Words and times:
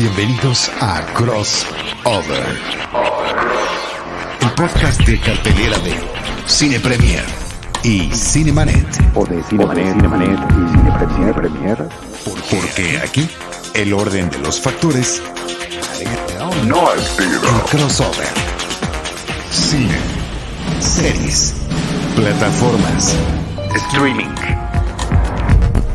Bienvenidos 0.00 0.70
a 0.80 1.04
Crossover, 1.12 2.56
el 4.40 4.50
podcast 4.52 5.00
de 5.00 5.18
cartelera 5.18 5.76
de 5.78 5.92
Cine 6.46 6.78
Premier 6.78 7.24
y 7.82 8.08
Cinemanet. 8.14 8.86
O 9.16 9.26
de 9.26 9.42
Cinemanet, 9.42 9.94
Cinemanet 9.94 10.38
y 10.52 10.70
Cine 10.70 10.92
Premier, 10.92 11.34
Premier. 11.34 11.88
Porque 12.48 13.00
aquí 13.02 13.28
el 13.74 13.92
orden 13.92 14.30
de 14.30 14.38
los 14.38 14.60
factores 14.60 15.20
no 16.64 16.86
sido. 17.00 17.40
El 17.42 17.62
crossover. 17.68 18.28
Cine, 19.50 19.98
series, 20.78 21.56
plataformas, 22.14 23.16
Streaming. 23.74 24.32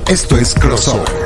Esto 0.10 0.36
es 0.36 0.54
crossover. 0.56 1.23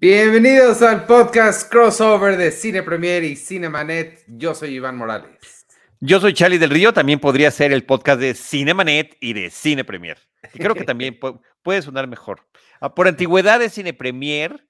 Bienvenidos 0.00 0.80
al 0.82 1.06
podcast 1.06 1.68
crossover 1.70 2.36
de 2.36 2.52
Cine 2.52 2.82
Premier 2.82 3.24
y 3.24 3.34
Cinemanet. 3.36 4.22
Yo 4.28 4.54
soy 4.54 4.74
Iván 4.76 4.96
Morales. 4.96 5.66
Yo 6.00 6.20
soy 6.20 6.34
Charlie 6.34 6.58
del 6.58 6.70
Río, 6.70 6.92
también 6.92 7.18
podría 7.18 7.50
ser 7.50 7.72
el 7.72 7.84
podcast 7.84 8.20
de 8.20 8.34
Cinemanet 8.34 9.16
y 9.20 9.32
de 9.32 9.50
Cine 9.50 9.84
Premier. 9.84 10.18
Y 10.54 10.58
creo 10.60 10.74
que 10.76 10.84
también 10.84 11.18
pu- 11.20 11.40
puede 11.62 11.82
sonar 11.82 12.06
mejor. 12.06 12.46
Ah, 12.80 12.94
Por 12.94 13.08
antigüedad 13.08 13.58
de 13.58 13.70
Cine 13.70 13.92
Premier, 13.92 14.64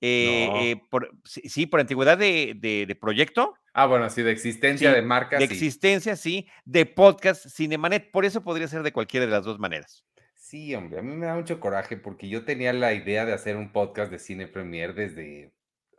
eh, 0.00 0.48
No. 0.50 0.60
eh, 0.62 0.82
por, 0.90 1.10
sí, 1.24 1.42
sí, 1.48 1.66
por 1.66 1.80
antigüedad 1.80 2.16
de, 2.16 2.54
de- 2.56 2.86
de 2.86 2.94
proyecto, 2.94 3.54
Ah, 3.76 3.86
bueno, 3.86 4.08
sí, 4.08 4.22
de 4.22 4.30
existencia 4.30 4.90
Sí, 4.90 4.94
de 4.94 5.02
marcas. 5.02 5.40
de 5.40 5.48
sí. 5.48 5.52
existencia, 5.52 6.14
sí, 6.16 6.46
de 6.64 6.86
podcast 6.86 7.44
Cinemanet. 7.48 8.10
Por 8.12 8.24
eso 8.24 8.42
podría 8.44 8.68
ser 8.68 8.84
de 8.84 8.92
cualquiera 8.92 9.26
de 9.26 9.32
las 9.32 9.44
dos 9.44 9.58
maneras. 9.58 10.04
Sí, 10.46 10.74
hombre, 10.74 10.98
a 10.98 11.02
mí 11.02 11.16
me 11.16 11.24
da 11.24 11.34
mucho 11.36 11.58
coraje 11.58 11.96
porque 11.96 12.28
yo 12.28 12.44
tenía 12.44 12.74
la 12.74 12.92
idea 12.92 13.24
de 13.24 13.32
hacer 13.32 13.56
un 13.56 13.72
podcast 13.72 14.10
de 14.12 14.18
Cine 14.18 14.46
Premier 14.46 14.94
desde 14.94 15.54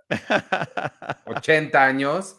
80 1.25 1.83
años 1.83 2.37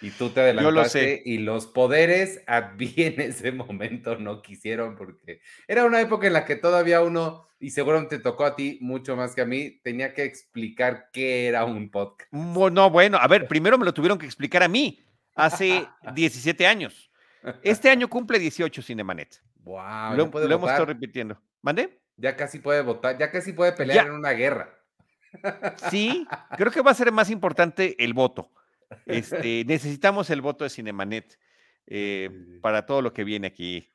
y 0.00 0.10
tú 0.10 0.30
te 0.30 0.54
Yo 0.54 0.70
lo 0.70 0.84
sé. 0.84 0.98
adelantaste 1.00 1.22
y 1.24 1.38
los 1.38 1.66
poderes 1.66 2.44
a 2.46 2.74
mí 2.78 2.94
en 2.98 3.20
ese 3.20 3.50
momento 3.50 4.16
no 4.16 4.40
quisieron 4.40 4.94
porque 4.94 5.40
era 5.66 5.84
una 5.84 6.00
época 6.00 6.28
en 6.28 6.34
la 6.34 6.44
que 6.44 6.54
todavía 6.54 7.02
uno, 7.02 7.48
y 7.58 7.70
seguramente 7.70 8.20
tocó 8.20 8.44
a 8.44 8.54
ti 8.54 8.78
mucho 8.80 9.16
más 9.16 9.34
que 9.34 9.40
a 9.40 9.46
mí, 9.46 9.80
tenía 9.82 10.14
que 10.14 10.22
explicar 10.22 11.08
qué 11.12 11.48
era 11.48 11.64
un 11.64 11.90
podcast. 11.90 12.32
Bu- 12.32 12.70
No, 12.72 12.88
bueno, 12.88 13.18
a 13.18 13.26
ver, 13.26 13.48
primero 13.48 13.76
me 13.78 13.84
lo 13.84 13.92
tuvieron 13.92 14.16
que 14.16 14.26
explicar 14.26 14.62
a 14.62 14.68
mí 14.68 15.04
hace 15.34 15.88
17 16.14 16.68
años. 16.68 17.10
Este 17.64 17.90
año 17.90 18.06
cumple 18.08 18.38
18 18.38 18.80
Cinemanet. 18.80 19.42
Wow, 19.58 20.14
lo 20.16 20.30
puede 20.30 20.48
lo 20.48 20.54
hemos 20.56 20.68
estado 20.70 20.86
repitiendo. 20.86 21.40
¿Mande? 21.62 22.00
Ya 22.16 22.36
casi 22.36 22.58
puede 22.58 22.82
votar, 22.82 23.18
ya 23.18 23.30
casi 23.30 23.52
puede 23.52 23.72
pelear 23.72 24.04
Ya. 24.04 24.10
en 24.10 24.12
una 24.12 24.30
guerra. 24.32 24.74
Sí, 25.90 26.26
creo 26.56 26.72
que 26.72 26.80
va 26.82 26.90
a 26.90 26.94
ser 26.94 27.12
más 27.12 27.30
importante 27.30 28.02
el 28.02 28.14
voto. 28.14 28.50
Este, 29.06 29.64
necesitamos 29.66 30.30
el 30.30 30.40
voto 30.40 30.64
de 30.64 30.70
Cinemanet 30.70 31.38
eh, 31.86 32.58
para 32.62 32.86
todo 32.86 33.02
lo 33.02 33.12
que 33.12 33.22
viene 33.24 33.46
aquí 33.48 33.92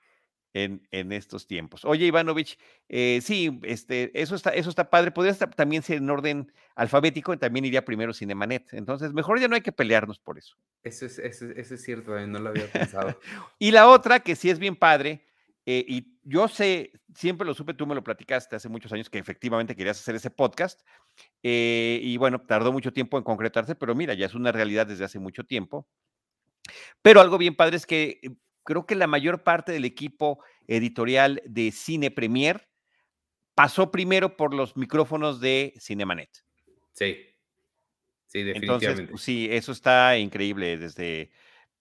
en, 0.54 0.88
en 0.92 1.12
estos 1.12 1.48
tiempos. 1.48 1.84
Oye, 1.84 2.06
Ivanovich, 2.06 2.60
eh, 2.88 3.20
sí, 3.24 3.60
este, 3.64 4.12
eso 4.22 4.36
está, 4.36 4.52
eso 4.52 4.70
está 4.70 4.90
padre. 4.92 5.10
Podría 5.12 5.32
estar- 5.34 5.54
también 5.56 5.82
ser 5.82 5.98
en 5.98 6.10
orden 6.12 6.54
alfabético, 6.76 7.36
también 7.40 7.66
iría 7.66 7.84
primero 7.84 8.14
Cinemanet. 8.14 8.72
Entonces, 8.74 9.14
mejor 9.14 9.40
ya 9.40 9.48
no 9.48 9.56
hay 9.56 9.62
que 9.62 9.72
pelearnos 9.72 10.20
por 10.20 10.38
eso. 10.38 10.56
Eso 10.84 11.08
es, 11.08 11.18
eso, 11.18 11.46
es- 11.50 11.58
eso 11.58 11.74
es 11.74 11.82
cierto, 11.84 12.16
eh, 12.18 12.28
no 12.28 12.38
lo 12.40 12.50
había 12.50 12.68
pensado. 12.72 13.20
Y 13.60 13.72
la 13.72 13.88
otra, 13.88 14.20
que 14.20 14.36
sí 14.36 14.52
es 14.52 14.60
bien 14.60 14.76
padre, 14.76 15.26
eh, 15.66 15.86
y 15.88 16.18
yo 16.24 16.48
sé, 16.48 16.92
siempre 17.16 17.48
lo 17.48 17.54
supe, 17.54 17.74
tú 17.74 17.88
me 17.88 17.96
lo 17.96 18.04
platicaste 18.04 18.56
hace 18.56 18.68
muchos 18.68 18.92
años 18.92 19.10
que 19.10 19.18
efectivamente 19.18 19.76
querías 19.76 20.00
hacer 20.00 20.16
ese 20.16 20.30
podcast, 20.30 20.82
eh, 21.42 22.00
y 22.02 22.18
bueno, 22.18 22.42
tardó 22.42 22.72
mucho 22.72 22.92
tiempo 22.92 23.18
en 23.18 23.24
concretarse, 23.24 23.76
pero 23.76 23.96
mira, 23.96 24.14
ya 24.14 24.26
es 24.26 24.34
una 24.34 24.52
realidad 24.52 24.88
desde 24.88 25.06
hace 25.06 25.20
mucho 25.20 25.44
tiempo. 25.46 25.88
Pero 27.02 27.22
algo 27.22 27.38
bien 27.38 27.56
padre 27.56 27.78
es 27.78 27.86
que 27.86 28.20
eh, 28.22 28.30
creo 28.64 28.86
que 28.86 28.96
la 28.96 29.08
mayor 29.08 29.44
parte 29.44 29.72
del 29.72 29.86
equipo 29.86 30.44
editorial 30.68 31.42
de 31.46 31.72
Cine 31.72 32.12
Premier 32.12 32.68
pasó 33.56 33.92
primero 33.92 34.36
por 34.36 34.54
los 34.54 34.76
micrófonos 34.76 35.40
de 35.40 35.74
Cinemanet. 35.80 36.30
Sí, 36.94 37.18
sí, 38.28 38.40
Entonces, 38.40 38.56
definitivamente. 38.56 39.12
pues, 39.12 39.22
sí, 39.22 39.48
eso 39.52 39.72
está 39.72 40.18
increíble 40.18 40.78
desde 40.78 41.32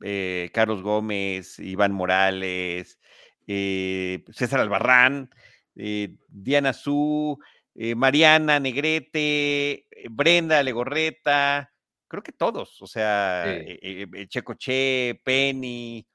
eh, 0.02 0.50
Carlos 0.52 0.82
Gómez, 0.82 1.58
Iván 1.58 1.92
Morales, 1.92 2.98
eh, 3.46 4.24
César 4.32 4.60
Albarrán, 4.60 5.30
eh, 5.76 6.14
Diana 6.28 6.72
Su, 6.72 7.38
eh, 7.74 7.94
Mariana 7.94 8.60
Negrete, 8.60 9.72
eh, 9.72 9.86
Brenda 10.10 10.62
Legorreta, 10.62 11.72
creo 12.08 12.22
que 12.22 12.32
todos, 12.32 12.80
o 12.82 12.86
sea, 12.86 13.44
Sí. 13.46 13.50
eh, 13.50 13.78
eh, 13.82 14.06
eh, 14.14 14.26
Checo 14.28 14.54
Che, 14.54 15.20
Penny. 15.24 16.06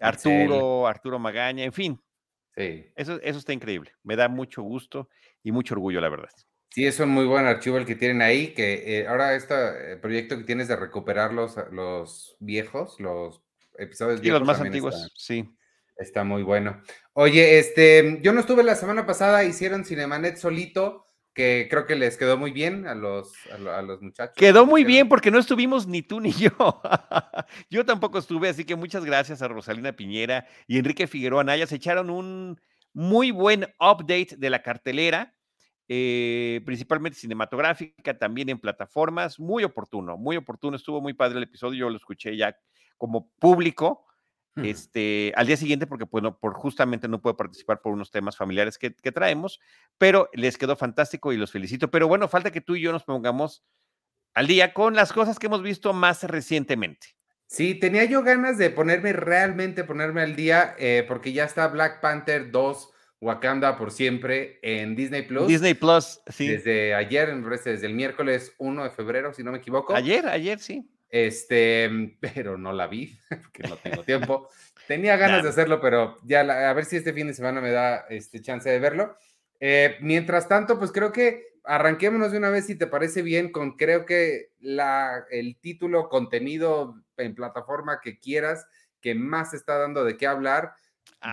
Arturo, 0.00 0.86
Arturo 0.86 1.18
Magaña, 1.18 1.64
en 1.64 1.72
fin, 1.72 2.00
Sí. 2.56 2.86
eso, 2.96 3.20
eso 3.20 3.38
está 3.38 3.52
increíble. 3.52 3.92
Me 4.04 4.14
da 4.16 4.28
mucho 4.28 4.62
gusto 4.62 5.08
y 5.42 5.50
mucho 5.52 5.74
orgullo, 5.74 6.00
la 6.00 6.08
verdad. 6.08 6.28
Sí, 6.70 6.86
es 6.86 7.00
un 7.00 7.08
muy 7.08 7.24
buen 7.24 7.46
archivo 7.46 7.78
el 7.78 7.86
que 7.86 7.96
tienen 7.96 8.22
ahí, 8.22 8.48
que 8.54 9.00
eh, 9.00 9.08
ahora 9.08 9.34
este 9.34 9.96
proyecto 9.96 10.36
que 10.38 10.44
tienes 10.44 10.68
de 10.68 10.76
recuperar 10.76 11.32
los, 11.32 11.56
los 11.72 12.36
viejos, 12.38 13.00
los 13.00 13.42
episodios 13.76 14.20
Y 14.20 14.22
viejos 14.22 14.40
los 14.40 14.46
más 14.46 14.60
antiguos, 14.60 14.94
está- 14.94 15.08
sí. 15.16 15.48
Está 15.98 16.22
muy 16.24 16.42
bueno. 16.44 16.80
Oye, 17.12 17.58
este, 17.58 18.20
yo 18.22 18.32
no 18.32 18.40
estuve 18.40 18.62
la 18.62 18.76
semana 18.76 19.04
pasada, 19.04 19.42
hicieron 19.44 19.84
Cinemanet 19.84 20.36
solito, 20.36 21.04
que 21.34 21.66
creo 21.68 21.86
que 21.86 21.96
les 21.96 22.16
quedó 22.16 22.36
muy 22.38 22.52
bien 22.52 22.86
a 22.86 22.94
los, 22.94 23.32
a, 23.52 23.58
lo- 23.58 23.72
a 23.72 23.82
los 23.82 24.00
muchachos. 24.00 24.34
Quedó 24.36 24.64
que 24.64 24.70
muy 24.70 24.84
bien 24.84 25.08
porque 25.08 25.30
no 25.32 25.38
estuvimos 25.38 25.86
ni 25.88 26.02
tú 26.02 26.20
ni 26.20 26.30
yo. 26.32 26.50
yo 27.70 27.84
tampoco 27.84 28.18
estuve, 28.18 28.48
así 28.48 28.64
que 28.64 28.76
muchas 28.76 29.04
gracias 29.04 29.42
a 29.42 29.48
Rosalina 29.48 29.92
Piñera 29.92 30.46
y 30.68 30.78
Enrique 30.78 31.06
Figueroa 31.08 31.42
Naya. 31.44 31.66
Se 31.66 31.76
echaron 31.76 32.10
un 32.10 32.60
muy 32.92 33.32
buen 33.32 33.64
update 33.80 34.36
de 34.36 34.50
la 34.50 34.62
cartelera, 34.62 35.34
eh, 35.88 36.60
principalmente 36.64 37.18
cinematográfica, 37.18 38.16
también 38.18 38.48
en 38.50 38.58
plataformas. 38.60 39.40
Muy 39.40 39.64
oportuno, 39.64 40.16
muy 40.16 40.36
oportuno. 40.36 40.76
Estuvo 40.76 41.00
muy 41.00 41.14
padre 41.14 41.38
el 41.38 41.44
episodio. 41.44 41.86
Yo 41.86 41.90
lo 41.90 41.96
escuché 41.96 42.36
ya 42.36 42.56
como 42.96 43.30
público. 43.38 44.04
Hmm. 44.58 44.64
Este, 44.64 45.32
al 45.36 45.46
día 45.46 45.56
siguiente, 45.56 45.86
porque 45.86 46.06
bueno, 46.10 46.38
por 46.38 46.54
justamente 46.54 47.08
no 47.08 47.22
puedo 47.22 47.36
participar 47.36 47.80
por 47.80 47.92
unos 47.92 48.10
temas 48.10 48.36
familiares 48.36 48.76
que, 48.76 48.94
que 48.94 49.12
traemos, 49.12 49.60
pero 49.98 50.28
les 50.32 50.58
quedó 50.58 50.76
fantástico 50.76 51.32
y 51.32 51.36
los 51.36 51.52
felicito. 51.52 51.90
Pero 51.90 52.08
bueno, 52.08 52.28
falta 52.28 52.50
que 52.50 52.60
tú 52.60 52.74
y 52.76 52.80
yo 52.80 52.92
nos 52.92 53.04
pongamos 53.04 53.64
al 54.34 54.46
día 54.46 54.74
con 54.74 54.94
las 54.94 55.12
cosas 55.12 55.38
que 55.38 55.46
hemos 55.46 55.62
visto 55.62 55.92
más 55.92 56.24
recientemente. 56.24 57.08
Sí, 57.46 57.74
tenía 57.74 58.04
yo 58.04 58.22
ganas 58.22 58.58
de 58.58 58.68
ponerme 58.70 59.12
realmente, 59.12 59.84
ponerme 59.84 60.20
al 60.20 60.36
día, 60.36 60.74
eh, 60.78 61.04
porque 61.08 61.32
ya 61.32 61.44
está 61.44 61.66
Black 61.68 62.00
Panther 62.00 62.50
2, 62.50 62.90
Wakanda 63.20 63.76
por 63.78 63.90
siempre 63.90 64.58
en 64.62 64.94
Disney 64.94 65.22
Plus. 65.22 65.46
Disney 65.48 65.74
Plus, 65.74 66.20
sí. 66.26 66.46
Desde 66.46 66.94
ayer, 66.94 67.34
parece, 67.42 67.70
desde 67.70 67.86
el 67.86 67.94
miércoles 67.94 68.52
1 68.58 68.84
de 68.84 68.90
febrero, 68.90 69.32
si 69.32 69.42
no 69.42 69.52
me 69.52 69.58
equivoco. 69.58 69.94
Ayer, 69.94 70.26
ayer, 70.26 70.58
sí. 70.58 70.88
Este, 71.10 71.90
pero 72.20 72.56
no 72.58 72.72
la 72.72 72.86
vi, 72.86 73.18
porque 73.28 73.68
no 73.68 73.76
tengo 73.76 74.02
tiempo. 74.04 74.48
Tenía 74.86 75.16
ganas 75.18 75.42
de 75.42 75.48
hacerlo, 75.50 75.80
pero 75.80 76.16
ya 76.24 76.42
la- 76.44 76.70
a 76.70 76.72
ver 76.72 76.84
si 76.84 76.96
este 76.96 77.12
fin 77.12 77.26
de 77.26 77.34
semana 77.34 77.60
me 77.60 77.70
da 77.70 78.06
este 78.10 78.40
chance 78.40 78.68
de 78.68 78.78
verlo. 78.78 79.16
Eh, 79.60 79.96
mientras 80.00 80.48
tanto, 80.48 80.78
pues 80.78 80.92
creo 80.92 81.12
que 81.12 81.48
arranquémonos 81.64 82.32
de 82.32 82.38
una 82.38 82.50
vez, 82.50 82.66
si 82.66 82.76
te 82.76 82.86
parece 82.86 83.22
bien, 83.22 83.50
con 83.52 83.76
creo 83.76 84.06
que 84.06 84.52
la, 84.60 85.24
el 85.30 85.58
título, 85.60 86.08
contenido 86.08 86.94
en 87.16 87.34
plataforma 87.34 88.00
que 88.02 88.18
quieras, 88.18 88.66
que 89.00 89.14
más 89.14 89.52
está 89.54 89.76
dando 89.78 90.04
de 90.04 90.16
qué 90.16 90.26
hablar. 90.26 90.72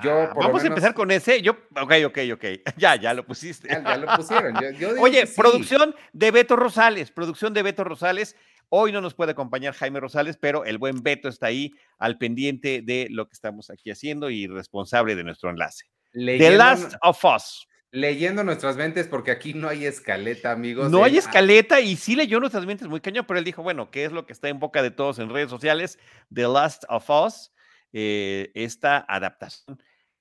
Yo, 0.04 0.12
Ah, 0.24 0.32
lo 0.34 0.42
vamos 0.42 0.64
a 0.64 0.68
empezar 0.68 0.90
menos- 0.92 0.96
con 0.96 1.12
ese. 1.12 1.42
Yo, 1.44 1.52
ok, 1.80 1.94
ok, 2.08 2.18
ok. 2.34 2.46
Ya, 2.76 2.96
ya 2.96 3.14
lo 3.14 3.24
pusiste. 3.26 3.68
Ya, 3.70 3.84
ya 3.84 3.98
lo 3.98 4.08
pusieron. 4.16 4.56
yo- 4.60 4.72
yo 4.72 5.02
Oye, 5.02 5.28
sí. 5.28 5.40
producción 5.40 5.94
de 6.12 6.32
Beto 6.32 6.56
Rosales, 6.56 7.12
producción 7.12 7.54
de 7.54 7.62
Beto 7.62 7.84
Rosales. 7.84 8.36
Hoy 8.70 8.92
no 8.92 9.02
nos 9.02 9.14
puede 9.14 9.32
acompañar 9.32 9.74
Jaime 9.74 10.00
Rosales, 10.00 10.38
pero 10.38 10.66
el 10.66 10.78
buen 10.78 11.02
Beto 11.02 11.30
está 11.30 11.48
ahí 11.48 11.72
al 11.98 12.18
pendiente 12.18 12.82
de 12.82 13.08
lo 13.10 13.28
que 13.28 13.34
estamos 13.34 13.70
aquí 13.70 13.92
haciendo 13.92 14.30
y 14.30 14.48
responsable 14.48 15.16
de 15.16 15.24
nuestro 15.24 15.50
enlace. 15.50 15.86
The 16.14 16.58
Last 16.58 16.96
of 17.02 17.24
Us. 17.24 17.68
leyendo 17.92 18.44
nuestras 18.44 18.76
mentes, 18.76 19.08
porque 19.08 19.32
aquí 19.32 19.54
no 19.54 19.70
hay 19.70 19.86
escaleta, 19.86 20.52
amigos. 20.52 20.92
No 20.92 21.04
hay 21.04 21.18
escaleta 21.18 21.80
y 21.80 21.96
sí 21.96 22.16
leyó 22.16 22.40
nuestras 22.40 22.66
mentes 22.66 22.88
muy 22.88 23.00
cañón, 23.00 23.26
pero 23.28 23.40
él 23.40 23.46
dijo, 23.46 23.64
bueno, 23.64 23.90
¿qué 23.92 24.06
es 24.06 24.12
lo 24.12 24.26
que 24.26 24.34
está 24.34 24.50
en 24.50 24.60
boca 24.60 24.82
de 24.82 24.92
todos 24.92 25.20
en 25.20 25.30
redes 25.30 25.50
sociales? 25.50 25.98
The 26.34 26.44
Last 26.44 26.84
of 26.90 27.10
Us, 27.10 27.54
eh, 27.94 28.52
esta 28.54 29.06
adaptación 29.08 29.78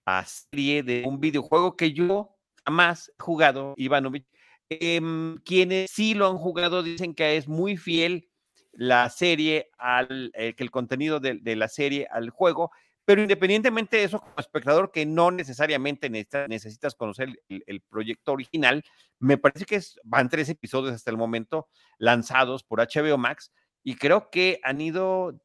a 0.07 0.25
serie 0.25 0.83
de 0.83 1.03
un 1.07 1.19
videojuego 1.19 1.77
que 1.77 1.93
yo 1.93 2.37
jamás 2.65 3.09
he 3.09 3.23
jugado, 3.23 3.75
Ivanovich. 3.77 4.27
Em, 4.71 5.37
quienes 5.45 5.91
sí 5.91 6.15
lo 6.15 6.29
han 6.29 6.39
jugado 6.39 6.83
dicen 6.83 7.15
que 7.15 7.37
es 7.37 7.47
muy 7.47 7.77
fiel 7.77 8.31
la 8.77 9.09
serie 9.11 9.71
al, 9.79 10.31
eh, 10.35 10.55
que 10.55 10.63
el 10.63 10.71
contenido 10.71 11.21
de, 11.21 11.57
la 11.57 11.69
serie 11.69 12.07
al 12.11 12.31
juego, 12.31 12.71
Pero 13.05 13.21
independientemente 13.23 13.99
de 13.99 14.05
eso, 14.05 14.21
como 14.21 14.35
espectador 14.39 14.91
que 14.91 15.05
no 15.05 15.31
necesariamente 15.31 16.09
necesitas 16.09 16.95
conocer 16.95 17.39
el, 17.49 17.81
proyecto 17.83 18.33
original, 18.33 18.83
me 19.19 19.37
parece 19.37 19.67
que 19.67 19.81
van 20.05 20.29
tres 20.29 20.49
episodios 20.49 20.95
hasta 20.95 21.11
el 21.11 21.19
momento 21.19 21.69
lanzados 21.99 22.65
por 22.65 22.81
HBO 22.81 23.19
Max 23.19 23.53
y 23.83 23.97
creo 23.97 24.31
que 24.31 24.59
han 24.63 24.81
ido 24.81 25.39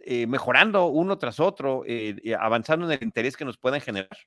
eh, 0.00 0.26
mejorando 0.26 0.86
uno 0.86 1.18
tras 1.18 1.40
otro, 1.40 1.82
eh, 1.86 2.14
avanzando 2.38 2.84
en 2.84 2.92
el 2.92 3.02
interés 3.02 3.36
que 3.36 3.46
nos 3.46 3.56
puedan 3.56 3.80
generar. 3.80 4.18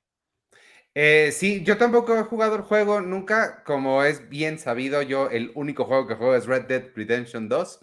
Eh, 0.94 1.30
sí, 1.32 1.62
yo 1.64 1.78
tampoco 1.78 2.18
he 2.18 2.22
jugado 2.24 2.56
el 2.56 2.62
juego 2.62 3.00
nunca, 3.00 3.62
como 3.64 4.04
es 4.04 4.28
bien 4.28 4.58
sabido, 4.58 5.00
yo 5.00 5.30
el 5.30 5.50
único 5.54 5.84
juego 5.84 6.06
que 6.06 6.16
juego 6.16 6.34
es 6.34 6.46
Red 6.46 6.66
Dead 6.66 6.84
Redemption 6.94 7.48
2 7.48 7.80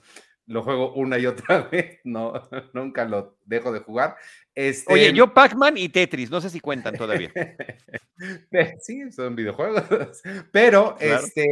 lo 0.50 0.63
juego 0.63 0.94
una 0.94 1.19
y 1.19 1.28
otra 1.28 1.62
vez, 1.72 2.00
no, 2.04 2.34
nunca 2.74 3.06
lo 3.06 3.38
dejo 3.46 3.72
de 3.72 3.80
jugar. 3.80 4.18
Este... 4.56 4.92
Oye, 4.92 5.13
yo 5.13 5.34
Pac-Man 5.34 5.78
y 5.78 5.90
Tetris, 5.90 6.30
no 6.30 6.42
sé 6.42 6.50
si 6.50 6.60
cuentan 6.60 6.96
todavía. 6.98 7.31
sí, 8.81 9.12
son 9.12 9.36
videojuegos, 9.36 9.84
pero 10.51 10.98
este, 11.00 11.46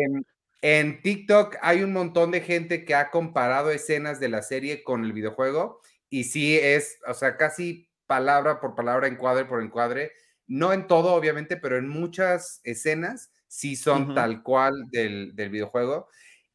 en 0.62 1.02
TikTok 1.02 1.58
hay 1.62 1.84
un 1.84 1.94
montón 1.94 2.32
de 2.32 2.42
gente 2.42 2.86
que 2.86 2.96
ha 2.96 3.12
comparado 3.12 3.70
escenas 3.70 4.20
de 4.20 4.30
la 4.30 4.42
serie 4.42 4.84
con 4.84 5.06
el 5.06 5.14
videojuego 5.14 5.80
y 6.10 6.24
sí 6.24 6.58
es, 6.58 7.00
o 7.08 7.14
sea, 7.14 7.38
casi 7.38 7.92
palabra 8.08 8.60
por 8.60 8.74
palabra, 8.74 9.08
encuadre 9.08 9.46
por 9.46 9.62
encuadre, 9.62 10.12
no 10.48 10.74
en 10.74 10.88
todo, 10.88 11.14
obviamente, 11.14 11.56
pero 11.56 11.78
en 11.78 11.88
muchas 11.88 12.62
escenas 12.64 13.32
sí 13.48 13.76
son 13.76 14.16
tal 14.16 14.42
cual 14.42 14.74
del, 14.90 15.36
del 15.36 15.50
videojuego. 15.50 16.08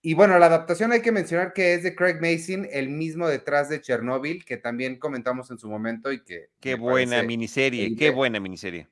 Y 0.05 0.15
bueno, 0.15 0.37
la 0.41 0.47
adaptación 0.47 0.91
hay 0.91 1.01
que 1.01 1.13
mencionar 1.13 1.53
que 1.53 1.75
es 1.75 1.85
de 1.85 1.95
Craig 1.95 2.19
Mason, 2.21 2.67
el 2.73 2.89
mismo 2.89 3.29
detrás 3.29 3.69
de 3.69 3.81
Chernobyl, 3.81 4.45
que 4.45 4.57
también 4.57 4.99
comentamos 4.99 5.53
en 5.53 5.59
su 5.59 5.71
momento 5.71 6.11
y 6.11 6.25
que... 6.25 6.49
Qué 6.59 6.75
buena 6.75 7.23
miniserie, 7.23 7.95
qué 7.95 8.11
buena 8.11 8.41
miniserie. 8.41 8.89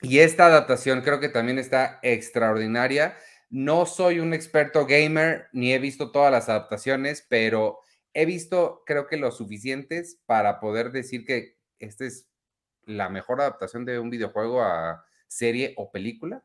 Y 0.00 0.20
esta 0.20 0.46
adaptación 0.46 1.02
creo 1.02 1.20
que 1.20 1.28
también 1.28 1.58
está 1.58 1.98
extraordinaria. 2.02 3.18
No 3.50 3.84
soy 3.84 4.18
un 4.18 4.32
experto 4.32 4.86
gamer, 4.86 5.48
ni 5.52 5.74
he 5.74 5.78
visto 5.78 6.10
todas 6.10 6.32
las 6.32 6.48
adaptaciones, 6.48 7.26
pero 7.28 7.80
he 8.14 8.24
visto 8.24 8.82
creo 8.86 9.06
que 9.06 9.18
lo 9.18 9.32
suficientes 9.32 10.22
para 10.24 10.58
poder 10.58 10.90
decir 10.90 11.26
que 11.26 11.58
esta 11.78 12.06
es 12.06 12.30
la 12.84 13.10
mejor 13.10 13.42
adaptación 13.42 13.84
de 13.84 13.98
un 13.98 14.08
videojuego 14.08 14.62
a 14.62 15.04
serie 15.28 15.74
o 15.76 15.92
película. 15.92 16.42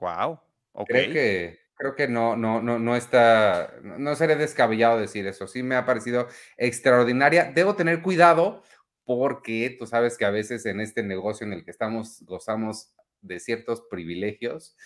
Wow. 0.00 0.38
Okay. 0.72 0.94
Creo 0.94 1.12
que 1.12 1.63
creo 1.74 1.94
que 1.94 2.08
no, 2.08 2.36
no, 2.36 2.62
no, 2.62 2.78
no 2.78 2.96
está, 2.96 3.74
no 3.82 4.14
seré 4.16 4.36
descabellado 4.36 4.98
decir 4.98 5.26
eso. 5.26 5.46
Sí 5.46 5.62
me 5.62 5.76
ha 5.76 5.84
parecido 5.84 6.28
extraordinaria. 6.56 7.52
Debo 7.54 7.74
tener 7.74 8.02
cuidado 8.02 8.62
porque 9.04 9.74
tú 9.78 9.86
sabes 9.86 10.16
que 10.16 10.24
a 10.24 10.30
veces 10.30 10.64
en 10.66 10.80
este 10.80 11.02
negocio 11.02 11.46
en 11.46 11.52
el 11.52 11.64
que 11.64 11.70
estamos 11.70 12.22
gozamos 12.22 12.94
de 13.20 13.40
ciertos 13.40 13.82
privilegios. 13.90 14.76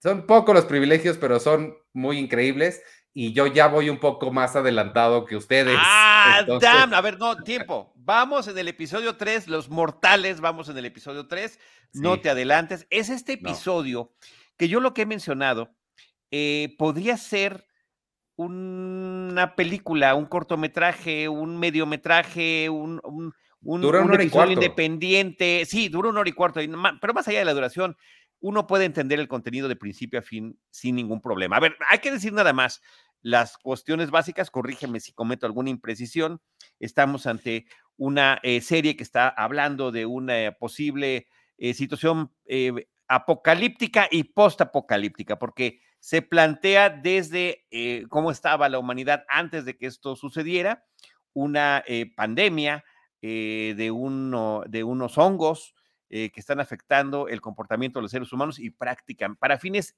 Son 0.00 0.26
pocos 0.26 0.54
los 0.54 0.64
privilegios, 0.66 1.18
pero 1.18 1.40
son 1.40 1.76
muy 1.92 2.18
increíbles 2.18 2.82
y 3.12 3.32
yo 3.32 3.46
ya 3.48 3.66
voy 3.66 3.90
un 3.90 3.98
poco 3.98 4.30
más 4.30 4.54
adelantado 4.54 5.24
que 5.24 5.34
ustedes. 5.34 5.76
Ah, 5.76 6.44
damn. 6.60 6.94
A 6.94 7.00
ver, 7.00 7.18
no, 7.18 7.36
tiempo. 7.42 7.92
Vamos 7.96 8.46
en 8.46 8.56
el 8.56 8.68
episodio 8.68 9.16
3, 9.16 9.48
los 9.48 9.68
mortales, 9.68 10.40
vamos 10.40 10.68
en 10.68 10.78
el 10.78 10.84
episodio 10.84 11.26
3. 11.26 11.58
No 11.94 12.20
te 12.20 12.30
adelantes. 12.30 12.86
Es 12.90 13.08
este 13.10 13.32
episodio 13.32 14.12
que 14.56 14.68
yo 14.68 14.80
lo 14.80 14.94
que 14.94 15.02
he 15.02 15.06
mencionado 15.06 15.74
eh, 16.30 16.74
podría 16.78 17.16
ser 17.16 17.66
una 18.36 19.56
película, 19.56 20.14
un 20.14 20.26
cortometraje, 20.26 21.28
un 21.28 21.58
mediometraje, 21.58 22.70
un, 22.70 23.00
un, 23.02 23.34
un, 23.62 24.50
independiente. 24.52 25.64
Sí, 25.66 25.88
dura 25.88 26.10
una 26.10 26.20
hora 26.20 26.28
y 26.28 26.32
cuarto, 26.32 26.60
pero 27.00 27.14
más 27.14 27.26
allá 27.26 27.40
de 27.40 27.44
la 27.44 27.54
duración, 27.54 27.96
uno 28.40 28.68
puede 28.68 28.84
entender 28.84 29.18
el 29.18 29.26
contenido 29.26 29.66
de 29.66 29.74
principio 29.74 30.20
a 30.20 30.22
fin 30.22 30.56
sin 30.70 30.94
ningún 30.94 31.20
problema. 31.20 31.56
A 31.56 31.60
ver, 31.60 31.76
hay 31.90 31.98
que 31.98 32.12
decir 32.12 32.32
nada 32.32 32.52
más 32.52 32.80
las 33.20 33.58
cuestiones 33.58 34.12
básicas, 34.12 34.52
corrígeme 34.52 35.00
si 35.00 35.12
cometo 35.12 35.44
alguna 35.44 35.70
imprecisión. 35.70 36.40
Estamos 36.78 37.26
ante 37.26 37.66
una 37.96 38.38
eh, 38.44 38.60
serie 38.60 38.96
que 38.96 39.02
está 39.02 39.28
hablando 39.28 39.90
de 39.90 40.06
una 40.06 40.52
posible 40.52 41.26
eh, 41.56 41.74
situación 41.74 42.32
apocalíptica 43.08 44.06
y 44.08 44.22
postapocalíptica, 44.22 45.40
porque 45.40 45.80
se 46.00 46.22
plantea 46.22 46.90
desde 46.90 47.66
eh, 47.70 48.04
cómo 48.08 48.30
estaba 48.30 48.68
la 48.68 48.78
humanidad 48.78 49.24
antes 49.28 49.64
de 49.64 49.76
que 49.76 49.86
esto 49.86 50.16
sucediera, 50.16 50.84
una 51.32 51.82
eh, 51.86 52.12
pandemia 52.14 52.84
eh, 53.20 53.74
de, 53.76 53.90
uno, 53.90 54.62
de 54.66 54.84
unos 54.84 55.18
hongos 55.18 55.74
que 56.10 56.32
están 56.36 56.58
afectando 56.58 57.28
el 57.28 57.42
comportamiento 57.42 57.98
de 57.98 58.04
los 58.04 58.10
seres 58.10 58.32
humanos 58.32 58.58
y 58.58 58.70
practican 58.70 59.36
para 59.36 59.58
fines 59.58 59.94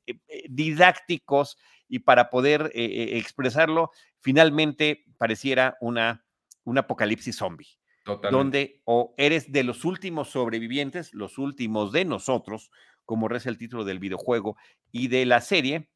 didácticos 0.49 1.57
y 1.87 2.01
para 2.01 2.31
poder 2.31 2.73
expresarlo, 2.75 3.93
finalmente 4.19 5.05
pareciera 5.19 5.77
una, 5.81 6.25
un 6.65 6.79
apocalipsis 6.79 7.37
zombie. 7.37 7.79
Donde 8.05 8.81
o 8.87 9.15
eres 9.19 9.53
de 9.53 9.63
los 9.63 9.85
últimos 9.85 10.31
sobrevivientes, 10.31 11.15
los 11.15 11.39
últimos 11.39 11.93
de 11.93 12.05
nosotros, 12.05 12.73
como 13.11 13.27
reza 13.27 13.49
el 13.49 13.59
título 13.59 13.85
del 13.85 13.99
videojuego 13.99 14.57
y 14.93 15.09
de 15.09 15.27
la 15.27 15.41
serie, 15.41 15.91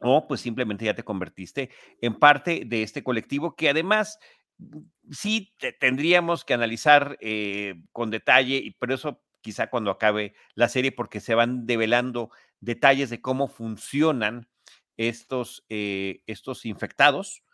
o 0.00 0.26
pues 0.26 0.40
simplemente 0.40 0.84
ya 0.84 0.94
te 0.94 1.04
convertiste 1.04 1.70
en 2.00 2.18
parte 2.18 2.64
de 2.66 2.82
este 2.82 3.04
colectivo 3.04 3.54
que 3.54 3.68
además 3.68 4.18
mm, 4.58 4.78
sí 5.12 5.54
tendríamos 5.78 6.44
que 6.44 6.54
analizar 6.54 7.16
eh, 7.20 7.84
con 7.92 8.10
detalle, 8.10 8.56
y 8.56 8.72
por 8.72 8.90
eso 8.90 9.22
quizá 9.40 9.70
cuando 9.70 9.92
acabe 9.92 10.34
la 10.56 10.68
serie, 10.68 10.90
porque 10.90 11.20
se 11.20 11.36
van 11.36 11.64
develando 11.64 12.32
detalles 12.58 13.08
de 13.08 13.20
cómo 13.20 13.46
funcionan 13.46 14.48
estos, 14.96 15.64
eh, 15.68 16.22
estos 16.26 16.66
infectados. 16.66 17.44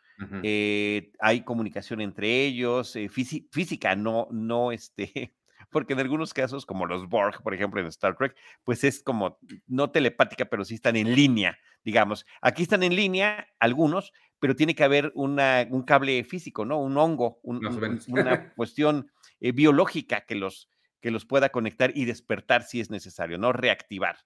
Eh, 0.43 1.13
hay 1.21 1.43
comunicación 1.45 2.01
entre 2.01 2.47
ellos, 2.47 2.97
física, 3.11 3.95
no, 3.97 4.29
no, 4.33 4.73
este, 4.73 5.35
porque 5.71 5.93
en 5.93 6.01
algunos 6.01 6.33
casos, 6.35 6.67
como 6.67 6.87
los 6.87 7.09
Borg, 7.09 7.43
por 7.43 7.55
ejemplo, 7.55 7.81
en 7.81 7.87
Star 7.87 8.17
Trek, 8.17 8.37
pues 8.65 8.85
es 8.85 9.03
como 9.03 9.39
no 9.67 9.91
telepática, 9.91 10.47
pero 10.47 10.65
sí 10.65 10.75
están 10.75 10.97
en 10.97 11.15
línea, 11.15 11.59
digamos. 11.85 12.27
Aquí 12.41 12.63
están 12.63 12.83
en 12.83 12.97
línea 12.97 13.49
algunos, 13.59 14.13
pero 14.39 14.57
tiene 14.57 14.75
que 14.75 14.85
haber 14.85 15.13
una, 15.15 15.67
un 15.71 15.83
cable 15.83 16.25
físico, 16.25 16.65
¿no? 16.65 16.79
Un 16.79 16.97
hongo, 16.97 17.41
una 17.43 17.69
cuestión 18.57 19.11
eh, 19.41 19.53
biológica 19.53 20.23
que 20.23 20.35
los, 20.35 20.71
que 21.01 21.11
los 21.11 21.27
pueda 21.27 21.51
conectar 21.51 21.93
y 21.95 22.05
despertar 22.05 22.63
si 22.63 22.81
es 22.81 22.91
necesario, 22.91 23.39
¿no? 23.39 23.53
Reactivar. 23.53 24.19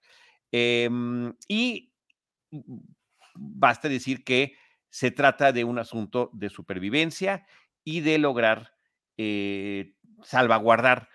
Em, 0.51 1.33
y 1.47 1.93
basta 3.35 3.89
decir 3.89 4.23
que 4.23 4.55
se 4.89 5.09
trata 5.09 5.51
de 5.51 5.63
un 5.63 5.79
asunto 5.79 6.29
de 6.33 6.49
supervivencia 6.49 7.45
y 7.83 8.01
de 8.01 8.19
lograr 8.19 8.73
eh, 9.17 9.95
salvaguardar 10.23 11.09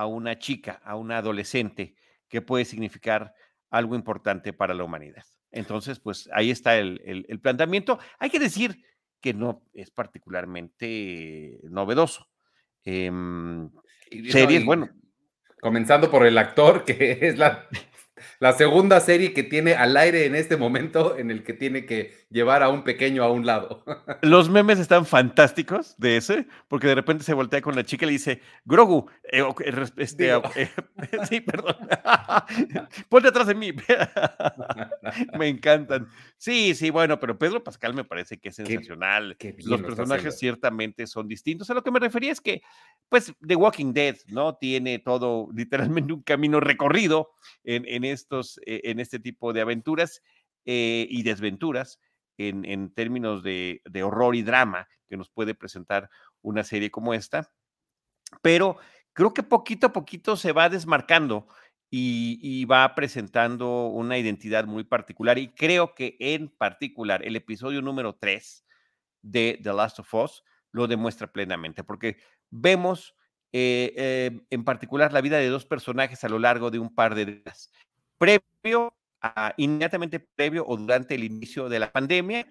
a 0.00 0.06
una 0.06 0.38
chica, 0.38 0.80
a 0.82 0.96
una 0.96 1.18
adolescente, 1.18 1.94
que 2.26 2.40
puede 2.40 2.64
significar 2.64 3.34
algo 3.68 3.94
importante 3.94 4.54
para 4.54 4.72
la 4.72 4.82
humanidad. 4.82 5.24
Entonces, 5.50 6.00
pues 6.00 6.30
ahí 6.32 6.50
está 6.50 6.78
el, 6.78 7.38
planteamiento. 7.42 7.98
Hay 8.18 8.30
que 8.30 8.38
decir 8.38 8.82
que 9.20 9.34
no 9.34 9.62
es 9.74 9.90
particularmente 9.90 11.60
novedoso. 11.64 12.28
Em, 12.82 13.70
series, 14.30 14.64
bueno. 14.64 14.88
Comenzando 15.60 16.10
por 16.10 16.26
el 16.26 16.38
actor, 16.38 16.82
que 16.86 17.18
es 17.20 17.36
la 17.36 17.68
la 18.38 18.52
segunda 18.52 19.00
serie 19.00 19.32
que 19.32 19.42
tiene 19.42 19.74
al 19.74 19.96
aire 19.96 20.26
en 20.26 20.34
este 20.34 20.56
momento 20.56 21.16
en 21.16 21.30
el 21.30 21.42
que 21.42 21.52
tiene 21.52 21.86
que 21.86 22.14
llevar 22.30 22.62
a 22.62 22.68
un 22.68 22.84
pequeño 22.84 23.24
a 23.24 23.30
un 23.30 23.44
lado. 23.46 23.84
Los 24.22 24.48
memes 24.48 24.78
están 24.78 25.06
fantásticos 25.06 25.94
de 25.98 26.16
ese, 26.16 26.46
porque 26.68 26.86
de 26.86 26.94
repente 26.94 27.24
se 27.24 27.34
voltea 27.34 27.60
con 27.60 27.74
la 27.74 27.84
chica 27.84 28.04
y 28.04 28.08
le 28.08 28.12
dice, 28.12 28.40
Grogu, 28.64 29.10
eh, 29.24 29.42
eh, 29.64 29.86
este, 29.96 30.30
eh, 30.30 30.70
sí, 31.28 31.40
perdón, 31.40 31.76
ponte 33.08 33.28
atrás 33.28 33.46
de 33.46 33.54
mí. 33.54 33.72
me 35.38 35.48
encantan. 35.48 36.08
Sí, 36.36 36.74
sí, 36.74 36.90
bueno, 36.90 37.18
pero 37.18 37.38
Pedro 37.38 37.62
Pascal 37.62 37.94
me 37.94 38.04
parece 38.04 38.38
que 38.38 38.50
es 38.50 38.56
sensacional. 38.56 39.36
Los 39.64 39.82
personajes 39.82 40.38
ciertamente 40.38 41.06
son 41.06 41.28
distintos. 41.28 41.68
A 41.70 41.74
lo 41.74 41.82
que 41.82 41.90
me 41.90 42.00
refería 42.00 42.32
es 42.32 42.40
que, 42.40 42.62
pues, 43.08 43.32
The 43.46 43.56
Walking 43.56 43.92
Dead, 43.92 44.16
¿no? 44.28 44.54
Tiene 44.54 44.98
todo, 44.98 45.48
literalmente, 45.52 46.12
un 46.12 46.22
camino 46.22 46.60
recorrido 46.60 47.30
en, 47.64 47.84
en 47.86 48.04
eh, 48.12 48.80
en 48.84 49.00
este 49.00 49.18
tipo 49.18 49.52
de 49.52 49.60
aventuras 49.60 50.22
eh, 50.64 51.06
y 51.08 51.22
desventuras 51.22 52.00
en, 52.38 52.92
términos 52.94 53.42
de, 53.42 53.82
horror 54.02 54.34
y 54.34 54.42
drama 54.42 54.88
que 55.08 55.16
nos 55.16 55.30
puede 55.30 55.54
presentar 55.54 56.10
una 56.42 56.64
serie 56.64 56.90
como 56.90 57.14
esta. 57.14 57.52
Pero 58.42 58.78
creo 59.12 59.34
que 59.34 59.42
poquito 59.42 59.88
a 59.88 59.92
poquito 59.92 60.36
se 60.36 60.52
va 60.52 60.68
desmarcando 60.68 61.48
y, 61.90 62.64
va 62.66 62.94
presentando 62.94 63.88
una 63.88 64.16
identidad 64.16 64.64
muy 64.64 64.84
particular. 64.84 65.38
Y 65.38 65.48
creo 65.48 65.94
que 65.94 66.16
en 66.20 66.48
particular 66.48 67.26
el 67.26 67.36
episodio 67.36 67.82
número 67.82 68.16
3 68.16 68.64
de 69.22 69.58
The 69.62 69.72
Last 69.72 69.98
of 69.98 70.14
Us 70.14 70.44
lo 70.72 70.86
demuestra 70.86 71.32
plenamente, 71.32 71.82
porque 71.82 72.16
vemos 72.50 73.16
eh, 73.52 74.40
en 74.50 74.64
particular 74.64 75.12
la 75.12 75.20
vida 75.20 75.38
de 75.38 75.48
dos 75.48 75.66
personajes 75.66 76.22
a 76.22 76.28
lo 76.28 76.38
largo 76.38 76.70
de 76.70 76.78
un 76.78 76.94
par 76.94 77.16
de 77.16 77.26
días, 77.26 77.72
previo, 78.20 78.94
a, 79.22 79.54
inmediatamente 79.56 80.20
previo 80.20 80.64
o 80.66 80.76
durante 80.76 81.14
el 81.14 81.24
inicio 81.24 81.70
de 81.70 81.78
la 81.78 81.90
pandemia, 81.90 82.46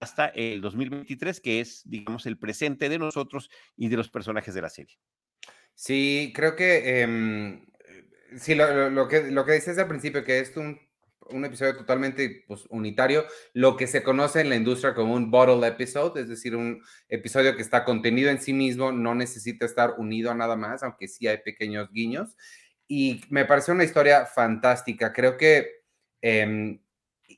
hasta 0.00 0.26
el 0.26 0.60
2023, 0.60 1.40
que 1.40 1.60
es, 1.60 1.82
digamos, 1.84 2.26
el 2.26 2.36
presente 2.36 2.88
de 2.88 2.98
nosotros 2.98 3.48
y 3.76 3.88
de 3.88 3.96
los 3.96 4.10
personajes 4.10 4.52
de 4.52 4.62
la 4.62 4.68
serie. 4.68 4.98
Sí, 5.74 6.32
creo 6.34 6.56
que, 6.56 7.02
em, 7.02 7.64
sí, 8.36 8.56
lo, 8.56 8.90
lo, 8.90 9.06
que, 9.06 9.30
lo 9.30 9.46
que 9.46 9.52
dices 9.52 9.78
al 9.78 9.86
principio, 9.86 10.24
que 10.24 10.40
es 10.40 10.56
un, 10.56 10.76
un 11.30 11.44
episodio 11.44 11.76
totalmente 11.76 12.44
pues, 12.48 12.66
unitario, 12.70 13.24
lo 13.54 13.76
que 13.76 13.86
se 13.86 14.02
conoce 14.02 14.40
en 14.40 14.48
la 14.48 14.56
industria 14.56 14.92
como 14.94 15.14
un 15.14 15.30
bottle 15.30 15.66
episode, 15.66 16.20
es 16.20 16.28
decir, 16.28 16.56
un 16.56 16.82
episodio 17.08 17.54
que 17.54 17.62
está 17.62 17.84
contenido 17.84 18.28
en 18.30 18.40
sí 18.40 18.52
mismo, 18.52 18.90
no 18.90 19.14
necesita 19.14 19.66
estar 19.66 19.94
unido 19.98 20.32
a 20.32 20.34
nada 20.34 20.56
más, 20.56 20.82
aunque 20.82 21.06
sí 21.06 21.28
hay 21.28 21.38
pequeños 21.38 21.90
guiños. 21.92 22.36
Y 22.88 23.22
me 23.30 23.44
parece 23.44 23.72
una 23.72 23.84
historia 23.84 24.26
fantástica. 24.26 25.12
Creo 25.12 25.36
que 25.36 25.82
em, 26.20 26.78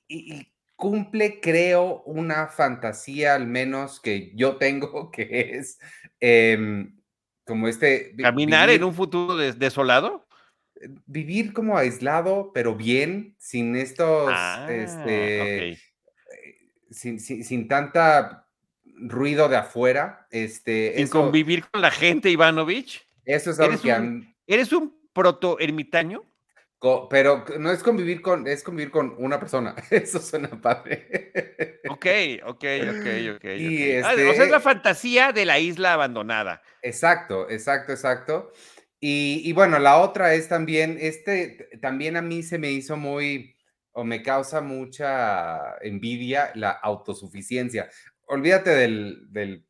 y, 0.08 0.52
cumple, 0.76 1.40
creo, 1.40 2.02
una 2.02 2.48
fantasía 2.48 3.34
al 3.34 3.46
menos 3.46 4.00
que 4.00 4.32
yo 4.34 4.56
tengo, 4.56 5.10
que 5.12 5.56
es 5.56 5.78
em, 6.20 7.00
como 7.44 7.68
este... 7.68 8.14
Caminar 8.16 8.70
en 8.70 8.84
un 8.84 8.94
futuro 8.94 9.36
desolado. 9.36 10.26
Vivir 11.06 11.52
como 11.52 11.78
aislado, 11.78 12.50
pero 12.52 12.74
bien, 12.74 13.36
sin 13.38 13.76
estos, 13.76 14.30
ah, 14.34 14.66
este, 14.68 15.70
eh, 15.70 15.78
sin, 16.90 17.20
sin, 17.20 17.68
tanta 17.68 18.46
ruido 18.84 19.48
de 19.48 19.56
afuera. 19.56 20.26
Este, 20.30 20.94
sin 20.96 21.08
convivir 21.08 21.64
con 21.70 21.80
la 21.80 21.90
gente, 21.90 22.28
Ivanovich. 22.28 23.08
Eso 23.24 23.52
es 23.52 23.60
algo 23.60 23.80
que... 23.80 24.26
¿Eres 24.46 24.72
un 24.72 24.94
proto 25.14 25.58
ermitaño? 25.58 26.22
pero 27.08 27.44
no 27.58 27.70
es 27.70 27.82
convivir 27.82 28.20
con, 28.20 28.46
es 28.46 28.62
convivir 28.62 28.90
con 28.90 29.14
una 29.18 29.40
persona. 29.40 29.74
Eso 29.90 30.18
suena 30.20 30.48
padre. 30.60 31.80
Ok, 31.88 32.06
ok, 32.44 32.64
ok, 32.90 33.36
ok. 33.36 33.44
Y 33.56 33.92
ah, 33.96 34.12
o 34.12 34.14
sea, 34.14 34.32
es 34.32 34.38
la 34.38 34.44
este 34.44 34.60
fantasía 34.60 35.32
de 35.32 35.46
la 35.46 35.58
isla 35.58 35.94
abandonada. 35.94 36.62
Exacto, 36.82 37.48
exacto, 37.48 37.92
exacto. 37.92 38.52
Y, 39.00 39.42
y, 39.44 39.52
bueno, 39.52 39.78
la 39.78 39.98
otra 39.98 40.34
es 40.34 40.48
también, 40.48 40.96
este, 41.00 41.68
también 41.80 42.16
a 42.16 42.22
mí 42.22 42.42
se 42.42 42.58
me 42.58 42.70
hizo 42.70 42.96
muy, 42.96 43.54
o 43.92 44.02
me 44.02 44.22
causa 44.22 44.60
mucha 44.62 45.76
envidia 45.82 46.52
la 46.54 46.70
autosuficiencia. 46.70 47.90
Olvídate 48.26 48.70
del, 48.70 49.26
del 49.30 49.66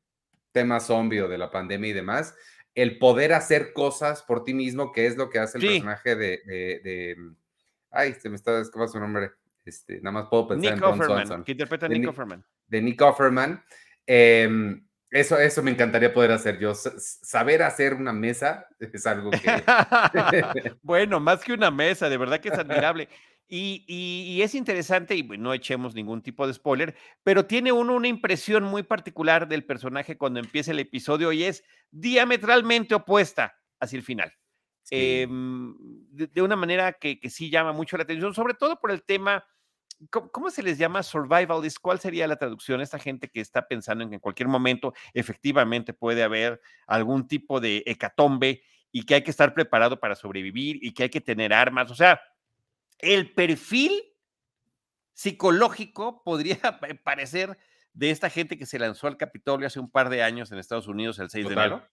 tema 0.52 0.78
zombie 0.78 1.20
o 1.20 1.28
de 1.28 1.38
la 1.38 1.50
pandemia 1.50 1.90
y 1.90 1.94
demás 1.94 2.34
el 2.74 2.98
poder 2.98 3.32
hacer 3.32 3.72
cosas 3.72 4.22
por 4.22 4.44
ti 4.44 4.54
mismo, 4.54 4.92
que 4.92 5.06
es 5.06 5.16
lo 5.16 5.30
que 5.30 5.38
hace 5.38 5.58
el 5.58 5.66
personaje 5.66 6.16
de, 6.16 6.42
de, 6.82 7.16
Ay, 7.90 8.14
se 8.14 8.28
me 8.28 8.36
está 8.36 8.60
escapando 8.60 8.92
su 8.92 9.00
nombre. 9.00 9.30
Este, 9.64 10.00
nada 10.00 10.12
más 10.12 10.28
puedo 10.28 10.48
pensar 10.48 10.74
en 10.74 10.84
Offerman, 10.84 11.44
que 11.44 11.52
interpreta 11.52 11.86
a 11.86 11.88
Nick 11.88 12.08
Offerman. 12.08 12.44
De 12.66 12.82
Nick 12.82 13.00
Offerman. 13.00 13.64
Em, 14.06 14.86
eso, 15.10 15.38
eso 15.38 15.62
me 15.62 15.70
encantaría 15.70 16.12
poder 16.12 16.32
hacer 16.32 16.58
yo. 16.58 16.74
saber 16.74 17.62
hacer 17.62 17.94
una 17.94 18.12
mesa 18.12 18.66
es 18.80 19.06
algo 19.06 19.30
que... 19.30 19.38
bueno, 20.82 21.20
más 21.20 21.42
que 21.44 21.52
una 21.52 21.70
mesa, 21.70 22.08
de 22.08 22.16
verdad 22.18 22.40
que 22.40 22.48
es 22.48 22.58
admirable. 22.58 23.08
Y, 23.46 24.40
es 24.42 24.54
interesante, 24.54 25.14
y 25.16 25.22
no 25.22 25.52
echemos 25.52 25.94
ningún 25.94 26.22
tipo 26.22 26.46
de 26.46 26.54
spoiler, 26.54 26.96
pero 27.22 27.46
tiene 27.46 27.72
uno 27.72 27.94
una 27.94 28.08
impresión 28.08 28.64
muy 28.64 28.82
particular 28.82 29.48
del 29.48 29.64
personaje 29.64 30.16
cuando 30.16 30.40
empieza 30.40 30.72
el 30.72 30.78
episodio 30.78 31.30
y 31.32 31.44
es 31.44 31.62
diametralmente 31.90 32.94
opuesta 32.94 33.54
hacia 33.78 33.98
el 33.98 34.02
final. 34.02 34.32
Em, 34.90 35.74
de, 36.10 36.42
una 36.42 36.56
manera 36.56 36.92
que, 36.92 37.18
sí 37.30 37.50
llama 37.50 37.72
mucho 37.72 37.96
la 37.96 38.02
atención, 38.04 38.34
sobre 38.34 38.54
todo 38.54 38.78
por 38.80 38.90
el 38.90 39.02
tema, 39.02 39.44
¿cómo, 40.10 40.50
se 40.50 40.62
les 40.62 40.78
llama? 40.78 41.02
Survivalist. 41.02 41.78
¿Cuál 41.80 42.00
sería 42.00 42.26
la 42.26 42.36
traducción? 42.36 42.80
Esta 42.80 42.98
gente 42.98 43.28
que 43.28 43.40
está 43.40 43.66
pensando 43.66 44.04
en 44.04 44.10
que 44.10 44.16
en 44.16 44.20
cualquier 44.20 44.48
momento 44.48 44.94
efectivamente 45.12 45.92
puede 45.92 46.22
haber 46.22 46.60
algún 46.86 47.28
tipo 47.28 47.60
de 47.60 47.82
hecatombe 47.86 48.62
y 48.90 49.04
que 49.04 49.16
hay 49.16 49.22
que 49.22 49.30
estar 49.30 49.54
preparado 49.54 49.98
para 49.98 50.14
sobrevivir 50.14 50.78
y 50.82 50.92
que 50.92 51.04
hay 51.04 51.10
que 51.10 51.20
tener 51.20 51.52
armas. 51.52 51.90
O 51.90 51.94
sea, 51.94 52.20
el 53.04 53.32
perfil 53.32 53.92
psicológico 55.12 56.22
podría 56.24 56.58
parecer 57.04 57.58
de 57.92 58.10
esta 58.10 58.28
gente 58.28 58.58
que 58.58 58.66
se 58.66 58.78
lanzó 58.78 59.06
al 59.06 59.16
Capitolio 59.16 59.66
hace 59.66 59.80
un 59.80 59.90
par 59.90 60.08
de 60.08 60.22
años 60.22 60.50
en 60.50 60.58
Estados 60.58 60.88
Unidos, 60.88 61.18
el 61.18 61.30
6 61.30 61.46
de 61.46 61.52
enero. 61.52 61.88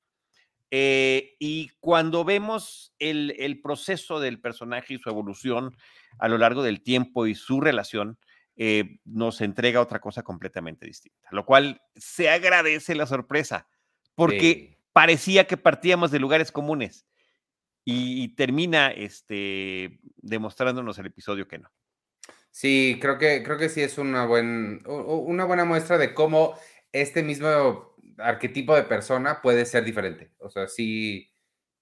Eh, 0.71 1.35
y 1.37 1.69
cuando 1.79 2.23
vemos 2.23 2.95
el, 2.97 3.59
proceso 3.61 4.19
del 4.19 4.39
personaje 4.39 4.93
y 4.93 4.97
su 4.97 5.09
evolución 5.09 5.75
a 6.17 6.29
lo 6.29 6.37
largo 6.37 6.63
del 6.63 6.81
tiempo 6.81 7.27
y 7.27 7.35
su 7.35 7.59
relación, 7.59 8.17
eh, 8.55 8.99
nos 9.05 9.41
entrega 9.41 9.81
otra 9.81 9.99
cosa 9.99 10.23
completamente 10.23 10.85
distinta, 10.85 11.27
lo 11.31 11.45
cual 11.45 11.81
se 11.95 12.29
agradece 12.29 12.95
la 12.95 13.05
sorpresa, 13.05 13.67
porque 14.15 14.77
parecía 14.93 15.45
que 15.45 15.57
partíamos 15.57 16.11
de 16.11 16.19
lugares 16.19 16.51
comunes 16.51 17.05
y, 17.83 18.35
termina 18.35 18.89
este, 18.91 19.99
demostrándonos 20.17 20.97
el 20.99 21.07
episodio 21.07 21.47
que 21.47 21.59
no. 21.59 21.71
Sí, 22.51 22.99
creo 23.01 23.17
que, 23.17 23.43
creo 23.43 23.57
que 23.57 23.69
sí 23.69 23.81
es 23.81 23.97
una, 23.97 24.25
buen, 24.25 24.81
una 24.85 25.45
buena 25.45 25.65
muestra 25.65 25.97
de 25.97 26.13
cómo 26.13 26.55
este 26.91 27.23
mismo 27.23 27.95
arquetipo 28.17 28.75
de 28.75 28.83
persona 28.83 29.41
puede 29.41 29.65
ser 29.65 29.83
diferente. 29.83 30.31
O 30.37 30.49
sea, 30.49 30.67
sí, 30.67 31.31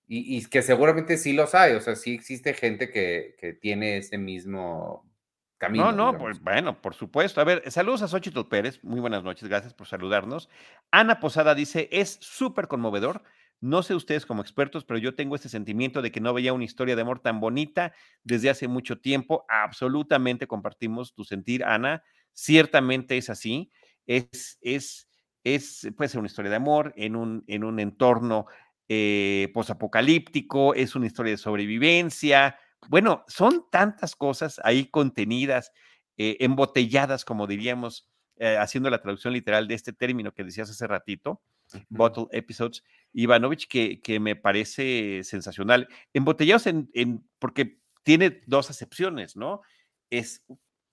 y, 0.07 0.45
que 0.45 0.61
seguramente 0.61 1.17
sí 1.17 1.33
los 1.33 1.53
hay. 1.55 1.73
O 1.73 1.81
sea, 1.81 1.95
sí 1.95 2.13
existe 2.13 2.53
gente 2.53 2.89
que, 2.89 3.35
que 3.39 3.53
tiene 3.53 3.97
ese 3.97 4.17
mismo 4.17 5.09
camino. 5.57 5.91
No, 5.91 6.11
no, 6.11 6.17
pues, 6.17 6.39
bueno, 6.41 6.81
por 6.81 6.93
supuesto. 6.95 7.41
A 7.41 7.43
ver, 7.43 7.69
saludos 7.71 8.01
a 8.01 8.07
Xochitl 8.07 8.47
Pérez. 8.47 8.83
Muy 8.83 8.99
buenas 8.99 9.23
noches, 9.23 9.47
gracias 9.49 9.73
por 9.73 9.87
saludarnos. 9.87 10.49
Ana 10.91 11.19
Posada 11.19 11.53
dice: 11.53 11.89
es 11.91 12.17
súper 12.21 12.67
conmovedor 12.67 13.23
no 13.61 13.83
sé 13.83 13.95
ustedes 13.95 14.25
como 14.25 14.41
expertos, 14.41 14.85
pero 14.85 14.99
yo 14.99 15.15
tengo 15.15 15.35
este 15.35 15.49
sentimiento 15.49 16.01
de 16.01 16.11
que 16.11 16.21
no 16.21 16.33
veía 16.33 16.53
una 16.53 16.63
historia 16.63 16.95
de 16.95 17.01
amor 17.01 17.19
tan 17.19 17.39
bonita 17.39 17.93
desde 18.23 18.49
hace 18.49 18.67
mucho 18.67 18.99
tiempo. 18.99 19.45
Absolutamente 19.49 20.47
compartimos 20.47 21.13
tu 21.13 21.23
sentir, 21.25 21.63
Ana. 21.65 22.03
Ciertamente 22.33 23.17
es 23.17 23.29
así. 23.29 23.71
Es, 24.07 24.57
es, 24.61 25.09
es, 25.43 25.87
puede 25.97 26.09
ser 26.09 26.19
una 26.19 26.27
historia 26.27 26.51
de 26.51 26.57
amor 26.57 26.93
en 26.95 27.15
un, 27.15 27.43
en 27.47 27.63
un 27.63 27.79
entorno 27.79 28.47
eh, 28.87 29.51
posapocalíptico, 29.53 30.73
es 30.73 30.95
una 30.95 31.05
historia 31.05 31.31
de 31.31 31.37
sobrevivencia. 31.37 32.57
Bueno, 32.87 33.23
son 33.27 33.65
tantas 33.69 34.15
cosas 34.15 34.59
ahí 34.63 34.85
contenidas, 34.85 35.71
eh, 36.17 36.37
embotelladas, 36.39 37.23
como 37.23 37.45
diríamos, 37.45 38.09
eh, 38.37 38.57
haciendo 38.57 38.89
la 38.89 39.01
traducción 39.01 39.33
literal 39.33 39.67
de 39.67 39.75
este 39.75 39.93
término 39.93 40.33
que 40.33 40.43
decías 40.43 40.69
hace 40.69 40.87
ratito, 40.87 41.41
bottle 41.89 42.27
episodes, 42.31 42.83
Ivanovich, 43.13 43.67
que, 43.67 44.01
que 44.01 44.19
me 44.19 44.35
parece 44.35 45.21
sensacional. 45.23 45.87
Embotellados 46.13 46.67
en, 46.67 46.89
en, 46.93 47.27
porque 47.39 47.79
tiene 48.03 48.41
dos 48.45 48.69
acepciones, 48.69 49.35
¿no? 49.35 49.61
Es 50.09 50.45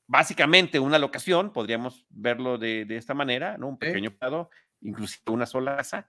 básicamente 0.07 0.79
una 0.79 0.99
locación, 0.99 1.53
podríamos 1.53 2.07
verlo 2.11 2.59
de, 2.59 2.85
de 2.85 2.97
esta 2.97 3.15
manera, 3.15 3.57
¿no? 3.59 3.69
Un 3.69 3.79
pequeño 3.79 4.11
prado, 4.13 4.51
inclusive 4.81 5.23
una 5.29 5.47
sola 5.47 5.77
casa. 5.77 6.09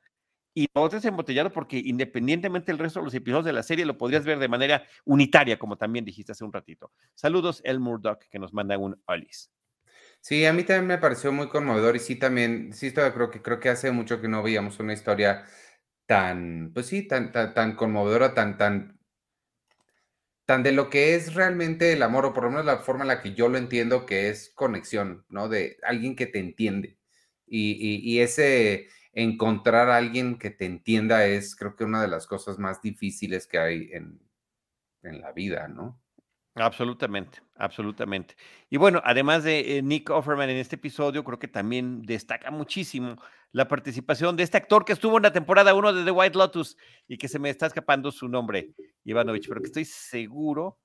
Y 0.54 0.68
otro 0.74 0.98
es 0.98 1.06
embotellado 1.06 1.52
porque 1.52 1.78
independientemente 1.78 2.72
del 2.72 2.80
resto 2.80 3.00
de 3.00 3.06
los 3.06 3.14
episodios 3.14 3.46
de 3.46 3.54
la 3.54 3.62
serie, 3.62 3.86
lo 3.86 3.98
podrías 3.98 4.26
ver 4.26 4.40
de 4.40 4.48
manera 4.48 4.84
unitaria, 5.06 5.60
como 5.60 5.78
también 5.78 6.04
dijiste 6.04 6.32
hace 6.32 6.44
un 6.44 6.52
ratito. 6.52 6.92
Saludos, 7.14 7.62
El 7.64 7.80
Murdoch, 7.80 8.24
que 8.30 8.40
nos 8.40 8.54
manda 8.54 8.76
un 8.78 9.00
Alice. 9.06 9.50
Sí, 10.28 10.46
a 10.46 10.52
mí 10.52 10.64
también 10.66 10.88
me 10.88 10.98
pareció 10.98 11.32
muy 11.32 11.48
conmovedor 11.48 11.96
y 11.96 12.00
sí 12.00 12.18
también, 12.18 12.74
sí, 12.74 12.92
creo 12.92 13.32
que, 13.32 13.42
creo 13.42 13.62
que 13.62 13.70
hace 13.70 13.92
mucho 13.92 14.20
que 14.20 14.28
no 14.28 14.44
veíamos 14.44 14.78
una 14.80 14.92
historia 14.92 15.46
tan, 16.06 16.72
pues 16.74 16.88
sí, 16.88 17.08
tan, 17.08 17.32
tan, 17.32 17.76
conmovedora, 17.78 18.34
tan, 18.34 18.58
tan, 18.58 19.00
tan 20.46 20.64
de 20.64 20.74
lo 20.74 20.90
que 20.90 21.16
es 21.16 21.34
realmente 21.34 21.94
el 21.94 22.04
amor, 22.04 22.26
o 22.26 22.34
por 22.34 22.44
lo 22.46 22.50
menos 22.50 22.66
la 22.66 22.80
forma 22.80 23.04
en 23.04 23.10
la 23.10 23.22
que 23.22 23.36
yo 23.36 23.48
lo 23.48 23.58
entiendo, 23.58 24.06
que 24.06 24.30
es 24.30 24.52
conexión, 24.56 25.26
¿no? 25.30 25.48
De 25.50 25.78
alguien 25.84 26.16
que 26.18 26.28
te 26.28 26.40
entiende. 26.40 26.98
Y, 27.46 28.02
y, 28.04 28.20
ese 28.20 28.88
encontrar 29.14 29.90
a 29.90 29.98
alguien 29.98 30.38
que 30.38 30.52
te 30.52 30.66
entienda 30.66 31.26
es, 31.26 31.56
creo 31.56 31.76
que 31.78 31.86
una 31.86 32.02
de 32.02 32.10
las 32.10 32.28
cosas 32.28 32.60
más 32.60 32.82
difíciles 32.82 33.48
que 33.48 33.60
hay 33.60 33.90
en, 33.94 34.20
en 35.04 35.22
la 35.22 35.32
vida, 35.32 35.68
¿no? 35.70 36.02
Absolutamente, 36.60 37.40
absolutamente. 37.56 38.36
Y 38.70 38.78
bueno, 38.78 39.02
además 39.06 39.44
de 39.44 39.78
eh, 39.78 39.82
Nick 39.82 40.10
Offerman 40.10 40.50
en 40.50 40.58
este 40.58 40.76
episodio, 40.76 41.24
creo 41.24 41.40
que 41.40 41.48
también 41.48 42.02
destaca 42.02 42.52
muchísimo 42.52 43.16
la 43.52 43.68
participación 43.68 44.36
de 44.36 44.44
este 44.44 44.58
actor 44.58 44.84
que 44.84 44.94
estuvo 44.94 45.18
en 45.18 45.24
la 45.24 45.32
temporada 45.32 45.74
1 45.74 45.94
de 45.94 46.04
The 46.04 46.12
White 46.12 46.38
Lotus 46.38 46.78
y 47.08 47.18
que 47.18 47.28
se 47.28 47.40
me 47.40 47.50
está 47.50 47.68
escapando 47.68 48.12
su 48.12 48.28
nombre, 48.28 48.74
Ivanovich, 49.04 49.48
pero 49.48 49.62
que 49.62 49.68
estoy 49.68 49.86
seguro 49.86 50.80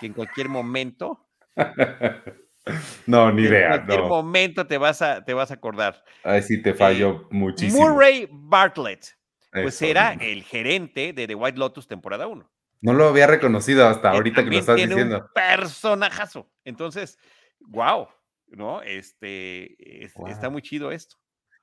que 0.00 0.06
en 0.06 0.12
cualquier 0.12 0.48
momento. 0.48 1.26
no, 3.06 3.32
ni 3.32 3.42
idea. 3.42 3.74
En 3.74 3.86
cualquier 3.86 4.02
momento 4.08 4.66
te 4.66 4.78
vas, 4.78 5.02
a, 5.02 5.24
te 5.24 5.34
vas 5.34 5.50
a 5.50 5.54
acordar. 5.54 6.02
Ay, 6.24 6.42
sí, 6.42 6.62
te 6.62 6.72
fallo 6.72 7.10
eh, 7.10 7.26
muchísimo. 7.30 7.88
Murray 7.88 8.28
Bartlett. 8.30 9.16
pues 9.50 9.76
Eso 9.76 9.86
era 9.86 10.12
el 10.12 10.44
gerente 10.44 11.12
de 11.12 11.26
The 11.26 11.34
White 11.34 11.58
Lotus 11.58 11.86
temporada 11.86 12.26
1. 12.26 12.48
No 12.80 12.92
lo 12.92 13.08
había 13.08 13.26
reconocido 13.26 13.88
hasta 13.88 14.10
que 14.10 14.16
ahorita 14.16 14.44
que 14.44 14.50
lo 14.50 14.58
estás 14.58 14.76
tiene 14.76 14.94
diciendo. 14.94 15.18
Un 15.18 15.32
personajazo. 15.34 16.50
Entonces, 16.64 17.18
wow, 17.60 18.08
¿no? 18.48 18.82
Este, 18.82 20.04
es- 20.04 20.12
está 20.28 20.50
muy 20.50 20.62
chido 20.62 20.92
esto. 20.92 21.16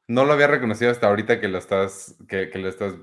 No 0.08 0.25
lo 0.25 0.34
había 0.34 0.48
reconocido 0.48 0.91
hasta 0.91 1.08
ahorita 1.08 1.39
que 1.39 1.48
lo 1.48 1.58
estás, 1.58 2.17
que, 2.27 2.50
que 2.50 2.60
lo 2.60 2.67
estás 2.67 2.93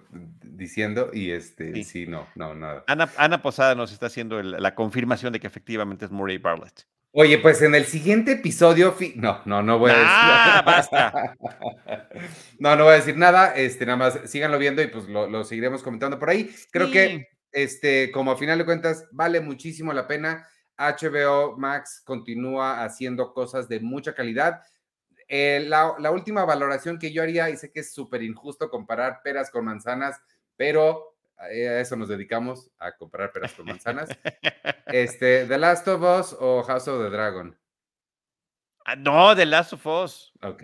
diciendo. 0.42 1.10
Y 1.14 1.30
este, 1.30 1.72
Sí. 1.76 1.84
sí, 1.84 2.06
no, 2.06 2.28
no, 2.34 2.54
nada. 2.54 2.84
Ana, 2.88 3.08
Ana 3.16 3.40
Posada 3.40 3.74
nos 3.74 3.90
está 3.92 4.06
haciendo 4.06 4.38
el- 4.38 4.50
la 4.52 4.74
confirmación 4.74 5.32
de 5.32 5.40
que 5.40 5.46
efectivamente 5.46 6.04
es 6.04 6.10
Murray 6.10 6.36
Bartlett. 6.38 6.84
Oye, 7.12 7.38
pues 7.38 7.60
en 7.62 7.74
el 7.74 7.86
siguiente 7.86 8.32
episodio, 8.32 8.94
no, 9.16 9.40
no, 9.44 9.62
no 9.62 9.78
voy 9.78 9.90
a 9.90 9.94
decir. 9.94 10.08
¡Ah, 10.12 10.62
basta! 10.64 11.36
no, 12.60 12.76
no 12.76 12.84
voy 12.84 12.92
a 12.92 12.96
decir 12.96 13.16
nada. 13.16 13.54
Este, 13.56 13.84
nada 13.86 13.96
más 13.98 14.20
síganlo 14.30 14.58
viendo 14.58 14.80
y 14.82 14.86
pues 14.88 15.08
lo, 15.08 15.26
lo 15.28 15.42
seguiremos 15.44 15.82
comentando 15.82 16.18
por 16.18 16.30
ahí. 16.30 16.54
Creo 16.70 16.90
que. 16.90 17.28
Este, 17.52 18.10
como 18.12 18.32
a 18.32 18.36
final 18.36 18.58
de 18.58 18.64
cuentas, 18.64 19.08
vale 19.12 19.40
muchísimo 19.40 19.92
la 19.92 20.06
pena. 20.06 20.46
HBO 20.76 21.56
Max 21.58 22.02
continúa 22.04 22.82
haciendo 22.82 23.32
cosas 23.32 23.68
de 23.68 23.80
mucha 23.80 24.14
calidad. 24.14 24.62
Eh, 25.28 25.64
la, 25.68 25.94
la 25.98 26.10
última 26.10 26.44
valoración 26.44 26.98
que 26.98 27.12
yo 27.12 27.22
haría, 27.22 27.50
y 27.50 27.56
sé 27.56 27.70
que 27.70 27.80
es 27.80 27.92
súper 27.92 28.22
injusto 28.22 28.70
comparar 28.70 29.20
peras 29.22 29.50
con 29.50 29.64
manzanas, 29.64 30.20
pero 30.56 31.16
eh, 31.50 31.68
a 31.68 31.80
eso 31.80 31.96
nos 31.96 32.08
dedicamos, 32.08 32.70
a 32.78 32.96
comparar 32.96 33.32
peras 33.32 33.52
con 33.52 33.66
manzanas. 33.66 34.08
Este, 34.86 35.46
The 35.46 35.56
Last 35.56 35.86
of 35.86 36.02
Us 36.02 36.36
o 36.40 36.64
House 36.64 36.88
of 36.88 37.00
the 37.04 37.10
Dragon. 37.10 37.56
Ah, 38.84 38.96
no, 38.96 39.36
The 39.36 39.46
Last 39.46 39.72
of 39.72 39.86
Us. 39.86 40.32
Ok, 40.42 40.62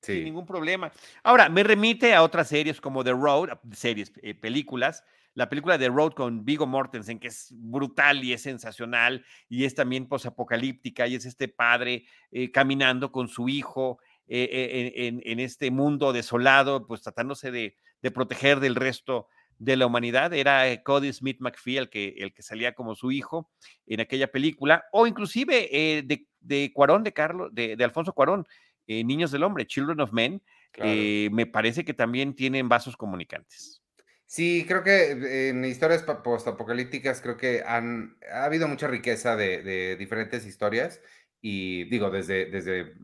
Sin 0.00 0.16
sí. 0.16 0.24
ningún 0.24 0.46
problema. 0.46 0.92
Ahora, 1.24 1.48
me 1.48 1.64
remite 1.64 2.14
a 2.14 2.22
otras 2.22 2.46
series 2.48 2.80
como 2.80 3.02
The 3.02 3.10
Road, 3.10 3.48
series, 3.72 4.12
eh, 4.22 4.34
películas. 4.34 5.02
La 5.34 5.48
película 5.48 5.78
The 5.78 5.88
Road 5.88 6.12
con 6.12 6.44
Vigo 6.44 6.66
Mortensen, 6.66 7.18
que 7.18 7.28
es 7.28 7.48
brutal 7.50 8.22
y 8.22 8.32
es 8.32 8.42
sensacional, 8.42 9.24
y 9.48 9.64
es 9.64 9.74
también 9.74 10.06
posapocalíptica, 10.06 11.06
y 11.08 11.16
es 11.16 11.26
este 11.26 11.48
padre 11.48 12.06
eh, 12.30 12.52
caminando 12.52 13.10
con 13.10 13.28
su 13.28 13.48
hijo 13.48 13.98
eh, 14.26 14.92
eh, 14.96 15.20
en, 15.22 15.40
este 15.40 15.70
mundo 15.70 16.12
desolado, 16.14 16.86
pues 16.86 17.02
tratándose 17.02 17.50
de, 17.50 17.76
de 18.00 18.10
proteger 18.10 18.58
del 18.58 18.74
resto 18.74 19.28
de 19.58 19.76
la 19.76 19.86
humanidad. 19.86 20.32
Era 20.32 20.82
Cody 20.82 21.12
Smith 21.12 21.40
McPhee 21.40 21.76
el 21.76 21.90
que, 21.90 22.14
el 22.18 22.32
que 22.32 22.42
salía 22.42 22.74
como 22.74 22.94
su 22.94 23.12
hijo 23.12 23.50
en 23.86 24.00
aquella 24.00 24.32
película, 24.32 24.86
o 24.92 25.06
inclusive 25.06 25.68
eh, 25.70 26.02
de, 26.02 26.26
de 26.40 26.72
Cuarón, 26.72 27.04
de 27.04 27.12
Carlos, 27.12 27.50
de, 27.52 27.76
de 27.76 27.84
Alfonso 27.84 28.12
Cuarón, 28.12 28.46
Niños 28.86 29.30
del 29.30 29.44
Hombre, 29.44 29.66
Children 29.66 30.00
of 30.00 30.12
Men, 30.12 30.42
claro. 30.70 30.92
me 31.30 31.46
parece 31.46 31.86
que 31.86 31.94
también 31.94 32.34
tienen 32.34 32.68
vasos 32.68 32.98
comunicantes. 32.98 33.83
Sí, 34.26 34.64
creo 34.66 34.82
que 34.82 35.48
en 35.50 35.64
historias 35.64 36.02
postapocalípticas 36.02 37.20
creo 37.20 37.36
que 37.36 37.62
han, 37.64 38.16
ha 38.32 38.44
habido 38.44 38.66
mucha 38.68 38.88
riqueza 38.88 39.36
de, 39.36 39.62
de 39.62 39.96
diferentes 39.96 40.46
historias 40.46 41.00
y 41.40 41.84
digo, 41.84 42.10
desde, 42.10 42.46
desde 42.46 42.94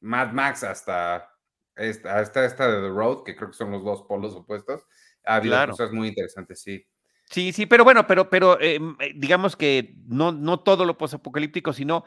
Mad 0.00 0.32
Max 0.32 0.64
hasta 0.64 1.30
esta, 1.76 2.18
hasta 2.18 2.44
esta 2.44 2.70
de 2.70 2.80
The 2.80 2.88
Road, 2.94 3.24
que 3.24 3.36
creo 3.36 3.50
que 3.50 3.56
son 3.56 3.70
los 3.70 3.84
dos 3.84 4.02
polos 4.02 4.34
opuestos, 4.34 4.86
ha 5.24 5.36
habido 5.36 5.52
Claro. 5.54 5.72
cosas 5.72 5.92
muy 5.92 6.08
interesantes, 6.08 6.62
sí. 6.62 6.84
Sí, 7.26 7.52
sí, 7.52 7.66
pero 7.66 7.84
bueno, 7.84 8.06
pero, 8.06 8.28
pero 8.28 8.58
eh, 8.60 8.80
eh, 9.00 9.12
digamos 9.14 9.54
que 9.54 9.94
no, 10.08 10.32
no 10.32 10.60
todo 10.60 10.84
lo 10.84 10.98
posapocalíptico, 10.98 11.72
sino 11.72 12.04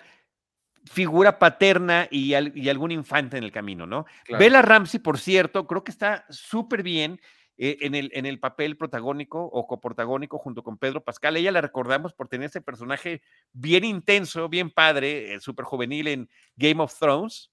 figura 0.85 1.39
paterna 1.39 2.07
y, 2.11 2.33
al- 2.33 2.51
y 2.57 2.67
algún 2.69 2.91
infante 2.91 3.37
en 3.37 3.45
el 3.45 3.51
camino, 3.51 3.85
¿no? 3.85 4.05
Claro. 4.25 4.39
Bella 4.43 4.61
Ramsey, 4.61 4.99
por 4.99 5.17
cierto, 5.17 5.65
creo 5.65 5.83
que 5.83 5.91
está 5.91 6.25
súper 6.29 6.83
bien 6.83 7.21
eh, 7.57 7.77
en, 7.81 7.93
el, 7.93 8.09
en 8.13 8.25
el 8.25 8.39
papel 8.39 8.77
protagónico 8.77 9.43
o 9.43 9.67
coprotagónico 9.67 10.39
junto 10.39 10.63
con 10.63 10.77
Pedro 10.77 11.03
Pascal. 11.03 11.37
Ella 11.37 11.51
la 11.51 11.61
recordamos 11.61 12.13
por 12.13 12.27
tener 12.27 12.47
ese 12.47 12.61
personaje 12.61 13.21
bien 13.51 13.83
intenso, 13.83 14.49
bien 14.49 14.71
padre, 14.71 15.39
súper 15.39 15.65
juvenil 15.65 16.07
en 16.07 16.29
Game 16.55 16.81
of 16.81 16.97
Thrones, 16.97 17.51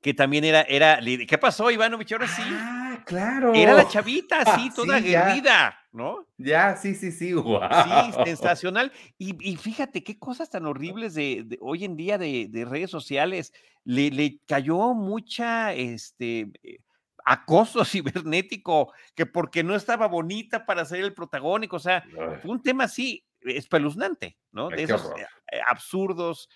que 0.00 0.12
también 0.12 0.44
era, 0.44 0.62
era, 0.62 0.98
¿qué 1.28 1.38
pasó, 1.38 1.70
Ivanovich? 1.70 2.12
Ahora 2.12 2.26
sí. 2.26 2.42
Ah, 2.44 3.04
claro. 3.06 3.54
Era 3.54 3.72
la 3.72 3.86
chavita, 3.86 4.40
así, 4.40 4.68
toda 4.74 4.98
Sí, 4.98 5.14
aguerrida, 5.14 5.78
¿no? 5.92 6.26
Ya, 6.36 6.74
sí, 6.74 6.96
sí, 6.96 7.12
sí, 7.12 7.32
wow. 7.34 7.60
Sí, 7.84 8.12
sensacional. 8.26 8.90
Y, 9.16 9.36
y 9.48 9.56
fíjate 9.56 10.02
qué 10.02 10.18
cosas 10.18 10.50
tan 10.50 10.66
horribles 10.66 11.14
de, 11.14 11.44
de 11.46 11.56
hoy 11.60 11.84
en 11.84 11.96
día 11.96 12.18
de, 12.18 12.48
de 12.50 12.64
redes 12.64 12.90
sociales. 12.90 13.52
Le, 13.84 14.10
le 14.10 14.40
cayó 14.44 14.92
mucha 14.92 15.72
este 15.72 16.50
eh, 16.64 16.78
acoso 17.24 17.84
cibernético, 17.84 18.92
que 19.14 19.26
porque 19.26 19.62
no 19.62 19.74
estaba 19.74 20.06
bonita 20.08 20.66
para 20.66 20.84
ser 20.84 21.00
el 21.00 21.14
protagónico. 21.14 21.76
O 21.76 21.80
sea, 21.80 22.04
fue 22.40 22.50
un 22.50 22.62
tema 22.62 22.84
así 22.84 23.24
espeluznante, 23.40 24.38
¿no? 24.50 24.68
Ay, 24.68 24.76
De 24.76 24.82
esos 24.84 25.04
horror. 25.04 25.20
eh, 25.20 25.26
eh, 25.52 25.60
absurdos 25.66 26.48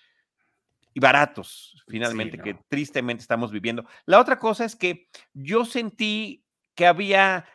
y 0.93 0.99
baratos, 0.99 1.83
finalmente, 1.87 2.37
no. 2.37 2.43
que 2.43 2.53
tristemente 2.69 3.21
estamos 3.21 3.51
viviendo. 3.51 3.85
La 4.05 4.19
otra 4.19 4.39
cosa 4.39 4.65
es 4.65 4.75
que 4.75 5.09
yo 5.33 5.65
sentí 5.65 6.43
que 6.73 6.87
había 6.87 7.45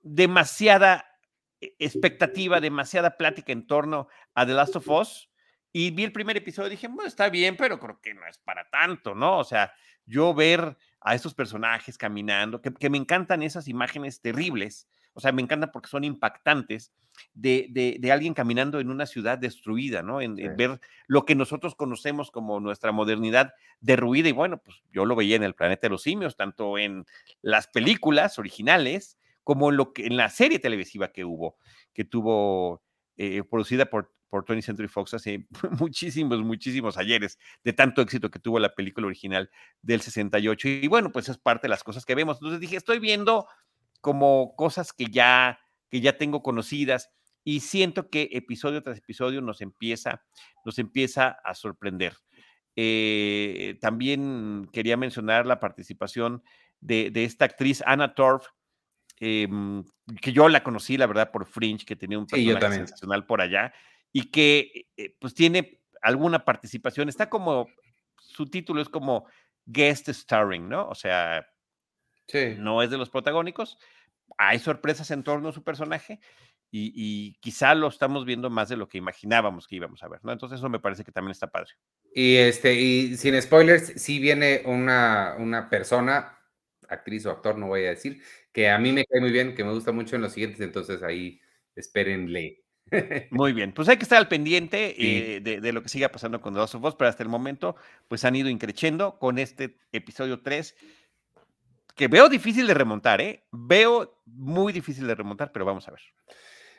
demasiada 0.00 1.04
expectativa, 1.60 2.60
demasiada 2.60 3.16
plática 3.16 3.52
en 3.52 3.66
torno 3.66 4.08
a 4.34 4.46
The 4.46 4.52
Last 4.52 4.76
of 4.76 4.88
Us. 4.88 5.30
Y 5.72 5.90
vi 5.90 6.04
el 6.04 6.12
primer 6.12 6.36
episodio 6.36 6.68
y 6.68 6.70
dije, 6.70 6.88
bueno, 6.88 7.06
está 7.06 7.28
bien, 7.28 7.56
pero 7.56 7.78
creo 7.78 8.00
que 8.00 8.14
no 8.14 8.26
es 8.26 8.38
para 8.38 8.68
tanto, 8.70 9.14
¿no? 9.14 9.38
O 9.38 9.44
sea, 9.44 9.74
yo 10.06 10.32
ver 10.32 10.76
a 11.06 11.14
esos 11.14 11.34
personajes 11.34 11.96
caminando, 11.96 12.60
que, 12.60 12.74
que 12.74 12.90
me 12.90 12.98
encantan 12.98 13.42
esas 13.44 13.68
imágenes 13.68 14.20
terribles, 14.20 14.88
o 15.14 15.20
sea, 15.20 15.30
me 15.30 15.40
encantan 15.40 15.70
porque 15.72 15.88
son 15.88 16.02
impactantes, 16.02 16.92
de, 17.32 17.68
de- 17.70 17.96
de 18.00 18.12
alguien 18.12 18.34
caminando 18.34 18.80
en 18.80 18.90
una 18.90 19.06
ciudad 19.06 19.38
destruida, 19.38 20.02
¿no? 20.02 20.20
En, 20.20 20.36
ver 20.56 20.80
lo 21.06 21.24
que 21.24 21.34
nosotros 21.34 21.74
conocemos 21.74 22.30
como 22.30 22.58
nuestra 22.60 22.92
modernidad 22.92 23.54
derruida. 23.80 24.28
Y 24.28 24.32
bueno, 24.32 24.58
pues 24.58 24.82
yo 24.92 25.04
lo 25.06 25.14
veía 25.16 25.36
en 25.36 25.44
el 25.44 25.54
planeta 25.54 25.86
de 25.86 25.90
los 25.92 26.02
simios, 26.02 26.36
tanto 26.36 26.76
en 26.76 27.06
las 27.40 27.68
películas 27.68 28.38
originales 28.38 29.16
como 29.44 29.70
en, 29.70 29.76
lo 29.76 29.92
que, 29.92 30.06
en 30.06 30.16
la 30.16 30.28
serie 30.28 30.58
televisiva 30.58 31.12
que 31.12 31.24
hubo, 31.24 31.56
que 31.94 32.04
tuvo 32.04 32.82
eh, 33.16 33.42
producida 33.48 33.86
por, 33.86 34.12
por 34.28 34.44
20th 34.44 34.62
Century 34.62 34.88
Fox 34.88 35.14
hace 35.14 35.46
muchísimos, 35.80 36.40
muchísimos 36.42 36.96
ayeres, 36.98 37.38
de 37.64 37.72
tanto 37.72 38.02
éxito 38.02 38.30
que 38.30 38.38
tuvo 38.38 38.58
la 38.58 38.74
película 38.74 39.06
original 39.06 39.50
del 39.82 40.00
68. 40.00 40.68
Y 40.68 40.88
bueno, 40.88 41.12
pues 41.12 41.28
es 41.28 41.38
parte 41.38 41.66
de 41.66 41.70
las 41.70 41.84
cosas 41.84 42.04
que 42.04 42.14
vemos. 42.14 42.38
Entonces 42.38 42.60
dije, 42.60 42.76
estoy 42.76 42.98
viendo 42.98 43.46
como 44.00 44.54
cosas 44.56 44.92
que 44.92 45.06
ya, 45.06 45.58
que 45.90 46.00
ya 46.00 46.16
tengo 46.18 46.42
conocidas 46.42 47.10
y 47.44 47.60
siento 47.60 48.10
que 48.10 48.28
episodio 48.32 48.82
tras 48.82 48.98
episodio 48.98 49.40
nos 49.40 49.60
empieza, 49.60 50.22
nos 50.64 50.78
empieza 50.78 51.28
a 51.44 51.54
sorprender. 51.54 52.14
Eh, 52.74 53.78
también 53.80 54.68
quería 54.72 54.96
mencionar 54.96 55.46
la 55.46 55.60
participación 55.60 56.42
de, 56.80 57.10
de 57.10 57.24
esta 57.24 57.44
actriz 57.46 57.82
Anna 57.86 58.14
Torf, 58.14 58.48
em, 59.18 59.82
que 60.20 60.32
yo 60.32 60.48
la 60.48 60.62
conocí, 60.62 60.96
la 60.98 61.06
verdad, 61.06 61.30
por 61.30 61.46
Fringe, 61.46 61.86
que 61.86 61.96
tenía 61.96 62.18
un 62.18 62.28
Sí, 62.28 62.34
personaje 62.34 62.60
también. 62.60 62.86
sensacional 62.86 63.24
por 63.26 63.40
allá 63.40 63.72
y 64.16 64.30
que 64.30 64.86
eh, 64.96 65.14
pues 65.20 65.34
tiene 65.34 65.78
alguna 66.00 66.42
participación. 66.42 67.10
Está 67.10 67.28
como, 67.28 67.68
su 68.16 68.46
título 68.46 68.80
es 68.80 68.88
como 68.88 69.26
guest 69.66 70.08
starring, 70.08 70.70
¿no? 70.70 70.88
O 70.88 70.94
sea, 70.94 71.46
Sí. 72.26 72.54
no 72.58 72.82
es 72.82 72.88
de 72.88 72.96
los 72.96 73.10
protagónicos. 73.10 73.76
Hay 74.38 74.58
sorpresas 74.58 75.10
en 75.10 75.22
torno 75.22 75.50
a 75.50 75.52
su 75.52 75.62
personaje 75.62 76.18
y, 76.70 76.92
y 76.96 77.34
quizá 77.40 77.74
lo 77.74 77.88
estamos 77.88 78.24
viendo 78.24 78.48
más 78.48 78.70
de 78.70 78.78
lo 78.78 78.88
que 78.88 78.96
imaginábamos 78.96 79.68
que 79.68 79.76
íbamos 79.76 80.02
a 80.02 80.08
ver, 80.08 80.24
¿no? 80.24 80.32
Entonces 80.32 80.60
eso 80.60 80.70
me 80.70 80.80
parece 80.80 81.04
que 81.04 81.12
también 81.12 81.32
está 81.32 81.48
padre. 81.48 81.72
Y 82.14 82.36
este, 82.36 82.72
y 82.72 83.18
sin 83.18 83.40
spoilers, 83.42 84.00
sí 84.02 84.18
viene 84.18 84.62
una, 84.64 85.36
una 85.38 85.68
persona, 85.68 86.38
actriz 86.88 87.26
o 87.26 87.32
actor, 87.32 87.58
no 87.58 87.66
voy 87.66 87.84
a 87.84 87.90
decir, 87.90 88.22
que 88.50 88.70
a 88.70 88.78
mí 88.78 88.92
me 88.92 89.04
cae 89.04 89.20
muy 89.20 89.30
bien, 89.30 89.54
que 89.54 89.62
me 89.62 89.72
gusta 89.74 89.92
mucho 89.92 90.16
en 90.16 90.22
los 90.22 90.32
siguientes, 90.32 90.62
entonces 90.62 91.02
ahí 91.02 91.38
espérenle. 91.74 92.62
Muy 93.30 93.52
bien, 93.52 93.72
pues 93.72 93.88
hay 93.88 93.96
que 93.96 94.04
estar 94.04 94.18
al 94.18 94.28
pendiente 94.28 94.94
Sí. 94.96 95.16
eh, 95.16 95.40
de, 95.42 95.60
de 95.60 95.72
lo 95.72 95.82
que 95.82 95.88
siga 95.88 96.08
pasando 96.10 96.40
con 96.40 96.54
The 96.54 96.60
Last 96.60 96.74
of 96.76 96.84
Us, 96.84 96.94
pero 96.94 97.08
hasta 97.08 97.22
el 97.22 97.28
momento 97.28 97.74
pues 98.08 98.24
han 98.24 98.36
ido 98.36 98.48
increciendo 98.48 99.18
con 99.18 99.38
este 99.38 99.76
episodio 99.92 100.40
3, 100.40 100.76
que 101.96 102.08
veo 102.08 102.28
difícil 102.28 102.66
de 102.66 102.74
remontar, 102.74 103.20
¿eh? 103.20 103.42
Veo 103.50 104.20
muy 104.26 104.72
difícil 104.72 105.06
de 105.06 105.14
remontar, 105.14 105.50
pero 105.52 105.64
vamos 105.64 105.88
a 105.88 105.92
ver. 105.92 106.00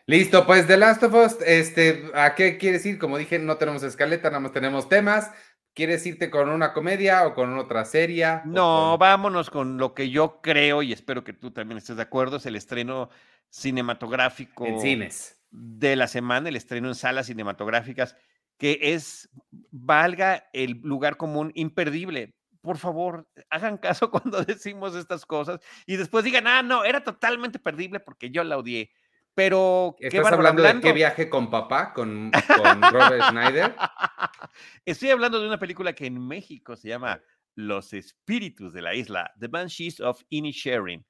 Listo, 0.05 0.45
pues 0.45 0.67
The 0.67 0.77
Last 0.77 1.03
of 1.03 1.13
Us, 1.13 1.37
este, 1.45 2.09
¿a 2.13 2.33
qué 2.35 2.57
quieres 2.57 2.85
ir? 2.85 2.97
Como 2.99 3.17
dije, 3.17 3.39
no 3.39 3.57
tenemos 3.57 3.83
escaleta, 3.83 4.29
nada 4.29 4.39
más 4.39 4.53
tenemos 4.53 4.87
temas. 4.87 5.31
¿Quieres 5.73 6.05
irte 6.07 6.31
con 6.31 6.49
una 6.49 6.73
comedia 6.73 7.27
o 7.27 7.35
con 7.35 7.55
otra 7.59 7.83
serie? 7.85 8.39
No, 8.45 8.91
con- 8.91 8.99
vámonos 8.99 9.49
con 9.49 9.77
lo 9.77 9.93
que 9.93 10.09
yo 10.09 10.39
creo 10.41 10.81
y 10.81 10.93
espero 10.93 11.23
que 11.23 11.33
tú 11.33 11.51
también 11.51 11.77
estés 11.77 11.97
de 11.97 12.01
acuerdo, 12.03 12.37
es 12.37 12.45
el 12.45 12.55
estreno 12.55 13.09
cinematográfico 13.49 14.65
En 14.65 14.79
cines. 14.79 15.36
De 15.51 15.95
la 15.95 16.07
semana, 16.07 16.49
el 16.49 16.55
estreno 16.55 16.87
en 16.87 16.95
salas 16.95 17.27
cinematográficas, 17.27 18.15
que 18.57 18.79
es, 18.81 19.29
valga 19.71 20.49
el 20.53 20.79
lugar 20.83 21.17
común, 21.17 21.51
imperdible. 21.55 22.35
por 22.61 22.77
favor, 22.77 23.27
hagan 23.49 23.77
caso 23.77 24.11
cuando 24.11 24.43
decimos 24.43 24.95
estas 24.95 25.25
cosas 25.25 25.59
y 25.85 25.95
después 25.95 26.23
digan, 26.25 26.47
ah, 26.47 26.63
no, 26.63 26.83
era 26.83 27.03
totalmente 27.03 27.59
perdible 27.59 27.99
porque 27.99 28.29
yo 28.29 28.43
la 28.43 28.57
odié. 28.57 28.91
Pero. 29.35 29.95
¿Estás 29.99 30.33
hablando, 30.33 30.63
de 30.63 30.81
qué 30.81 30.93
viaje 30.93 31.29
con 31.29 31.51
papá, 31.51 31.93
con, 31.93 32.31
con 32.31 32.81
Robert 32.81 33.23
Schneider? 33.29 33.75
Estoy 34.85 35.11
hablando 35.11 35.39
de 35.39 35.47
una 35.47 35.59
película 35.59 35.93
que 35.93 36.07
en 36.07 36.19
México 36.27 36.75
se 36.75 36.89
llama 36.89 37.21
Los 37.53 37.93
Espíritus 37.93 38.73
de 38.73 38.81
la 38.81 38.95
Isla, 38.95 39.31
The 39.39 39.47
Banshees 39.47 39.99
of 39.99 40.23
Inisherin, 40.29 41.05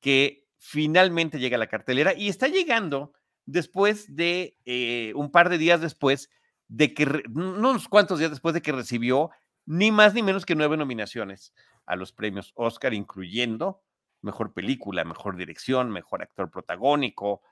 que 0.00 0.46
finalmente 0.56 1.38
llega 1.38 1.56
a 1.56 1.60
la 1.60 1.66
cartelera 1.66 2.14
y 2.14 2.30
está 2.30 2.48
llegando 2.48 3.12
después 3.46 4.14
de 4.14 4.56
eh, 4.64 5.12
un 5.14 5.30
par 5.30 5.48
de 5.48 5.58
días 5.58 5.80
después 5.80 6.30
de 6.68 6.92
que, 6.94 7.06
no 7.30 7.70
unos 7.70 7.88
cuantos 7.88 8.18
días 8.18 8.30
después 8.30 8.54
de 8.54 8.62
que 8.62 8.72
recibió 8.72 9.30
ni 9.64 9.90
más 9.90 10.14
ni 10.14 10.22
menos 10.22 10.44
que 10.44 10.54
nueve 10.54 10.76
nominaciones 10.76 11.54
a 11.86 11.96
los 11.96 12.12
premios 12.12 12.52
Oscar, 12.56 12.92
incluyendo 12.92 13.82
mejor 14.22 14.52
película, 14.52 15.04
mejor 15.04 15.36
dirección, 15.36 15.90
mejor 15.90 16.22
actor 16.22 16.50
protagónico, 16.50 17.42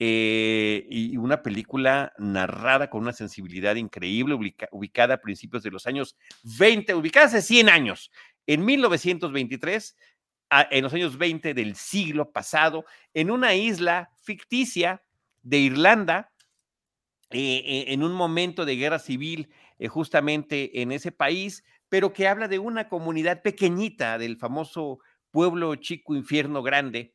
eh, 0.00 0.86
y 0.90 1.16
una 1.16 1.42
película 1.42 2.12
narrada 2.18 2.90
con 2.90 3.02
una 3.02 3.12
sensibilidad 3.12 3.76
increíble, 3.76 4.34
ubicada 4.72 5.14
a 5.14 5.20
principios 5.20 5.62
de 5.62 5.70
los 5.70 5.86
años 5.86 6.16
20, 6.58 6.94
ubicada 6.94 7.26
hace 7.26 7.42
100 7.42 7.68
años, 7.68 8.10
en 8.46 8.64
1923, 8.64 9.96
en 10.70 10.82
los 10.82 10.92
años 10.92 11.16
20 11.16 11.54
del 11.54 11.76
siglo 11.76 12.32
pasado, 12.32 12.84
en 13.14 13.30
una 13.30 13.54
isla 13.54 14.10
ficticia 14.22 15.02
de 15.44 15.58
Irlanda, 15.58 16.32
eh, 17.30 17.62
eh, 17.64 17.84
en 17.92 18.02
un 18.02 18.12
momento 18.12 18.64
de 18.64 18.76
guerra 18.76 18.98
civil 18.98 19.48
justamente 19.88 20.82
en 20.82 20.92
ese 20.92 21.12
país, 21.12 21.62
pero 21.88 22.12
que 22.12 22.26
habla 22.26 22.48
de 22.48 22.58
una 22.58 22.88
comunidad 22.88 23.42
pequeñita 23.42 24.18
del 24.18 24.36
famoso 24.36 24.98
pueblo 25.34 25.74
chico, 25.74 26.14
infierno 26.14 26.62
grande, 26.62 27.12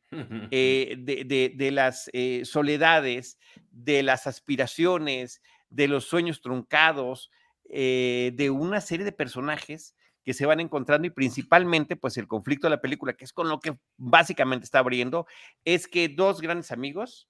eh, 0.50 0.94
de, 0.98 1.70
las 1.70 2.10
eh, 2.12 2.42
soledades, 2.44 3.38
de 3.70 4.02
las 4.02 4.26
aspiraciones, 4.26 5.40
de 5.70 5.88
los 5.88 6.04
sueños 6.04 6.42
truncados, 6.42 7.30
eh, 7.70 8.32
de 8.34 8.50
una 8.50 8.82
serie 8.82 9.06
de 9.06 9.12
personajes 9.12 9.96
que 10.22 10.34
se 10.34 10.44
van 10.44 10.60
encontrando 10.60 11.06
y 11.06 11.10
principalmente, 11.10 11.96
pues 11.96 12.18
el 12.18 12.26
conflicto 12.26 12.66
de 12.66 12.76
la 12.76 12.82
película, 12.82 13.14
que 13.14 13.24
es 13.24 13.32
con 13.32 13.48
lo 13.48 13.58
que 13.58 13.78
básicamente 13.96 14.64
está 14.64 14.80
abriendo, 14.80 15.26
es 15.64 15.88
que 15.88 16.10
dos 16.10 16.42
grandes 16.42 16.72
amigos, 16.72 17.26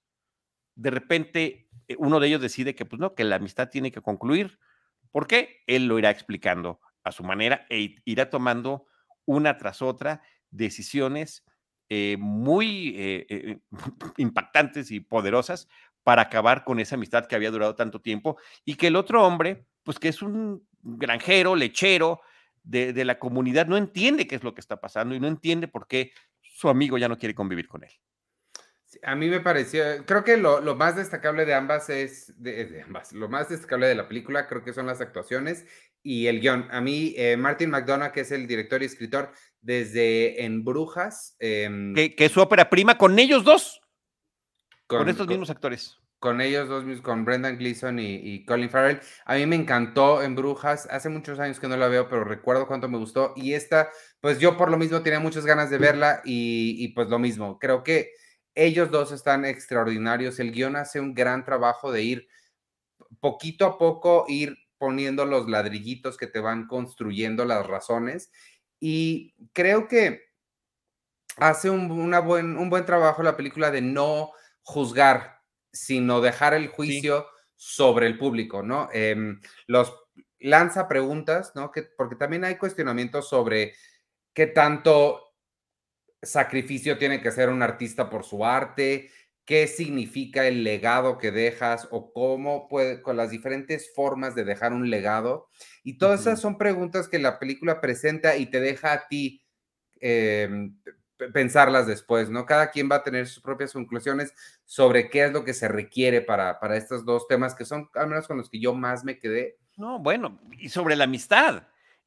de 0.81 0.89
repente 0.89 1.67
uno 1.97 2.19
de 2.19 2.27
ellos 2.27 2.41
decide 2.41 2.75
que, 2.75 2.85
pues 2.85 2.99
no, 2.99 3.13
que 3.13 3.23
la 3.23 3.35
amistad 3.35 3.69
tiene 3.69 3.91
que 3.91 4.01
concluir. 4.01 4.59
¿Por 5.11 5.27
qué? 5.27 5.61
Él 5.67 5.87
lo 5.87 5.99
irá 5.99 6.09
explicando 6.09 6.79
a 7.03 7.11
su 7.11 7.23
manera 7.23 7.65
e 7.69 7.95
irá 8.05 8.29
tomando 8.29 8.85
una 9.25 9.57
tras 9.57 9.81
otra 9.81 10.21
decisiones 10.49 11.43
eh, 11.89 12.17
muy 12.19 12.95
eh, 12.97 13.25
eh, 13.29 13.59
impactantes 14.17 14.91
y 14.91 14.99
poderosas 14.99 15.67
para 16.03 16.23
acabar 16.23 16.63
con 16.63 16.79
esa 16.79 16.95
amistad 16.95 17.27
que 17.27 17.35
había 17.35 17.51
durado 17.51 17.75
tanto 17.75 18.01
tiempo 18.01 18.37
y 18.65 18.75
que 18.75 18.87
el 18.87 18.95
otro 18.95 19.25
hombre, 19.25 19.67
pues 19.83 19.99
que 19.99 20.07
es 20.07 20.21
un 20.21 20.67
granjero, 20.81 21.55
lechero 21.55 22.21
de 22.63 23.05
la 23.05 23.17
comunidad, 23.17 23.65
no 23.65 23.75
entiende 23.75 24.27
qué 24.27 24.35
es 24.35 24.43
lo 24.43 24.53
que 24.53 24.61
está 24.61 24.79
pasando 24.79 25.15
y 25.15 25.19
no 25.19 25.27
entiende 25.27 25.67
por 25.67 25.87
qué 25.87 26.11
su 26.41 26.69
amigo 26.69 26.97
ya 26.99 27.09
no 27.09 27.17
quiere 27.17 27.33
convivir 27.33 27.67
con 27.67 27.83
él. 27.83 27.91
A 29.03 29.15
mí 29.15 29.29
me 29.29 29.39
pareció, 29.39 29.83
creo 30.05 30.23
que 30.23 30.37
lo, 30.37 30.59
lo 30.59 30.75
más 30.75 30.95
destacable 30.95 31.45
de 31.45 31.53
ambas 31.53 31.89
es, 31.89 32.33
de, 32.41 32.65
de, 32.65 32.81
ambas, 32.81 33.13
lo 33.13 33.29
más 33.29 33.49
destacable 33.49 33.87
de 33.87 33.95
la 33.95 34.07
película 34.07 34.47
creo 34.47 34.63
que 34.63 34.73
son 34.73 34.85
las 34.85 34.99
actuaciones 34.99 35.65
y 36.03 36.27
el 36.27 36.39
guion. 36.39 36.67
A 36.71 36.81
mí, 36.81 37.13
eh, 37.17 37.37
Martin 37.37 37.69
McDonough, 37.69 38.11
que 38.11 38.21
es 38.21 38.31
el 38.31 38.47
director 38.47 38.81
y 38.81 38.85
escritor, 38.85 39.31
desde 39.61 40.43
En 40.43 40.63
Brujas. 40.63 41.35
Em, 41.39 41.93
que, 41.93 42.13
es 42.17 42.31
su 42.31 42.41
ópera 42.41 42.69
prima 42.69 42.97
con 42.97 43.17
ellos 43.19 43.43
dos. 43.43 43.81
Con, 44.87 45.07
estos 45.07 45.27
mismos 45.27 45.49
actores. 45.49 45.97
Con 46.19 46.41
ellos 46.41 46.67
dos, 46.67 46.83
con 47.01 47.23
Brendan 47.23 47.57
Gleeson 47.57 47.97
y, 47.99 48.43
Colin 48.45 48.69
Farrell. 48.69 48.99
A 49.25 49.35
mí 49.35 49.45
me 49.45 49.55
encantó 49.55 50.21
En 50.21 50.35
Brujas. 50.35 50.87
Hace 50.91 51.09
muchos 51.09 51.39
años 51.39 51.59
que 51.59 51.67
no 51.67 51.77
la 51.77 51.87
veo, 51.87 52.09
pero 52.09 52.23
recuerdo 52.23 52.67
cuánto 52.67 52.89
me 52.89 52.97
gustó. 52.97 53.33
Y 53.35 53.53
esta, 53.53 53.89
pues 54.19 54.39
yo 54.39 54.57
por 54.57 54.69
lo 54.69 54.77
mismo 54.77 55.01
tenía 55.01 55.19
muchas 55.19 55.45
ganas 55.45 55.69
de 55.69 55.77
verla 55.77 56.21
y, 56.25 56.75
y 56.83 56.89
pues 56.89 57.07
lo 57.07 57.19
mismo. 57.19 57.57
Creo 57.57 57.83
que 57.83 58.11
ellos 58.55 58.91
dos 58.91 59.11
están 59.11 59.45
extraordinarios. 59.45 60.39
El 60.39 60.51
guion 60.51 60.75
hace 60.75 60.99
un 60.99 61.13
gran 61.13 61.45
trabajo 61.45 61.91
de 61.91 62.03
ir 62.03 62.27
poquito 63.19 63.65
a 63.65 63.77
poco, 63.77 64.25
ir 64.27 64.57
poniendo 64.77 65.25
los 65.25 65.47
ladrillitos 65.47 66.17
que 66.17 66.27
te 66.27 66.39
van 66.39 66.67
construyendo 66.67 67.45
las 67.45 67.65
razones. 67.65 68.31
Y 68.79 69.35
creo 69.53 69.87
que 69.87 70.21
hace 71.37 71.69
un, 71.69 71.91
una 71.91 72.19
buen, 72.19 72.57
un 72.57 72.69
buen 72.69 72.85
trabajo 72.85 73.23
la 73.23 73.37
película 73.37 73.71
de 73.71 73.81
no 73.81 74.31
juzgar, 74.63 75.41
sino 75.71 76.21
dejar 76.21 76.53
el 76.53 76.67
juicio 76.67 77.27
sobre 77.55 78.07
el 78.07 78.17
público, 78.17 78.63
¿no? 78.63 78.89
Em, 78.91 79.39
los 79.67 79.93
lanza 80.39 80.87
preguntas, 80.87 81.51
¿no? 81.55 81.71
Que, 81.71 81.83
porque 81.83 82.15
también 82.15 82.43
hay 82.43 82.57
cuestionamientos 82.57 83.29
sobre 83.29 83.75
qué 84.33 84.47
tanto 84.47 85.30
sacrificio 86.21 86.97
tiene 86.97 87.21
que 87.21 87.31
ser 87.31 87.49
un 87.49 87.61
artista 87.61 88.09
por 88.09 88.23
su 88.23 88.45
arte, 88.45 89.09
qué 89.45 89.67
significa 89.67 90.47
el 90.47 90.63
legado 90.63 91.17
que 91.17 91.31
dejas 91.31 91.87
o 91.91 92.13
cómo 92.13 92.67
puede, 92.67 93.01
con 93.01 93.17
las 93.17 93.31
diferentes 93.31 93.93
formas 93.93 94.35
de 94.35 94.43
dejar 94.43 94.73
un 94.73 94.89
legado. 94.89 95.49
Y 95.83 95.97
todas 95.97 96.21
esas 96.21 96.39
son 96.39 96.57
preguntas 96.57 97.07
que 97.07 97.19
la 97.19 97.39
película 97.39 97.81
presenta 97.81 98.37
y 98.37 98.45
te 98.45 98.59
deja 98.59 98.93
a 98.93 99.07
ti 99.07 99.41
em, 99.99 100.77
pensarlas 101.33 101.87
después, 101.87 102.29
¿no? 102.29 102.45
Cada 102.45 102.71
quien 102.71 102.89
va 102.89 102.97
a 102.97 103.03
tener 103.03 103.27
sus 103.27 103.43
propias 103.43 103.73
conclusiones 103.73 104.33
sobre 104.65 105.09
qué 105.09 105.25
es 105.25 105.31
lo 105.31 105.43
que 105.43 105.53
se 105.53 105.67
requiere 105.67 106.21
para, 106.21 106.59
para 106.59 106.77
estos 106.77 107.05
dos 107.05 107.27
temas 107.27 107.55
que 107.55 107.65
son, 107.65 107.89
al 107.93 108.07
menos 108.07 108.27
con 108.27 108.37
los 108.37 108.49
que 108.49 108.59
yo 108.59 108.73
más 108.73 109.03
me 109.03 109.19
quedé. 109.19 109.57
No, 109.77 109.99
bueno, 109.99 110.39
y 110.57 110.69
sobre 110.69 110.95
la 110.95 111.05
amistad 111.05 111.63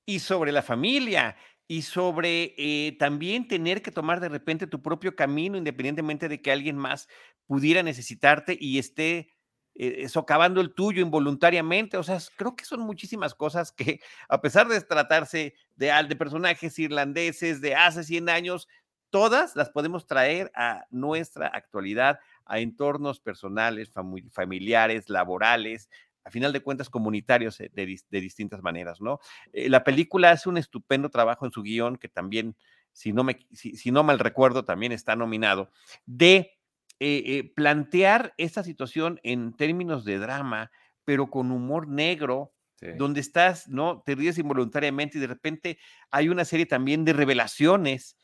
y 0.07 0.19
sobre 0.19 0.53
la 0.53 0.63
familia 0.63 1.37
y 1.67 1.83
sobre 1.83 2.55
eh, 2.59 2.97
también 2.99 3.49
tener 3.49 3.83
que 3.83 3.91
tomar 3.91 4.21
de 4.21 4.29
repente 4.29 4.67
tu 4.67 4.83
propio 4.83 5.17
camino, 5.17 5.57
independientemente 5.57 6.29
de 6.29 6.43
que 6.43 6.53
alguien 6.53 6.77
más 6.77 7.09
pudiera 7.47 7.83
necesitarte 7.83 8.57
y 8.61 8.79
esté 8.79 9.31
eh, 9.75 10.09
socavando 10.09 10.61
el 10.61 10.75
tuyo 10.75 11.03
involuntariamente. 11.03 11.97
O 11.97 12.03
sea, 12.03 12.19
creo 12.37 12.55
que 12.55 12.65
son 12.65 12.81
muchísimas 12.81 13.35
cosas 13.35 13.73
que, 13.73 14.01
a 14.29 14.41
pesar 14.41 14.69
de 14.69 14.81
tratarse 14.81 15.55
de, 15.77 15.93
de 16.09 16.17
personajes 16.17 16.79
irlandeses 16.79 17.61
de 17.61 17.75
hace 17.75 18.05
100 18.05 18.29
años, 18.29 18.69
todas 19.11 19.57
las 19.57 19.71
podemos 19.71 20.07
traer 20.07 20.53
a 20.55 20.87
nuestra 20.91 21.47
actualidad, 21.49 22.21
a 22.47 22.59
entornos 22.59 23.21
personales, 23.21 23.91
familiares, 24.33 25.09
laborales, 25.09 25.89
a 26.25 26.31
final 26.31 26.53
de 26.53 26.61
cuentas 26.61 26.89
comunitarios 26.89 27.61
eh, 27.61 27.71
de, 27.73 28.21
distintas 28.21 28.63
maneras, 28.63 29.01
¿no? 29.01 29.21
Eh, 29.53 29.69
la 29.69 29.85
película 29.85 30.31
hace 30.31 30.49
un 30.49 30.59
estupendo 30.59 31.11
trabajo 31.11 31.45
en 31.45 31.53
su 31.53 31.63
guion, 31.63 31.97
que 31.97 32.09
también, 32.09 32.57
si 32.93 33.13
no, 33.13 33.25
me, 33.25 33.47
si, 33.53 33.91
no 33.91 34.03
mal 34.03 34.19
recuerdo, 34.19 34.65
también 34.65 34.93
está 34.93 35.17
nominado, 35.17 35.71
de 36.07 36.59
eh, 37.01 37.53
plantear 37.55 38.35
esta 38.39 38.63
situación 38.63 39.21
en 39.23 39.55
términos 39.55 40.05
de 40.05 40.19
drama, 40.19 40.71
pero 41.05 41.29
con 41.31 41.53
humor 41.53 41.89
negro, 41.89 42.53
donde 42.99 43.21
estás, 43.21 43.67
¿no? 43.67 44.03
Te 44.05 44.15
ríes 44.15 44.37
involuntariamente 44.37 45.17
y 45.17 45.21
de 45.23 45.27
repente 45.27 45.79
hay 46.11 46.29
una 46.29 46.45
serie 46.45 46.67
también 46.67 47.07
de 47.07 47.15
revelaciones 47.15 48.19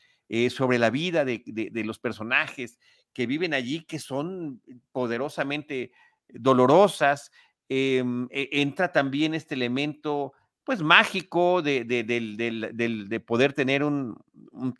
sobre 0.51 0.77
la 0.77 0.91
vida 0.91 1.25
de, 1.25 1.41
de 1.47 1.83
los 1.83 1.97
personajes 1.97 2.77
que 3.11 3.25
viven 3.25 3.55
allí, 3.55 3.85
que 3.85 3.97
son 3.97 4.61
poderosamente 4.91 5.93
dolorosas, 6.33 7.31
Em, 7.73 8.27
e, 8.31 8.49
entra 8.51 8.91
también 8.91 9.33
este 9.33 9.55
elemento 9.55 10.33
pues 10.65 10.81
mágico 10.81 11.61
de, 11.61 11.85
de, 11.85 13.19
poder 13.25 13.53
tener 13.53 13.81
un, 13.81 14.21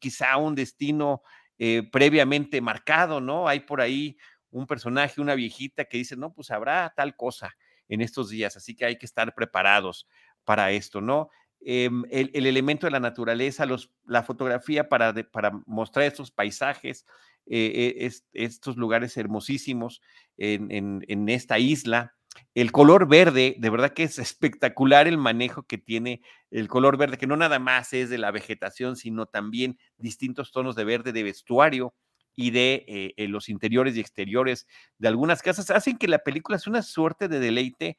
quizá 0.02 0.36
un 0.36 0.56
destino 0.56 1.22
eh, 1.58 1.84
previamente 1.90 2.60
marcado, 2.60 3.22
¿no? 3.22 3.48
Hay 3.48 3.62
por 3.62 3.80
ahí 3.80 4.18
un 4.50 4.68
personaje, 4.68 5.22
una 5.22 5.36
viejita 5.36 5.86
que 5.86 6.00
dice, 6.00 6.18
no, 6.18 6.34
pues 6.34 6.52
habrá 6.52 6.94
tal 6.94 7.16
cosa 7.16 7.56
en 7.88 8.02
estos 8.02 8.30
días, 8.30 8.58
así 8.58 8.76
que 8.76 8.84
hay 8.84 8.98
que 8.98 9.06
estar 9.06 9.34
preparados 9.34 10.06
para 10.44 10.72
esto, 10.72 11.00
¿no? 11.00 11.30
Em, 11.62 12.04
el, 12.12 12.46
elemento 12.46 12.88
de 12.88 12.92
la 12.92 13.00
naturaleza, 13.00 13.66
los, 13.66 13.90
la 14.06 14.22
fotografía 14.22 14.90
para, 14.90 15.14
para 15.32 15.52
mostrar 15.66 16.08
estos 16.08 16.30
paisajes, 16.30 17.06
eh, 17.46 17.96
eh, 18.02 18.12
estos 18.34 18.76
lugares 18.76 19.16
hermosísimos 19.16 20.02
en, 20.36 21.06
en 21.08 21.30
esta 21.30 21.58
isla, 21.58 22.16
el 22.54 22.72
color 22.72 23.08
verde, 23.08 23.56
de 23.58 23.70
verdad 23.70 23.94
que 23.94 24.04
es 24.04 24.20
espectacular 24.20 25.08
el 25.08 25.18
manejo 25.18 25.64
que 25.64 25.78
tiene 25.78 26.22
el 26.50 26.68
color 26.68 26.98
verde, 26.98 27.18
que 27.18 27.28
no 27.28 27.38
nada 27.38 27.60
más 27.60 27.94
es 27.94 28.10
de 28.10 28.18
la 28.18 28.32
vegetación, 28.32 28.96
sino 28.96 29.26
también 29.26 29.78
distintos 29.98 30.52
tonos 30.52 30.76
de 30.76 30.84
verde 30.84 31.14
de 31.14 31.24
vestuario 31.24 31.94
y 32.36 32.52
de 32.52 32.86
eh, 32.88 33.14
eh, 33.18 33.28
los 33.28 33.50
interiores 33.50 33.96
y 33.96 34.00
exteriores 34.00 34.68
de 34.98 35.08
algunas 35.08 35.42
casas, 35.42 35.70
hacen 35.72 35.98
que 35.98 36.08
la 36.08 36.20
película 36.20 36.58
sea 36.60 36.72
una 36.72 36.82
suerte 36.82 37.28
de 37.28 37.40
deleite 37.40 37.98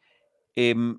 em, 0.55 0.99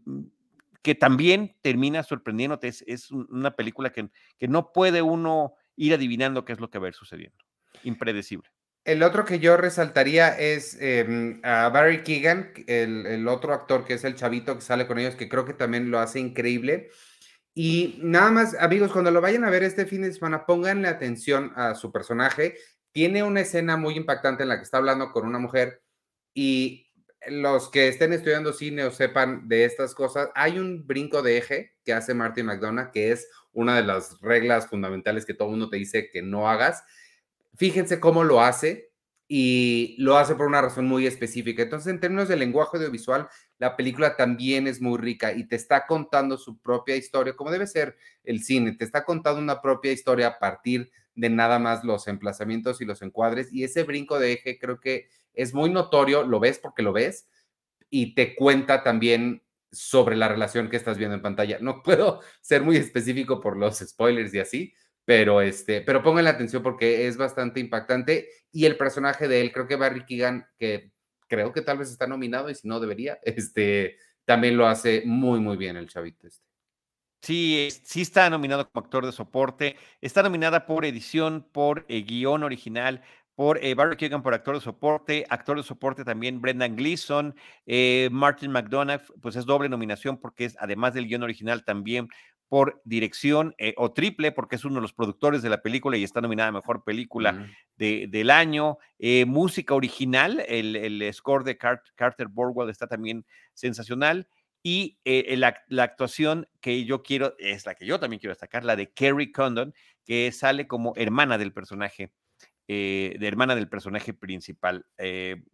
que 0.82 0.96
también 0.96 1.56
termina 1.62 2.04
sorprendiéndote. 2.04 2.67
Es, 2.67 2.84
es 2.88 3.12
una 3.12 3.56
película 3.56 3.91
que, 3.91 4.10
que 4.38 4.48
no 4.48 4.72
puede 4.72 5.02
uno 5.02 5.54
ir 5.76 5.93
adivinando 5.93 6.46
qué 6.46 6.54
es 6.54 6.60
lo 6.60 6.69
que 6.69 6.80
va 6.80 6.88
a 6.88 6.89
ir 6.89 6.96
sucediendo. 6.96 7.38
Impredecible. 7.84 8.50
El 8.86 9.02
otro 9.02 9.24
que 9.24 9.39
yo 9.39 9.56
resaltaría 9.56 10.38
es 10.38 10.78
em, 10.82 11.39
a 11.43 11.69
Barry 11.69 12.04
Keegan, 12.04 12.52
el, 12.67 13.28
otro 13.28 13.54
actor 13.54 13.86
que 13.86 13.93
es 13.93 14.04
el 14.04 14.15
chavito 14.15 14.56
que 14.56 14.62
sale 14.62 14.88
con 14.88 15.00
ellos, 15.00 15.15
que 15.15 15.30
creo 15.30 15.46
que 15.46 15.54
también 15.54 15.89
lo 15.89 16.00
hace 16.00 16.19
increíble. 16.19 16.89
Y 17.56 18.00
nada 18.02 18.32
más, 18.32 18.56
amigos, 18.56 18.91
cuando 18.91 19.12
lo 19.12 19.22
vayan 19.22 19.46
a 19.46 19.50
ver 19.50 19.63
este 19.63 19.86
fin 19.86 20.02
de 20.02 20.12
semana, 20.12 20.46
pónganle 20.46 20.88
atención 20.89 21.54
a 21.56 21.76
su 21.76 21.91
personaje. 21.91 22.56
Tiene 22.91 23.24
una 23.24 23.41
escena 23.41 23.78
muy 23.78 23.96
impactante 23.96 24.43
en 24.43 24.50
la 24.50 24.58
que 24.58 24.63
está 24.63 24.78
hablando 24.78 25.12
con 25.12 25.26
una 25.26 25.39
mujer 25.39 25.82
y 26.34 26.84
los 27.28 27.69
que 27.69 27.88
estén 27.88 28.12
estudiando 28.12 28.54
cine 28.54 28.84
o 28.84 28.91
sepan 28.91 29.48
de 29.48 29.65
estas 29.65 29.96
cosas, 29.96 30.30
hay 30.36 30.60
un 30.60 30.86
brinco 30.86 31.22
de 31.22 31.38
eje 31.38 31.76
que 31.86 31.93
hace 31.93 32.13
Martin 32.13 32.48
McDonough, 32.48 32.91
que 32.91 33.12
es 33.12 33.30
una 33.54 33.76
de 33.78 33.84
las 33.84 34.19
reglas 34.19 34.67
fundamentales 34.67 35.26
que 35.26 35.34
todo 35.34 35.50
mundo 35.50 35.69
te 35.69 35.78
dice 35.78 36.10
que 36.12 36.22
no 36.22 36.50
hagas 36.50 36.84
fíjense 37.56 38.00
cómo 38.00 38.24
lo 38.24 38.42
hace 38.42 38.92
y 39.28 39.96
lo 40.00 40.18
hace 40.18 40.36
por 40.36 40.48
una 40.48 40.62
razón 40.62 40.86
muy 40.86 41.08
específica. 41.08 41.63
Entonces, 41.63 41.92
en 41.92 42.00
términos 42.00 42.28
de 42.28 42.36
lenguaje 42.36 42.78
audiovisual, 42.78 43.28
la 43.58 43.76
película 43.76 44.16
también 44.16 44.68
es 44.68 44.82
muy 44.82 44.98
rica 44.98 45.34
y 45.34 45.48
te 45.48 45.56
está 45.56 45.88
contando 45.88 46.38
su 46.38 46.60
propia 46.60 46.96
historia, 46.96 47.36
como 47.36 47.52
debe 47.52 47.66
ser 47.68 47.96
el 48.24 48.44
cine, 48.44 48.74
te 48.74 48.84
está 48.84 49.06
contando 49.06 49.42
una 49.42 49.62
propia 49.62 49.92
historia 49.92 50.28
a 50.28 50.39
partir 50.39 50.92
de 51.16 51.30
nada 51.30 51.60
más 51.60 51.84
los 51.84 52.08
emplazamientos 52.08 52.82
y 52.82 52.86
los 52.86 53.02
encuadres. 53.02 53.52
Y 53.52 53.63
ese 53.63 53.84
brinco 53.84 54.20
de 54.20 54.34
eje 54.34 54.60
creo 54.60 54.80
que 54.80 55.08
es 55.34 55.54
muy 55.54 55.70
notorio, 55.70 56.24
lo 56.24 56.39
ves 56.39 56.60
porque 56.60 56.84
lo 56.84 56.94
ves, 56.94 57.28
y 57.89 58.16
te 58.16 58.36
cuenta 58.36 58.84
también 58.84 59.44
sobre 59.72 60.16
la 60.16 60.28
relación 60.28 60.70
que 60.70 60.78
estás 60.78 60.98
viendo 60.98 61.16
en 61.16 61.22
pantalla. 61.22 61.58
No 61.60 61.82
puedo 61.84 62.22
ser 62.42 62.62
muy 62.62 62.78
específico 62.78 63.39
por 63.39 63.58
los 63.58 63.80
spoilers 63.80 64.34
y 64.34 64.39
así, 64.39 64.74
pero 65.06 65.42
este, 65.42 65.82
pero 65.82 66.02
pónganle 66.02 66.30
atención 66.30 66.63
porque 66.63 67.08
es 67.08 67.18
bastante 67.18 67.60
impactante 67.60 68.30
y 68.52 68.66
el 68.66 68.78
personaje 68.78 69.28
de 69.28 69.42
él, 69.42 69.52
creo 69.52 69.68
que 69.68 69.76
Barry 69.76 70.06
Keegan, 70.06 70.46
que 70.58 70.92
creo 71.28 71.52
que 71.52 71.62
tal 71.62 71.78
vez 71.78 71.89
está 71.89 72.08
nominado 72.08 72.50
y 72.50 72.56
si 72.56 72.68
no 72.68 72.80
debería, 72.80 73.20
este, 73.24 73.98
también 74.26 74.58
lo 74.58 74.68
hace 74.68 75.04
muy, 75.06 75.39
muy 75.39 75.58
bien 75.58 75.78
el 75.78 75.89
chavito 75.89 76.28
este. 76.28 76.44
Sí, 77.22 77.70
sí 77.84 78.02
está 78.02 78.30
nominado 78.30 78.70
como 78.70 78.84
actor 78.84 79.06
de 79.06 79.13
soporte, 79.13 79.78
está 80.02 80.24
nominada 80.24 80.66
por 80.66 80.84
edición, 80.84 81.48
por 81.54 81.86
eh, 81.88 82.02
guion 82.02 82.44
original, 82.44 83.02
por 83.36 83.63
eh, 83.63 83.74
Barry 83.76 83.96
Keegan 83.96 84.22
por 84.22 84.34
actor 84.34 84.56
de 84.56 84.62
soporte, 84.62 85.26
actor 85.30 85.58
de 85.58 85.63
soporte 85.63 86.04
también 86.04 86.42
Brendan 86.42 86.76
Gleeson, 86.76 87.36
eh, 87.66 88.10
Martin 88.12 88.52
McDonagh, 88.52 89.02
pues 89.22 89.36
es 89.36 89.46
doble 89.46 89.70
nominación 89.70 90.20
porque 90.20 90.46
es 90.46 90.58
además 90.60 90.94
del 90.94 91.08
guion 91.08 91.24
original 91.24 91.63
también 91.63 92.10
por 92.54 92.84
dirección 92.86 93.56
eh, 93.58 93.74
o 93.78 93.94
triple, 93.94 94.32
porque 94.32 94.58
es 94.58 94.63
uno 94.63 94.76
de 94.76 94.82
los 94.82 94.94
productores 94.94 95.42
de 95.42 95.50
la 95.50 95.63
película 95.63 95.98
y 95.98 96.04
está 96.04 96.22
nominada 96.22 96.50
a 96.50 96.52
Mejor 96.52 96.84
Película 96.84 97.50
de, 97.78 98.06
del 98.08 98.30
año. 98.30 98.78
Eh, 99.00 99.26
música 99.26 99.74
original, 99.74 100.39
el, 100.48 101.12
score 101.16 101.44
de 101.46 101.58
Carter 101.58 102.28
Borwell 102.28 102.70
está 102.70 102.86
también 102.86 103.26
sensacional. 103.56 104.28
Y 104.62 105.00
eh, 105.04 105.36
la, 105.36 105.56
actuación 105.82 106.48
que 106.62 106.86
yo 106.86 107.02
quiero, 107.02 107.34
es 107.39 107.66
la 107.66 107.74
que 107.74 107.88
yo 107.88 108.00
también 108.00 108.20
quiero 108.20 108.34
destacar, 108.34 108.63
la 108.63 108.76
de 108.76 108.92
Kerry 108.92 109.32
Condon, 109.32 109.74
que 110.06 110.32
sale 110.32 110.68
como 110.68 110.94
hermana 110.96 111.39
del 111.39 111.54
personaje, 111.54 112.12
de 112.68 113.18
hermana 113.20 113.56
del 113.56 113.68
personaje 113.68 114.13
principal. 114.13 114.86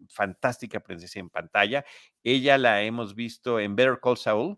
fantástica 0.09 0.81
presencia 0.81 1.21
en 1.21 1.29
pantalla. 1.29 1.85
Ella 2.25 2.57
la 2.57 2.83
hemos 2.83 3.15
visto 3.15 3.57
en 3.57 3.77
Better 3.77 4.01
Call 4.03 4.17
Saul, 4.17 4.57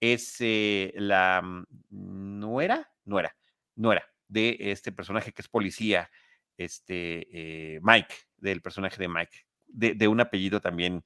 es 0.00 0.36
eh, 0.40 0.92
la 0.96 1.42
mm, 1.42 2.38
nuera, 2.38 2.90
nuera, 3.04 3.34
nuera 3.76 4.04
de 4.28 4.56
este 4.60 4.92
personaje 4.92 5.32
que 5.32 5.42
es 5.42 5.48
policía, 5.48 6.10
este 6.56 7.26
eh, 7.32 7.80
Mike, 7.82 8.14
del 8.36 8.60
personaje 8.60 8.98
de 8.98 9.08
Mike, 9.08 9.46
de, 9.66 10.08
un 10.08 10.20
apellido 10.20 10.60
también 10.60 11.04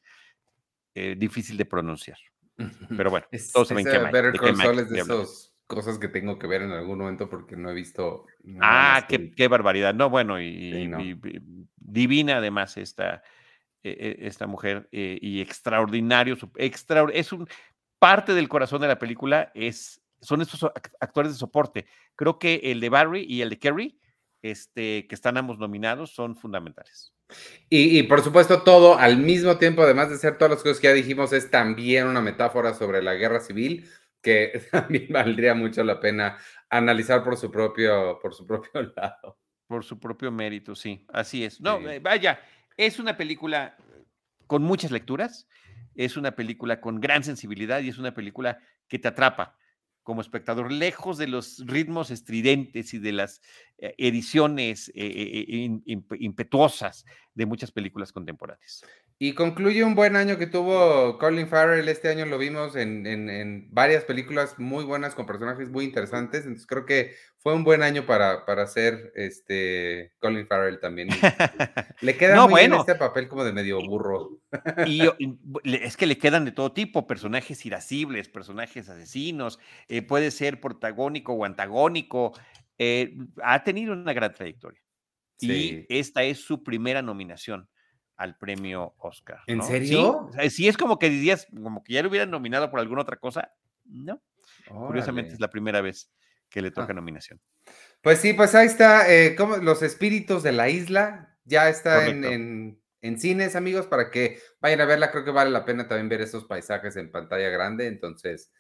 eh, 0.95 1.15
difícil 1.17 1.57
de 1.57 1.65
pronunciar. 1.65 2.19
Pero 2.97 3.11
bueno, 3.11 3.27
todos 3.53 3.69
saben 3.69 3.85
que 3.85 3.99
Mike. 3.99 4.75
De, 4.75 4.85
de 4.85 5.01
esas 5.01 5.55
cosas 5.67 5.99
que 5.99 6.09
tengo 6.09 6.39
que 6.39 6.47
ver 6.47 6.63
en 6.63 6.71
algún 6.71 6.99
momento 6.99 7.29
porque 7.29 7.57
no 7.57 7.71
he 7.71 7.75
visto. 7.75 8.27
Ah, 8.61 9.07
qué, 9.09 9.49
barbaridad. 9.49 9.95
No, 9.95 10.11
bueno, 10.11 10.41
y, 10.41 11.19
divina 11.77 12.37
además 12.37 12.77
esta, 12.77 13.23
e, 13.83 13.91
e, 13.91 14.27
esta 14.27 14.47
mujer 14.47 14.89
y 14.93 15.41
extraordinario, 15.41 16.37
extra, 16.57 17.07
es 17.13 17.33
un, 17.33 17.49
parte 18.03 18.35
del 18.35 18.49
corazón 18.49 18.81
de 18.81 18.89
la 18.89 18.99
película 18.99 19.53
es, 19.55 20.03
son 20.21 20.43
estos 20.43 20.65
actores 20.99 21.31
de 21.31 21.39
soporte. 21.39 21.87
Creo 22.17 22.37
que 22.37 22.61
el 22.65 22.81
de 22.81 22.89
Barry 22.89 23.25
y 23.29 23.43
el 23.43 23.51
de 23.51 23.61
Kerry, 23.61 24.01
este, 24.43 25.07
que 25.07 25.15
están 25.15 25.37
ambos 25.37 25.61
nominados, 25.61 26.13
son 26.13 26.35
fundamentales. 26.35 27.15
Y, 27.71 28.03
por 28.03 28.21
supuesto, 28.21 28.63
todo 28.63 28.99
al 28.99 29.19
mismo 29.19 29.57
tiempo, 29.57 29.83
además 29.83 30.11
de 30.11 30.19
ser 30.19 30.37
todas 30.37 30.51
las 30.51 30.63
cosas 30.65 30.81
que 30.81 30.89
ya 30.89 30.95
dijimos, 30.95 31.33
es 31.33 31.49
también 31.49 32.09
una 32.09 32.21
metáfora 32.21 32.75
sobre 32.75 33.05
la 33.05 33.15
guerra 33.15 33.39
civil 33.39 33.89
que 34.21 34.61
también 34.73 35.07
valdría 35.11 35.55
mucho 35.55 35.85
la 35.85 36.01
pena 36.01 36.39
analizar 36.71 37.23
por 37.23 37.37
su 37.37 37.53
propio, 37.53 38.19
por 38.21 38.35
su 38.35 38.45
propio 38.45 38.83
lado. 38.97 39.39
Por 39.69 39.85
su 39.85 40.01
propio 40.01 40.33
mérito, 40.33 40.75
sí, 40.75 41.07
así 41.13 41.45
es. 41.45 41.61
No, 41.61 41.79
eh, 41.89 42.01
vaya, 42.01 42.41
es 42.77 42.99
una 42.99 43.17
película 43.17 43.77
con 44.49 44.65
muchas 44.65 44.91
lecturas 44.91 45.47
es 45.95 46.17
una 46.17 46.33
película 46.33 46.81
con 46.81 47.01
gran 47.01 47.25
sensibilidad 47.25 47.81
y 47.81 47.89
es 47.89 47.99
una 47.99 48.15
película 48.15 48.59
que 48.89 48.99
te 48.99 49.09
atrapa 49.09 49.57
como 50.03 50.21
espectador, 50.21 50.73
lejos 50.73 51.17
de 51.17 51.29
los 51.29 51.65
ritmos 51.67 52.11
estridentes 52.11 52.93
y 52.93 52.99
de 52.99 53.13
las 53.13 53.41
eh, 53.79 53.95
ediciones 53.99 54.89
eh, 54.95 54.95
eh, 54.97 56.01
impetuosas 56.19 57.05
de 57.35 57.47
muchas 57.47 57.71
películas 57.71 58.13
contemporáneas. 58.13 58.85
Y 59.25 59.35
concluye 59.35 59.85
un 59.85 59.95
buen 59.95 60.17
año 60.17 60.37
que 60.37 60.49
tuvo 60.49 61.17
Colin 61.17 61.47
Farrell. 61.47 61.89
Este 61.89 62.09
año 62.09 62.27
lo 62.27 62.39
vimos 62.39 62.75
en, 62.75 63.69
varias 63.71 64.03
películas 64.03 64.59
muy 64.59 64.83
buenas 64.83 65.15
con 65.15 65.27
personajes 65.27 65.71
muy 65.71 65.85
interesantes. 65.85 66.41
Entonces 66.41 66.67
creo 66.67 66.85
que 66.87 67.15
fue 67.39 67.55
un 67.55 67.63
buen 67.63 67.85
año 67.85 68.05
para, 68.05 68.45
para 68.45 68.65
hacer 68.65 69.13
este 69.15 70.13
Colin 70.19 70.49
Farrell 70.49 70.81
también. 70.81 71.07
le 72.01 72.17
queda 72.17 72.49
muy 72.49 72.63
bien 72.63 72.75
este 72.75 72.97
papel 72.97 73.29
como 73.29 73.45
de 73.45 73.53
medio 73.53 73.81
burro. 73.81 74.41
y, 74.89 75.03
es 75.63 75.97
que 75.97 76.07
le 76.07 76.19
quedan 76.19 76.45
de 76.45 76.51
todo 76.51 76.73
tipo, 76.73 77.07
personajes 77.07 77.65
irascibles, 77.65 78.29
personajes 78.29 78.89
asesinos, 78.89 79.61
eh, 79.87 80.03
puede 80.03 80.33
ser 80.33 80.61
protagónico 80.61 81.33
o 81.33 81.45
antagónico. 81.45 82.33
Eh, 82.77 83.17
ha 83.41 83.63
tenido 83.63 83.93
una 83.93 84.15
gran 84.15 84.35
trayectoria. 84.35 84.81
Y 85.39 85.87
esta 85.89 86.25
es 86.25 86.41
su 86.41 86.65
primera 86.65 87.03
nominación 87.03 87.69
al 88.23 88.37
premio 88.37 88.95
Oscar. 88.99 89.41
¿En 89.49 89.63
serio? 89.63 90.31
Sí, 90.49 90.69
es 90.69 90.77
como 90.77 90.99
que 90.99 91.11
dirías, 91.11 91.49
como 91.53 91.83
que 91.83 91.95
ya 91.95 92.03
lo 92.03 92.09
hubieran 92.09 92.31
nominado 92.31 92.71
por 92.71 92.79
alguna 92.79 93.03
otra 93.03 93.17
cosa. 93.17 93.53
No. 93.85 94.23
Curiosamente 94.69 95.35
es 95.35 95.41
la 95.41 95.51
primera 95.51 95.81
vez 95.81 96.11
que 96.49 96.63
le 96.63 96.69
ah. 96.69 96.73
toca 96.73 96.93
nominación. 96.93 97.41
Pues 98.01 98.21
sí, 98.21 98.33
pues 98.33 98.55
ahí 98.55 98.67
está, 98.67 99.13
eh, 99.13 99.35
como 99.35 99.57
Los 99.57 99.83
Espíritus 99.83 100.43
de 100.45 100.53
la 100.53 100.69
Isla, 100.69 101.37
ya 101.45 101.69
está 101.69 102.07
en, 102.07 102.79
cines, 103.19 103.57
amigos, 103.57 103.89
para 103.89 104.11
que 104.11 104.39
vayan 104.61 104.81
a 104.83 104.85
verla. 104.85 105.11
Creo 105.11 105.25
que 105.25 105.33
vale 105.33 105.51
la 105.51 105.65
pena 105.65 105.89
también 105.89 106.09
ver 106.09 106.21
esos 106.21 106.45
paisajes 106.45 106.97
en 106.97 107.11
pantalla 107.11 107.49
grande, 107.49 107.89
entonces, 107.89 108.53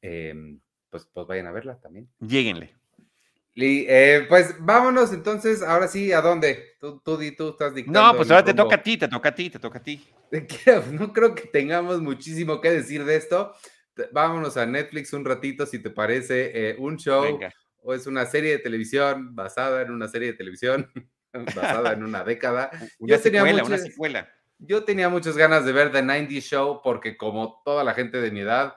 em, 0.00 0.60
pues, 0.90 1.08
pues 1.12 1.26
vayan 1.26 1.46
a 1.46 1.52
verla 1.52 1.80
también. 1.80 2.08
Lléguenle. 2.20 2.77
Eh, 3.54 4.26
pues 4.28 4.54
vámonos 4.60 5.12
entonces, 5.12 5.62
ahora 5.62 5.88
sí, 5.88 6.12
¿a 6.12 6.20
dónde? 6.20 6.76
Tú, 6.80 7.00
tú, 7.04 7.18
tú 7.36 7.48
estás 7.50 7.74
dictando. 7.74 8.00
No, 8.00 8.16
pues 8.16 8.30
ahora 8.30 8.44
te 8.44 8.54
toca 8.54 8.76
a 8.76 8.82
ti, 8.82 8.96
te 8.96 9.08
toca 9.08 9.28
a 9.30 9.34
ti, 9.34 9.50
te 9.50 9.58
toca 9.58 9.78
a 9.78 9.82
ti. 9.82 10.06
No 10.92 11.12
creo 11.12 11.34
que 11.34 11.48
tengamos 11.48 12.00
muchísimo 12.00 12.60
que 12.60 12.70
decir 12.70 13.04
de 13.04 13.16
esto. 13.16 13.52
Vámonos 14.12 14.56
a 14.56 14.64
Netflix 14.64 15.12
un 15.12 15.24
ratito, 15.24 15.66
si 15.66 15.80
te 15.80 15.90
parece, 15.90 16.52
eh, 16.54 16.76
un 16.78 16.96
show 16.98 17.38
o 17.82 17.94
es 17.94 18.06
una 18.06 18.26
serie 18.26 18.52
de 18.52 18.58
televisión 18.58 19.34
basada 19.34 19.82
en 19.82 19.90
una 19.90 20.08
serie 20.08 20.32
de 20.32 20.38
televisión, 20.38 20.90
basada 21.32 21.92
en 21.92 22.02
una 22.04 22.24
década. 22.24 22.70
Una 22.98 23.16
yo 23.16 23.22
tenía 23.22 23.42
una 23.42 23.78
secuela. 23.78 24.28
Yo 24.58 24.84
tenía 24.84 25.08
muchas 25.08 25.36
ganas 25.36 25.64
de 25.64 25.72
ver 25.72 25.92
The 25.92 26.02
90 26.02 26.40
Show 26.40 26.80
porque 26.82 27.16
como 27.16 27.62
toda 27.64 27.84
la 27.84 27.94
gente 27.94 28.20
de 28.20 28.30
mi 28.30 28.40
edad, 28.40 28.74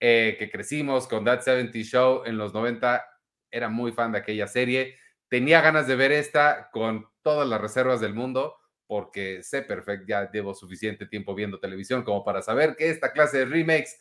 eh, 0.00 0.36
que 0.38 0.50
crecimos 0.50 1.06
con 1.06 1.24
That 1.24 1.42
70 1.42 1.78
Show 1.80 2.22
en 2.24 2.38
los 2.38 2.54
90, 2.54 3.04
era 3.52 3.68
muy 3.68 3.92
fan 3.92 4.10
de 4.10 4.18
aquella 4.18 4.48
serie. 4.48 4.96
Tenía 5.28 5.60
ganas 5.60 5.86
de 5.86 5.94
ver 5.94 6.10
esta 6.10 6.70
con 6.72 7.06
todas 7.22 7.48
las 7.48 7.60
reservas 7.60 8.00
del 8.00 8.14
mundo, 8.14 8.56
porque 8.88 9.42
sé 9.42 9.62
perfecto, 9.62 10.06
ya 10.08 10.30
llevo 10.30 10.54
suficiente 10.54 11.06
tiempo 11.06 11.34
viendo 11.34 11.60
televisión 11.60 12.02
como 12.02 12.24
para 12.24 12.42
saber 12.42 12.74
que 12.76 12.90
esta 12.90 13.12
clase 13.12 13.38
de 13.38 13.44
remakes 13.44 14.00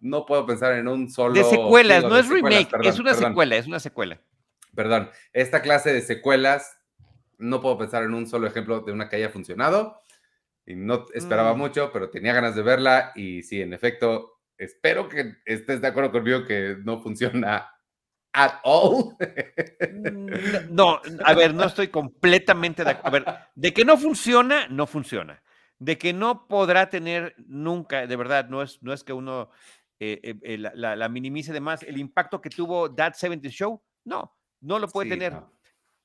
no 0.00 0.26
puedo 0.26 0.44
pensar 0.46 0.72
en 0.72 0.88
un 0.88 1.08
solo. 1.10 1.34
De 1.34 1.44
secuelas, 1.44 2.02
no 2.02 2.16
es 2.16 2.28
remake, 2.28 2.68
es 2.82 2.98
una 2.98 3.14
secuela, 3.14 3.56
es 3.56 3.66
una 3.66 3.78
secuela. 3.78 4.20
Perdón, 4.74 5.10
esta 5.32 5.62
clase 5.62 5.92
de 5.92 6.00
secuelas 6.00 6.78
no 7.38 7.60
puedo 7.60 7.78
pensar 7.78 8.02
en 8.02 8.14
un 8.14 8.26
solo 8.26 8.46
ejemplo 8.46 8.80
de 8.80 8.92
una 8.92 9.08
que 9.08 9.16
haya 9.16 9.30
funcionado. 9.30 10.00
Y 10.66 10.74
no 10.74 11.06
esperaba 11.14 11.54
mm. 11.54 11.58
mucho, 11.58 11.90
pero 11.92 12.10
tenía 12.10 12.32
ganas 12.32 12.54
de 12.54 12.62
verla. 12.62 13.12
Y 13.14 13.42
sí, 13.42 13.60
en 13.60 13.72
efecto, 13.72 14.40
espero 14.56 15.08
que 15.08 15.36
estés 15.44 15.80
de 15.80 15.88
acuerdo 15.88 16.12
conmigo 16.12 16.44
que 16.44 16.76
no 16.84 17.02
funciona 17.02 17.68
at 18.32 18.60
all. 18.64 19.16
No, 20.70 21.00
a 21.24 21.34
ver, 21.34 21.54
no 21.54 21.64
estoy 21.64 21.88
completamente 21.88 22.84
de 22.84 22.90
acuerdo. 22.90 23.08
A 23.08 23.32
ver, 23.32 23.38
de 23.54 23.72
que 23.72 23.84
no 23.84 23.96
funciona, 23.96 24.68
no 24.68 24.86
funciona. 24.86 25.42
De 25.78 25.98
que 25.98 26.12
no 26.12 26.46
podrá 26.46 26.88
tener 26.90 27.34
nunca, 27.38 28.06
de 28.06 28.16
verdad, 28.16 28.48
no 28.48 28.62
es, 28.62 28.82
no 28.82 28.92
es 28.92 29.02
que 29.02 29.12
uno 29.12 29.50
eh, 29.98 30.20
eh, 30.22 30.34
eh, 30.42 30.58
la, 30.58 30.96
la, 30.96 31.08
minimice 31.08 31.52
de 31.52 31.60
más. 31.60 31.82
El 31.82 31.98
impacto 31.98 32.40
que 32.40 32.50
tuvo 32.50 32.94
That 32.94 33.14
70 33.14 33.48
Show, 33.48 33.82
no, 34.04 34.36
no 34.60 34.78
lo 34.78 34.88
puede 34.88 35.10
tener. 35.10 35.34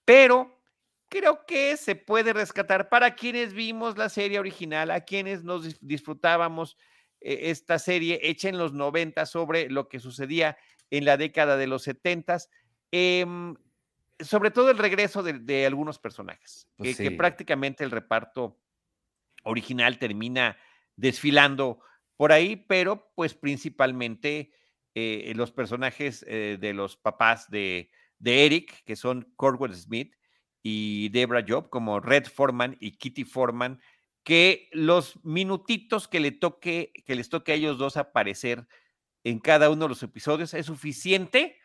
Pero 0.03 0.61
creo 1.09 1.45
que 1.45 1.77
se 1.77 1.95
puede 1.95 2.33
rescatar 2.33 2.89
para 2.89 3.15
quienes 3.15 3.53
vimos 3.53 3.97
la 3.97 4.09
serie 4.09 4.39
original, 4.39 4.91
a 4.91 5.01
quienes 5.01 5.43
nos 5.43 5.79
disfrutábamos 5.79 6.77
esta 7.21 7.79
serie 7.79 8.19
hecha 8.21 8.49
en 8.49 8.57
los 8.57 8.73
90 8.73 9.25
sobre 9.25 9.69
lo 9.69 9.87
que 9.87 9.99
sucedía 9.99 10.57
en 10.91 11.05
la 11.05 11.17
década 11.17 11.57
de 11.57 11.67
los 11.67 11.83
70, 11.83 12.37
em, 12.91 13.55
sobre 14.19 14.51
todo 14.51 14.71
el 14.71 14.77
regreso 14.77 15.23
de, 15.23 15.65
algunos 15.65 15.99
personajes, 15.99 16.67
pues 16.77 16.97
que, 16.97 17.11
prácticamente 17.11 17.83
el 17.83 17.91
reparto 17.91 18.59
original 19.43 19.99
termina 19.99 20.57
desfilando 20.95 21.79
por 22.17 22.31
ahí, 22.31 22.55
pero 22.55 23.11
pues 23.15 23.33
principalmente 23.33 24.53
eh, 24.93 25.33
los 25.35 25.51
personajes 25.51 26.23
eh, 26.27 26.57
de 26.59 26.73
los 26.73 26.95
papás 26.95 27.49
de, 27.49 27.91
de, 28.19 28.45
Eric, 28.45 28.83
que 28.85 28.95
son 28.95 29.33
Corwell 29.35 29.75
Smith 29.75 30.15
y 30.63 31.09
Debra 31.09 31.43
Job, 31.47 31.69
como 31.69 31.99
Red 31.99 32.27
Foreman 32.27 32.77
y 32.79 32.97
Kitty 32.97 33.25
Foreman, 33.25 33.81
que 34.23 34.69
los 34.71 35.23
minutitos 35.23 36.07
que, 36.07 36.19
le 36.19 36.31
toque, 36.31 36.91
que 37.05 37.15
les 37.15 37.29
toque 37.29 37.51
a 37.51 37.55
ellos 37.55 37.77
dos 37.77 37.97
aparecer 37.97 38.67
en 39.25 39.39
cada 39.39 39.69
uno 39.69 39.85
de 39.85 39.89
los 39.89 40.03
episodios 40.03 40.53
es 40.53 40.67
suficiente 40.67 41.57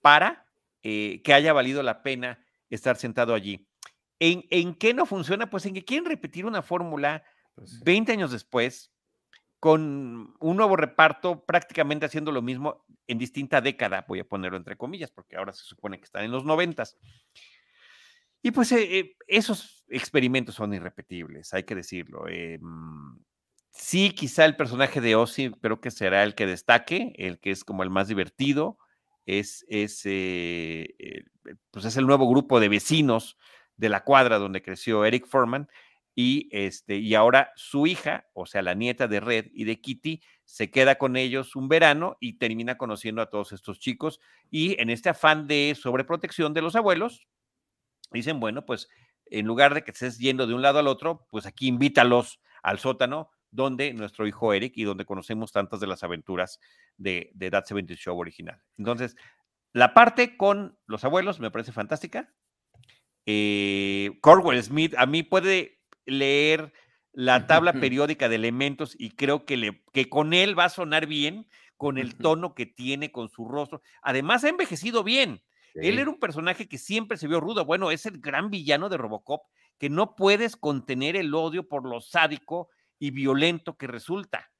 para 0.00 0.46
eh, 0.82 1.20
que 1.24 1.34
haya 1.34 1.52
valido 1.52 1.82
la 1.82 2.02
pena 2.02 2.42
estar 2.70 2.96
sentado 2.96 3.34
allí. 3.34 3.68
¿En, 4.20 4.44
¿En, 4.50 4.74
qué 4.74 4.94
no 4.94 5.04
funciona? 5.06 5.50
Pues 5.50 5.66
en 5.66 5.74
que 5.74 5.84
quieren 5.84 6.06
repetir 6.06 6.46
una 6.46 6.62
fórmula 6.62 7.24
20 7.56 8.06
pues 8.06 8.16
años 8.16 8.30
después, 8.30 8.92
con 9.58 10.34
un 10.38 10.56
nuevo 10.56 10.76
reparto, 10.76 11.44
prácticamente 11.44 12.06
haciendo 12.06 12.30
lo 12.30 12.42
mismo 12.42 12.86
en 13.08 13.18
distinta 13.18 13.60
década, 13.60 14.04
voy 14.06 14.20
a 14.20 14.28
ponerlo 14.28 14.56
entre 14.56 14.76
comillas, 14.76 15.10
porque 15.10 15.36
ahora 15.36 15.52
se 15.52 15.64
supone 15.64 15.98
que 15.98 16.04
están 16.04 16.24
en 16.24 16.30
los 16.30 16.44
noventas. 16.44 16.96
Y 18.40 18.52
pues 18.52 18.70
eh, 18.70 18.98
eh, 18.98 19.16
esos 19.26 19.84
experimentos 19.88 20.54
son 20.54 20.72
irrepetibles, 20.72 21.52
hay 21.52 21.64
que 21.64 21.74
decirlo. 21.74 22.24
Mm, 22.60 23.18
Sí, 23.72 24.10
quizá 24.10 24.44
el 24.44 24.56
personaje 24.56 25.00
de 25.00 25.14
Ozzy 25.14 25.50
creo 25.60 25.80
que 25.80 25.90
será 25.90 26.24
el 26.24 26.34
que 26.34 26.46
destaque, 26.46 27.12
el 27.16 27.38
que 27.38 27.50
es 27.50 27.64
como 27.64 27.82
el 27.82 27.90
más 27.90 28.08
divertido. 28.08 28.78
Es, 29.26 29.64
es, 29.68 30.02
eh, 30.06 30.94
eh, 30.98 31.24
pues 31.70 31.84
es 31.84 31.96
el 31.96 32.06
nuevo 32.06 32.28
grupo 32.28 32.58
de 32.58 32.68
vecinos 32.68 33.38
de 33.76 33.88
la 33.88 34.02
cuadra 34.04 34.38
donde 34.38 34.62
creció 34.62 35.04
Eric 35.04 35.26
Foreman. 35.26 35.68
Y, 36.16 36.48
este, 36.50 36.96
y 36.96 37.14
ahora 37.14 37.52
su 37.54 37.86
hija, 37.86 38.26
o 38.34 38.44
sea, 38.44 38.60
la 38.62 38.74
nieta 38.74 39.06
de 39.06 39.20
Red 39.20 39.46
y 39.54 39.64
de 39.64 39.80
Kitty, 39.80 40.20
se 40.44 40.70
queda 40.70 40.96
con 40.96 41.16
ellos 41.16 41.54
un 41.54 41.68
verano 41.68 42.16
y 42.20 42.34
termina 42.38 42.76
conociendo 42.76 43.22
a 43.22 43.30
todos 43.30 43.52
estos 43.52 43.78
chicos. 43.78 44.20
Y 44.50 44.80
en 44.80 44.90
este 44.90 45.08
afán 45.08 45.46
de 45.46 45.76
sobreprotección 45.80 46.52
de 46.52 46.62
los 46.62 46.74
abuelos, 46.74 47.26
dicen, 48.12 48.40
bueno, 48.40 48.66
pues 48.66 48.88
en 49.26 49.46
lugar 49.46 49.74
de 49.74 49.84
que 49.84 49.92
estés 49.92 50.18
yendo 50.18 50.46
de 50.46 50.54
un 50.54 50.62
lado 50.62 50.80
al 50.80 50.88
otro, 50.88 51.26
pues 51.30 51.46
aquí 51.46 51.68
invítalos 51.68 52.40
al 52.62 52.78
sótano 52.78 53.30
donde 53.50 53.92
nuestro 53.92 54.26
hijo 54.26 54.52
Eric 54.52 54.74
y 54.76 54.84
donde 54.84 55.04
conocemos 55.04 55.52
tantas 55.52 55.80
de 55.80 55.86
las 55.86 56.02
aventuras 56.02 56.60
de, 56.96 57.30
de 57.34 57.50
That 57.50 57.64
70 57.66 57.94
Show 57.94 58.18
original. 58.18 58.60
Entonces, 58.78 59.16
la 59.72 59.94
parte 59.94 60.36
con 60.36 60.78
los 60.86 61.04
abuelos 61.04 61.40
me 61.40 61.50
parece 61.50 61.72
fantástica. 61.72 62.32
Eh, 63.26 64.18
Corwell 64.20 64.62
Smith 64.62 64.94
a 64.96 65.06
mí 65.06 65.22
puede 65.22 65.80
leer 66.06 66.72
la 67.12 67.46
tabla 67.46 67.72
periódica 67.80 68.28
de 68.28 68.36
elementos 68.36 68.94
y 68.98 69.10
creo 69.10 69.44
que, 69.44 69.56
le, 69.56 69.84
que 69.92 70.08
con 70.08 70.32
él 70.32 70.58
va 70.58 70.64
a 70.64 70.70
sonar 70.70 71.06
bien, 71.06 71.48
con 71.76 71.98
el 71.98 72.16
tono 72.16 72.54
que 72.54 72.66
tiene, 72.66 73.10
con 73.10 73.28
su 73.28 73.46
rostro. 73.48 73.80
Además, 74.02 74.44
ha 74.44 74.48
envejecido 74.48 75.02
bien. 75.02 75.42
Él 75.74 75.98
era 75.98 76.10
un 76.10 76.18
personaje 76.18 76.68
que 76.68 76.78
siempre 76.78 77.16
se 77.16 77.28
vio 77.28 77.40
rudo. 77.40 77.64
Bueno, 77.64 77.90
es 77.90 78.04
el 78.04 78.18
gran 78.18 78.50
villano 78.50 78.88
de 78.88 78.96
Robocop, 78.96 79.42
que 79.78 79.88
no 79.88 80.14
puedes 80.16 80.56
contener 80.56 81.16
el 81.16 81.32
odio 81.32 81.68
por 81.68 81.88
lo 81.88 82.00
sádico 82.00 82.68
y 83.00 83.10
violento 83.10 83.76
que 83.76 83.88
resulta. 83.88 84.52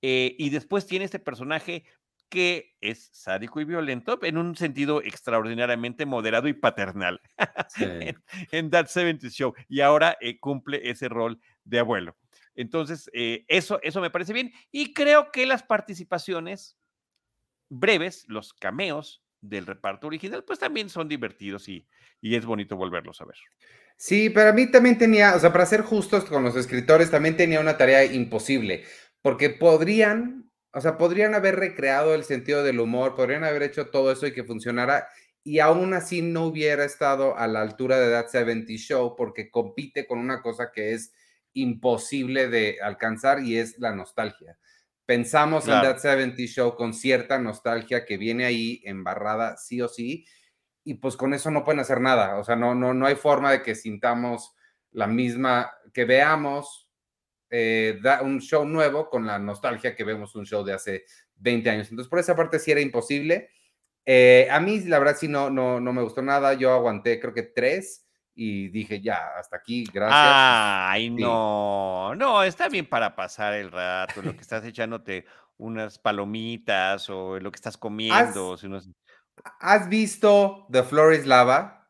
Eh, 0.00 0.36
y 0.38 0.50
después 0.50 0.86
tiene 0.86 1.04
este 1.04 1.18
personaje 1.18 1.84
que 2.28 2.76
es 2.80 3.08
sádico 3.12 3.60
y 3.60 3.64
violento 3.64 4.20
en 4.22 4.36
un 4.36 4.54
sentido 4.54 5.02
extraordinariamente 5.02 6.04
moderado 6.04 6.46
y 6.46 6.52
paternal 6.52 7.20
en, 8.52 8.70
That 8.70 8.86
70 8.86 9.30
Show. 9.30 9.54
Y 9.68 9.80
ahora 9.80 10.16
eh, 10.20 10.38
cumple 10.38 10.88
ese 10.88 11.08
rol 11.08 11.40
de 11.64 11.80
abuelo. 11.80 12.16
Entonces, 12.54 13.10
eh, 13.14 13.44
eso, 13.48 13.80
eso 13.82 14.00
me 14.00 14.10
parece 14.10 14.32
bien. 14.32 14.52
Y 14.70 14.92
creo 14.92 15.32
que 15.32 15.46
las 15.46 15.62
participaciones 15.62 16.76
breves, 17.70 18.24
los 18.28 18.52
cameos 18.52 19.24
del 19.40 19.66
reparto 19.66 20.06
original, 20.08 20.44
pues 20.44 20.58
también 20.58 20.90
son 20.90 21.08
divertidos 21.08 21.68
y, 21.68 21.86
y 22.20 22.34
es 22.34 22.44
bonito 22.44 22.76
volverlos 22.76 23.20
a 23.20 23.24
ver. 23.24 23.36
Sí, 24.00 24.30
pero 24.30 24.50
a 24.50 24.52
mí 24.52 24.70
también 24.70 24.96
tenía, 24.96 25.34
o 25.34 25.40
sea, 25.40 25.52
para 25.52 25.66
ser 25.66 25.82
justos 25.82 26.24
con 26.24 26.44
los 26.44 26.54
escritores, 26.54 27.10
también 27.10 27.36
tenía 27.36 27.58
una 27.58 27.76
tarea 27.76 28.04
imposible, 28.04 28.84
porque 29.22 29.50
podrían, 29.50 30.48
o 30.72 30.80
sea, 30.80 30.96
podrían 30.96 31.34
haber 31.34 31.56
recreado 31.56 32.14
el 32.14 32.22
sentido 32.22 32.62
del 32.62 32.78
humor, 32.78 33.16
podrían 33.16 33.42
haber 33.42 33.64
hecho 33.64 33.88
todo 33.88 34.12
eso 34.12 34.28
y 34.28 34.32
que 34.32 34.44
funcionara, 34.44 35.08
y 35.42 35.58
aún 35.58 35.94
así 35.94 36.22
no 36.22 36.44
hubiera 36.44 36.84
estado 36.84 37.36
a 37.36 37.48
la 37.48 37.60
altura 37.60 37.98
de 37.98 38.12
That 38.12 38.28
70 38.28 38.74
Show, 38.74 39.16
porque 39.16 39.50
compite 39.50 40.06
con 40.06 40.20
una 40.20 40.42
cosa 40.42 40.70
que 40.72 40.92
es 40.92 41.12
imposible 41.52 42.48
de 42.48 42.78
alcanzar 42.80 43.42
y 43.42 43.58
es 43.58 43.80
la 43.80 43.92
nostalgia. 43.96 44.60
Pensamos 45.06 45.64
en 45.64 45.72
That 45.72 45.98
70 45.98 46.42
Show 46.46 46.76
con 46.76 46.94
cierta 46.94 47.40
nostalgia 47.40 48.04
que 48.04 48.16
viene 48.16 48.44
ahí 48.44 48.80
embarrada 48.84 49.56
sí 49.56 49.80
o 49.80 49.88
sí, 49.88 50.24
y 50.88 50.94
pues 50.94 51.18
con 51.18 51.34
eso 51.34 51.50
no 51.50 51.64
pueden 51.64 51.80
hacer 51.80 52.00
nada. 52.00 52.38
O 52.38 52.44
sea, 52.44 52.56
no, 52.56 52.74
no, 52.74 52.94
no 52.94 53.06
hay 53.06 53.14
forma 53.14 53.52
de 53.52 53.62
que 53.62 53.74
sintamos 53.74 54.56
la 54.92 55.06
misma, 55.06 55.70
que 55.92 56.06
veamos 56.06 56.88
eh, 57.50 58.00
un 58.22 58.40
show 58.40 58.64
nuevo 58.64 59.10
con 59.10 59.26
la 59.26 59.38
nostalgia 59.38 59.94
que 59.94 60.02
vemos 60.02 60.34
un 60.34 60.46
show 60.46 60.64
de 60.64 60.72
hace 60.72 61.04
20 61.36 61.68
años. 61.68 61.90
Entonces, 61.90 62.08
por 62.08 62.18
esa 62.18 62.34
parte 62.34 62.58
sí 62.58 62.70
era 62.70 62.80
imposible. 62.80 63.50
Eh, 64.06 64.48
a 64.50 64.60
mí, 64.60 64.80
la 64.80 64.98
verdad, 64.98 65.16
sí 65.18 65.28
no, 65.28 65.50
no, 65.50 65.78
no 65.78 65.92
me 65.92 66.00
gustó 66.00 66.22
nada. 66.22 66.54
Yo 66.54 66.72
aguanté, 66.72 67.20
creo 67.20 67.34
que 67.34 67.42
tres 67.42 68.08
y 68.34 68.68
dije, 68.68 69.02
ya, 69.02 69.36
hasta 69.38 69.58
aquí, 69.58 69.84
gracias. 69.92 70.18
Ay, 70.18 71.10
no, 71.10 72.14
no, 72.14 72.42
está 72.42 72.70
bien 72.70 72.86
para 72.86 73.14
pasar 73.14 73.52
el 73.52 73.70
rato, 73.70 74.22
lo 74.22 74.34
que 74.34 74.40
estás 74.40 74.64
echándote 74.64 75.26
unas 75.58 75.98
palomitas 75.98 77.10
o 77.10 77.38
lo 77.38 77.50
que 77.50 77.56
estás 77.56 77.76
comiendo. 77.76 78.56
Si 78.56 78.66
¿Has 79.60 79.88
visto 79.88 80.66
The 80.70 80.82
Floor 80.82 81.14
is 81.14 81.26
Lava? 81.26 81.86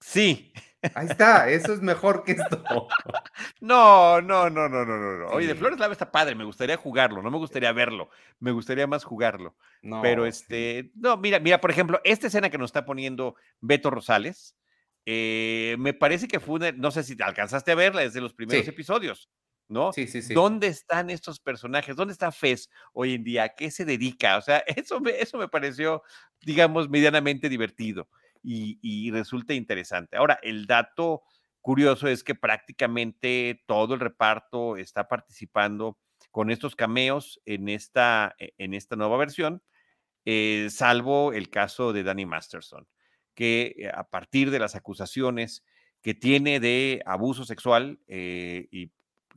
Sí. 0.00 0.52
Ahí 0.94 1.06
está, 1.06 1.48
eso 1.48 1.72
es 1.72 1.80
mejor 1.80 2.24
que 2.24 2.32
esto. 2.32 2.62
No, 3.60 4.20
no, 4.20 4.50
no, 4.50 4.68
no, 4.68 4.84
no, 4.84 4.96
no. 4.96 5.26
Oye, 5.28 5.46
The 5.46 5.54
Floor 5.54 5.74
is 5.74 5.78
Lava 5.78 5.92
está 5.92 6.10
padre, 6.10 6.34
me 6.34 6.44
gustaría 6.44 6.76
jugarlo, 6.76 7.22
no 7.22 7.30
me 7.30 7.38
gustaría 7.38 7.72
verlo, 7.72 8.10
me 8.40 8.50
gustaría 8.50 8.86
más 8.88 9.04
jugarlo. 9.04 9.56
Pero 10.02 10.26
este, 10.26 10.90
no, 10.94 11.16
mira, 11.16 11.38
mira, 11.38 11.60
por 11.60 11.70
ejemplo, 11.70 12.00
esta 12.02 12.26
escena 12.26 12.50
que 12.50 12.58
nos 12.58 12.70
está 12.70 12.84
poniendo 12.84 13.36
Beto 13.60 13.90
Rosales, 13.90 14.56
eh, 15.06 15.76
me 15.78 15.94
parece 15.94 16.28
que 16.28 16.40
fue 16.40 16.56
una, 16.56 16.72
no 16.72 16.90
sé 16.90 17.02
si 17.04 17.16
alcanzaste 17.22 17.72
a 17.72 17.76
verla 17.76 18.02
desde 18.02 18.20
los 18.20 18.34
primeros 18.34 18.66
episodios. 18.66 19.30
¿No? 19.72 19.92
Sí, 19.92 20.06
sí, 20.06 20.22
sí. 20.22 20.34
¿Dónde 20.34 20.68
están 20.68 21.10
estos 21.10 21.40
personajes? 21.40 21.96
¿Dónde 21.96 22.12
está 22.12 22.30
Fez 22.30 22.68
hoy 22.92 23.14
en 23.14 23.24
día? 23.24 23.44
¿A 23.44 23.48
qué 23.50 23.70
se 23.70 23.84
dedica? 23.84 24.36
O 24.36 24.42
sea, 24.42 24.58
eso 24.76 25.00
me, 25.00 25.10
eso 25.20 25.38
me 25.38 25.48
pareció, 25.48 26.02
digamos, 26.40 26.88
medianamente 26.88 27.48
divertido 27.48 28.08
y, 28.42 29.10
resulta 29.10 29.54
interesante. 29.54 30.16
Ahora, 30.16 30.38
el 30.42 30.66
dato 30.66 31.22
curioso 31.60 32.08
es 32.08 32.24
que 32.24 32.34
prácticamente 32.34 33.62
todo 33.66 33.94
el 33.94 34.00
reparto 34.00 34.76
está 34.76 35.08
participando 35.08 35.98
con 36.30 36.50
estos 36.50 36.74
cameos 36.74 37.40
en 37.44 37.68
esta, 37.68 38.34
e, 38.38 38.52
en 38.58 38.74
esta 38.74 38.96
nueva 38.96 39.16
versión, 39.16 39.62
eh, 40.24 40.68
salvo 40.70 41.32
el 41.32 41.50
caso 41.50 41.92
de 41.92 42.02
Danny 42.02 42.26
Masterson, 42.26 42.86
que 43.34 43.74
eh, 43.76 43.90
a 43.92 44.04
partir 44.04 44.50
de 44.50 44.58
las 44.58 44.74
acusaciones 44.74 45.64
que 46.00 46.14
tiene 46.14 46.58
de 46.58 47.02
abuso 47.06 47.44
sexual 47.44 48.00
eh, 48.08 48.68
y 48.70 48.90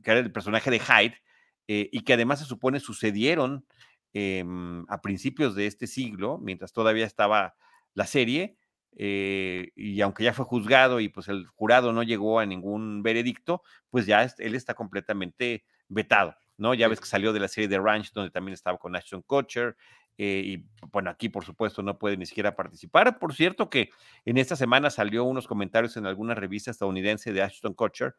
que 0.06 0.12
era 0.12 0.20
el 0.20 0.30
personaje 0.30 0.70
de 0.70 0.78
Hyde, 0.78 1.20
eh, 1.66 1.88
y 1.90 2.02
que 2.02 2.12
además 2.12 2.38
se 2.38 2.44
supone 2.44 2.78
sucedieron 2.78 3.66
em, 4.12 4.84
a 4.88 5.00
principios 5.02 5.56
de 5.56 5.66
este 5.66 5.88
siglo, 5.88 6.38
mientras 6.38 6.72
todavía 6.72 7.04
estaba 7.04 7.56
la 7.92 8.06
serie, 8.06 8.56
eh, 8.96 9.72
y 9.74 10.00
aunque 10.02 10.22
ya 10.22 10.32
fue 10.32 10.44
juzgado 10.44 11.00
y 11.00 11.08
pues 11.08 11.26
el 11.26 11.48
jurado 11.48 11.92
no 11.92 12.04
llegó 12.04 12.38
a 12.38 12.46
ningún 12.46 13.02
veredicto, 13.02 13.62
pues 13.90 14.06
ya 14.06 14.22
él 14.38 14.54
está 14.54 14.74
completamente 14.74 15.64
vetado 15.88 16.36
¿no? 16.58 16.74
Ya 16.74 16.88
ves 16.88 17.00
que 17.00 17.06
salió 17.06 17.32
de 17.32 17.40
la 17.40 17.48
serie 17.48 17.68
de 17.68 17.78
Ranch, 17.78 18.12
donde 18.12 18.30
también 18.30 18.54
estaba 18.54 18.78
con 18.78 18.96
Ashton 18.96 19.22
Kutcher, 19.22 19.76
eh, 20.18 20.42
y 20.44 20.86
bueno, 20.92 21.10
aquí 21.10 21.28
por 21.28 21.44
supuesto 21.44 21.82
no 21.82 21.98
puede 21.98 22.16
ni 22.16 22.26
siquiera 22.26 22.56
participar. 22.56 23.18
Por 23.18 23.34
cierto 23.34 23.68
que 23.68 23.90
en 24.24 24.38
esta 24.38 24.56
semana 24.56 24.90
salió 24.90 25.24
unos 25.24 25.46
comentarios 25.46 25.96
en 25.96 26.06
alguna 26.06 26.34
revista 26.34 26.70
estadounidense 26.70 27.32
de 27.32 27.42
Ashton 27.42 27.74
Kutcher 27.74 28.14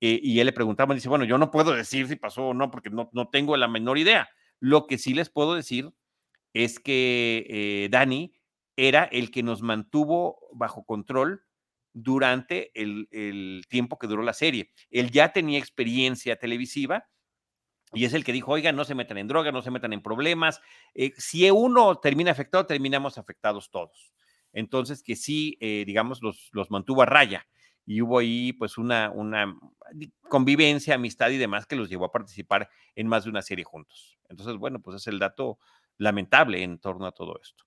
eh, 0.00 0.20
y 0.22 0.38
él 0.38 0.46
le 0.46 0.52
preguntaba, 0.52 0.94
dice, 0.94 1.08
bueno, 1.08 1.24
yo 1.24 1.38
no 1.38 1.50
puedo 1.50 1.72
decir 1.74 2.06
si 2.06 2.16
pasó 2.16 2.48
o 2.48 2.54
no 2.54 2.70
porque 2.70 2.90
no, 2.90 3.10
no 3.12 3.28
tengo 3.28 3.56
la 3.56 3.68
menor 3.68 3.98
idea. 3.98 4.28
Lo 4.60 4.86
que 4.86 4.98
sí 4.98 5.14
les 5.14 5.28
puedo 5.28 5.54
decir 5.54 5.90
es 6.52 6.78
que 6.78 7.46
eh, 7.48 7.88
Dani 7.90 8.32
era 8.76 9.04
el 9.04 9.30
que 9.30 9.42
nos 9.42 9.62
mantuvo 9.62 10.38
bajo 10.52 10.84
control 10.84 11.42
durante 11.92 12.70
el, 12.80 13.08
el 13.10 13.64
tiempo 13.68 13.98
que 13.98 14.06
duró 14.06 14.22
la 14.22 14.32
serie. 14.32 14.70
Él 14.90 15.10
ya 15.10 15.32
tenía 15.32 15.58
experiencia 15.58 16.36
televisiva 16.36 17.06
y 17.92 18.04
es 18.04 18.14
el 18.14 18.24
que 18.24 18.32
dijo, 18.32 18.52
oigan, 18.52 18.76
no 18.76 18.84
se 18.84 18.94
metan 18.94 19.18
en 19.18 19.28
droga, 19.28 19.52
no 19.52 19.62
se 19.62 19.70
metan 19.70 19.92
en 19.92 20.02
problemas. 20.02 20.60
Eh, 20.94 21.12
si 21.16 21.48
uno 21.50 21.96
termina 21.96 22.30
afectado, 22.30 22.66
terminamos 22.66 23.18
afectados 23.18 23.70
todos. 23.70 24.14
Entonces, 24.52 25.02
que 25.02 25.16
sí, 25.16 25.56
eh, 25.60 25.84
digamos, 25.86 26.22
los, 26.22 26.48
los 26.52 26.70
mantuvo 26.70 27.02
a 27.02 27.06
raya. 27.06 27.46
Y 27.86 28.00
hubo 28.00 28.18
ahí, 28.18 28.52
pues, 28.54 28.78
una, 28.78 29.10
una 29.10 29.54
convivencia, 30.28 30.94
amistad 30.94 31.30
y 31.30 31.36
demás 31.36 31.66
que 31.66 31.76
los 31.76 31.90
llevó 31.90 32.06
a 32.06 32.12
participar 32.12 32.70
en 32.94 33.06
más 33.06 33.24
de 33.24 33.30
una 33.30 33.42
serie 33.42 33.64
juntos. 33.64 34.18
Entonces, 34.28 34.56
bueno, 34.56 34.80
pues 34.80 34.96
es 34.96 35.06
el 35.06 35.18
dato 35.18 35.58
lamentable 35.98 36.62
en 36.62 36.78
torno 36.78 37.06
a 37.06 37.12
todo 37.12 37.38
esto. 37.42 37.64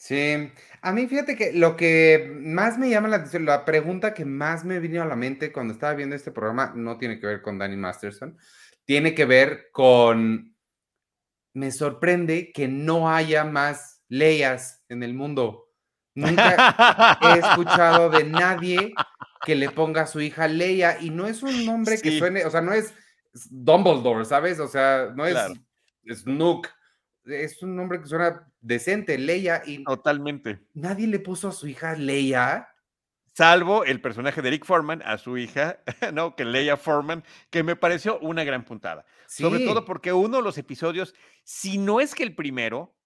Sí, 0.00 0.52
a 0.80 0.92
mí 0.92 1.08
fíjate 1.08 1.34
que 1.34 1.52
lo 1.52 1.76
que 1.76 2.32
más 2.40 2.78
me 2.78 2.88
llama 2.88 3.08
la 3.08 3.16
atención, 3.16 3.44
la 3.44 3.64
pregunta 3.64 4.14
que 4.14 4.24
más 4.24 4.64
me 4.64 4.78
vino 4.78 5.02
a 5.02 5.06
la 5.06 5.16
mente 5.16 5.50
cuando 5.50 5.74
estaba 5.74 5.94
viendo 5.94 6.14
este 6.14 6.30
programa 6.30 6.72
no 6.76 6.98
tiene 6.98 7.18
que 7.18 7.26
ver 7.26 7.42
con 7.42 7.58
Danny 7.58 7.76
Masterson, 7.76 8.38
tiene 8.88 9.14
que 9.14 9.26
ver 9.26 9.68
con, 9.70 10.56
me 11.52 11.70
sorprende 11.72 12.52
que 12.54 12.68
no 12.68 13.10
haya 13.10 13.44
más 13.44 14.02
Leias 14.08 14.82
en 14.88 15.02
el 15.02 15.12
mundo. 15.12 15.68
Nunca 16.14 17.18
he 17.20 17.38
escuchado 17.38 18.08
de 18.08 18.24
nadie 18.24 18.94
que 19.44 19.54
le 19.56 19.70
ponga 19.70 20.02
a 20.02 20.06
su 20.06 20.22
hija 20.22 20.48
Leia 20.48 21.02
y 21.02 21.10
no 21.10 21.26
es 21.26 21.42
un 21.42 21.66
nombre 21.66 22.00
que 22.00 22.18
suene, 22.18 22.46
o 22.46 22.50
sea, 22.50 22.62
no 22.62 22.72
es 22.72 22.94
Dumbledore, 23.50 24.24
¿sabes? 24.24 24.58
O 24.58 24.68
sea, 24.68 25.12
no 25.14 25.26
es 25.26 25.36
Snook, 26.10 26.66
es 27.26 27.62
un 27.62 27.76
nombre 27.76 28.00
que 28.00 28.06
suena 28.06 28.50
decente, 28.62 29.18
Leia. 29.18 29.62
Y 29.66 29.84
Totalmente. 29.84 30.60
Nadie 30.72 31.06
le 31.08 31.18
puso 31.18 31.48
a 31.48 31.52
su 31.52 31.68
hija 31.68 31.94
Leia 31.94 32.66
salvo 33.38 33.84
el 33.84 34.00
personaje 34.00 34.42
de 34.42 34.50
Rick 34.50 34.64
Foreman 34.64 35.00
a 35.04 35.16
su 35.16 35.38
hija, 35.38 35.78
¿no? 36.12 36.34
Que 36.34 36.44
Leia 36.44 36.76
Foreman, 36.76 37.22
que 37.50 37.62
me 37.62 37.76
pareció 37.76 38.18
una 38.18 38.42
gran 38.42 38.64
puntada. 38.64 39.06
Sobre 39.28 39.64
todo 39.64 39.84
porque 39.84 40.12
uno 40.12 40.38
de 40.38 40.42
los 40.42 40.58
episodios, 40.58 41.14
si 41.44 41.78
no 41.78 42.00
es 42.00 42.16
que 42.16 42.24
el 42.24 42.34
primero, 42.34 42.96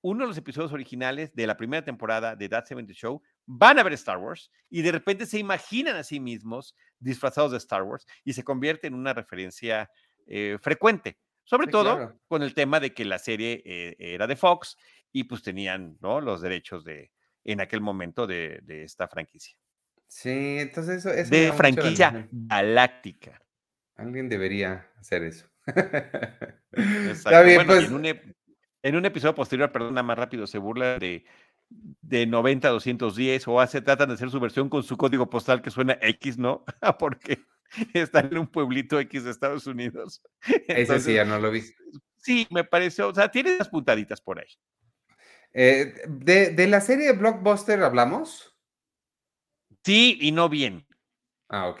uno 0.00 0.24
de 0.24 0.28
los 0.28 0.38
episodios 0.38 0.72
originales 0.72 1.34
de 1.34 1.46
la 1.46 1.58
primera 1.58 1.84
temporada 1.84 2.34
de 2.34 2.48
That 2.48 2.64
70 2.64 2.94
Show 2.94 3.20
van 3.44 3.78
a 3.78 3.82
ver 3.82 3.92
Star 3.92 4.16
Wars 4.16 4.50
y 4.70 4.80
de 4.80 4.92
repente 4.92 5.26
se 5.26 5.38
imaginan 5.38 5.96
a 5.96 6.04
sí 6.04 6.20
mismos 6.20 6.74
disfrazados 6.98 7.50
de 7.50 7.58
Star 7.58 7.82
Wars 7.82 8.06
y 8.24 8.32
se 8.32 8.44
convierte 8.44 8.86
en 8.86 8.94
una 8.94 9.12
referencia 9.12 9.90
eh, 10.26 10.56
frecuente. 10.58 11.18
Sobre 11.44 11.66
todo 11.66 12.18
con 12.28 12.42
el 12.42 12.54
tema 12.54 12.80
de 12.80 12.94
que 12.94 13.04
la 13.04 13.18
serie 13.18 13.62
eh, 13.66 13.94
era 13.98 14.26
de 14.26 14.36
Fox 14.36 14.78
y 15.12 15.24
pues 15.24 15.42
tenían 15.42 15.98
¿no? 16.00 16.22
los 16.22 16.40
derechos 16.40 16.82
de, 16.82 17.12
en 17.44 17.60
aquel 17.60 17.82
momento 17.82 18.26
de 18.26 18.62
esta 18.66 19.06
franquicia. 19.06 19.58
Sí, 20.08 20.58
entonces 20.58 20.98
eso, 20.98 21.10
es 21.10 21.30
de 21.30 21.52
franquicia 21.52 22.28
galáctica. 22.30 23.40
Alguien 23.96 24.28
debería 24.28 24.88
hacer 24.98 25.24
eso. 25.24 25.46
Está 26.72 27.42
bien, 27.42 27.66
pues. 27.66 27.90
En 28.82 28.94
un, 28.94 29.04
episodio 29.04 29.34
posterior, 29.34 29.72
perdona, 29.72 30.02
más 30.02 30.16
rápido, 30.16 30.46
se 30.46 30.58
burla 30.58 30.98
de, 30.98 31.24
de 31.68 32.26
90 32.26 32.68
210 32.68 33.48
o 33.48 33.60
hace, 33.60 33.80
tratan 33.80 34.08
de 34.08 34.14
hacer 34.14 34.30
su 34.30 34.38
versión 34.38 34.68
con 34.68 34.84
su 34.84 34.96
código 34.96 35.28
postal 35.28 35.60
que 35.60 35.70
suena 35.70 35.98
X, 36.00 36.38
¿no? 36.38 36.64
Porque 36.98 37.40
están 37.94 38.28
en 38.30 38.38
un 38.38 38.46
pueblito 38.46 39.00
X 39.00 39.24
de 39.24 39.30
Estados 39.30 39.66
Unidos. 39.66 40.22
Ese 40.68 41.00
sí, 41.00 41.14
ya 41.14 41.24
no 41.24 41.38
lo 41.38 41.50
vi. 41.50 41.62
Sí, 42.16 42.46
me 42.50 42.64
pareció, 42.64 43.08
o 43.08 43.14
sea, 43.14 43.30
tiene 43.30 43.56
unas 43.56 43.68
puntaditas 43.68 44.20
por 44.20 44.38
ahí. 44.38 44.48
Eh, 45.52 45.94
de, 46.08 46.50
de, 46.50 46.66
la 46.66 46.80
serie 46.80 47.12
Blockbuster 47.12 47.82
hablamos? 47.82 48.55
Sí 49.86 50.18
y 50.20 50.32
no 50.32 50.48
bien. 50.48 50.84
Ah, 51.48 51.68
ok. 51.68 51.80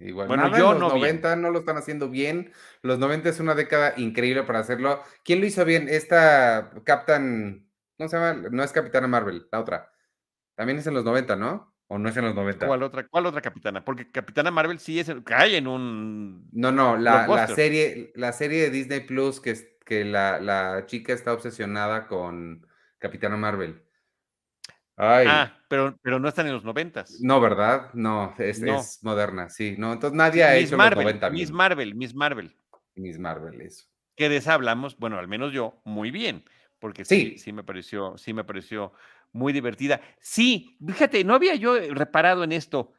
igual. 0.00 0.26
Bueno, 0.26 0.56
yo 0.56 0.72
los 0.72 0.80
no 0.80 0.88
90 0.88 1.36
no 1.36 1.50
lo 1.50 1.58
están 1.58 1.76
haciendo 1.76 2.08
bien. 2.08 2.50
Los 2.80 2.98
90 2.98 3.28
es 3.28 3.40
una 3.40 3.54
década 3.54 3.92
increíble 3.98 4.44
para 4.44 4.60
hacerlo. 4.60 5.02
¿Quién 5.22 5.40
lo 5.40 5.46
hizo 5.46 5.66
bien? 5.66 5.86
Esta 5.90 6.70
Captain, 6.84 7.70
¿cómo 7.98 8.08
se 8.08 8.16
llama? 8.16 8.48
No 8.50 8.62
es 8.62 8.72
Capitana 8.72 9.06
Marvel, 9.06 9.46
la 9.52 9.60
otra. 9.60 9.92
También 10.54 10.78
es 10.78 10.86
en 10.86 10.94
los 10.94 11.04
90, 11.04 11.36
¿no? 11.36 11.74
¿O 11.88 11.98
no 11.98 12.08
es 12.08 12.16
en 12.16 12.24
los 12.24 12.34
90? 12.34 12.66
¿Cuál 12.66 12.82
otra, 12.82 13.06
cuál 13.06 13.26
otra 13.26 13.42
capitana? 13.42 13.84
Porque 13.84 14.10
Capitana 14.10 14.50
Marvel 14.50 14.78
sí 14.78 14.98
es, 14.98 15.12
cae 15.26 15.58
en 15.58 15.66
un... 15.66 16.48
No, 16.52 16.72
no, 16.72 16.96
la, 16.96 17.26
la, 17.26 17.48
serie, 17.48 18.12
la 18.14 18.32
serie 18.32 18.62
de 18.62 18.70
Disney 18.70 19.00
Plus 19.00 19.42
que, 19.42 19.78
que 19.84 20.06
la, 20.06 20.40
la 20.40 20.86
chica 20.86 21.12
está 21.12 21.34
obsesionada 21.34 22.06
con 22.06 22.66
Capitana 22.98 23.36
Marvel. 23.36 23.83
Ah, 24.96 25.52
pero, 25.68 25.98
pero 26.02 26.18
no 26.20 26.28
están 26.28 26.46
en 26.46 26.52
los 26.52 26.64
noventas. 26.64 27.18
No, 27.20 27.40
¿verdad? 27.40 27.90
No 27.94 28.34
es, 28.38 28.62
es, 28.62 29.02
moderna, 29.02 29.48
sí. 29.48 29.74
No, 29.76 29.92
entonces 29.92 30.16
nadie 30.16 30.44
ha 30.44 30.56
hecho 30.56 30.76
Marvel, 30.76 31.04
los 31.04 31.14
90 31.14 31.30
Miss 31.30 31.50
Marvel, 31.50 31.94
Miss 31.94 32.14
Marvel. 32.14 32.56
Miss 32.94 33.18
Marvel, 33.18 33.60
eso. 33.60 33.86
Que 34.14 34.28
deshablamos, 34.28 34.96
bueno, 34.98 35.18
al 35.18 35.26
menos 35.26 35.52
yo, 35.52 35.80
muy 35.84 36.12
bien, 36.12 36.44
porque 36.78 37.04
sí, 37.04 37.36
sí, 37.38 37.52
me 37.52 37.64
pareció, 37.64 38.16
sí 38.16 38.32
me 38.32 38.44
pareció 38.44 38.92
muy 39.32 39.52
divertida. 39.52 40.00
Sí, 40.20 40.78
fíjate, 40.86 41.24
no 41.24 41.34
había 41.34 41.56
yo 41.56 41.76
reparado 41.92 42.44
en 42.44 42.52
esto. 42.52 42.92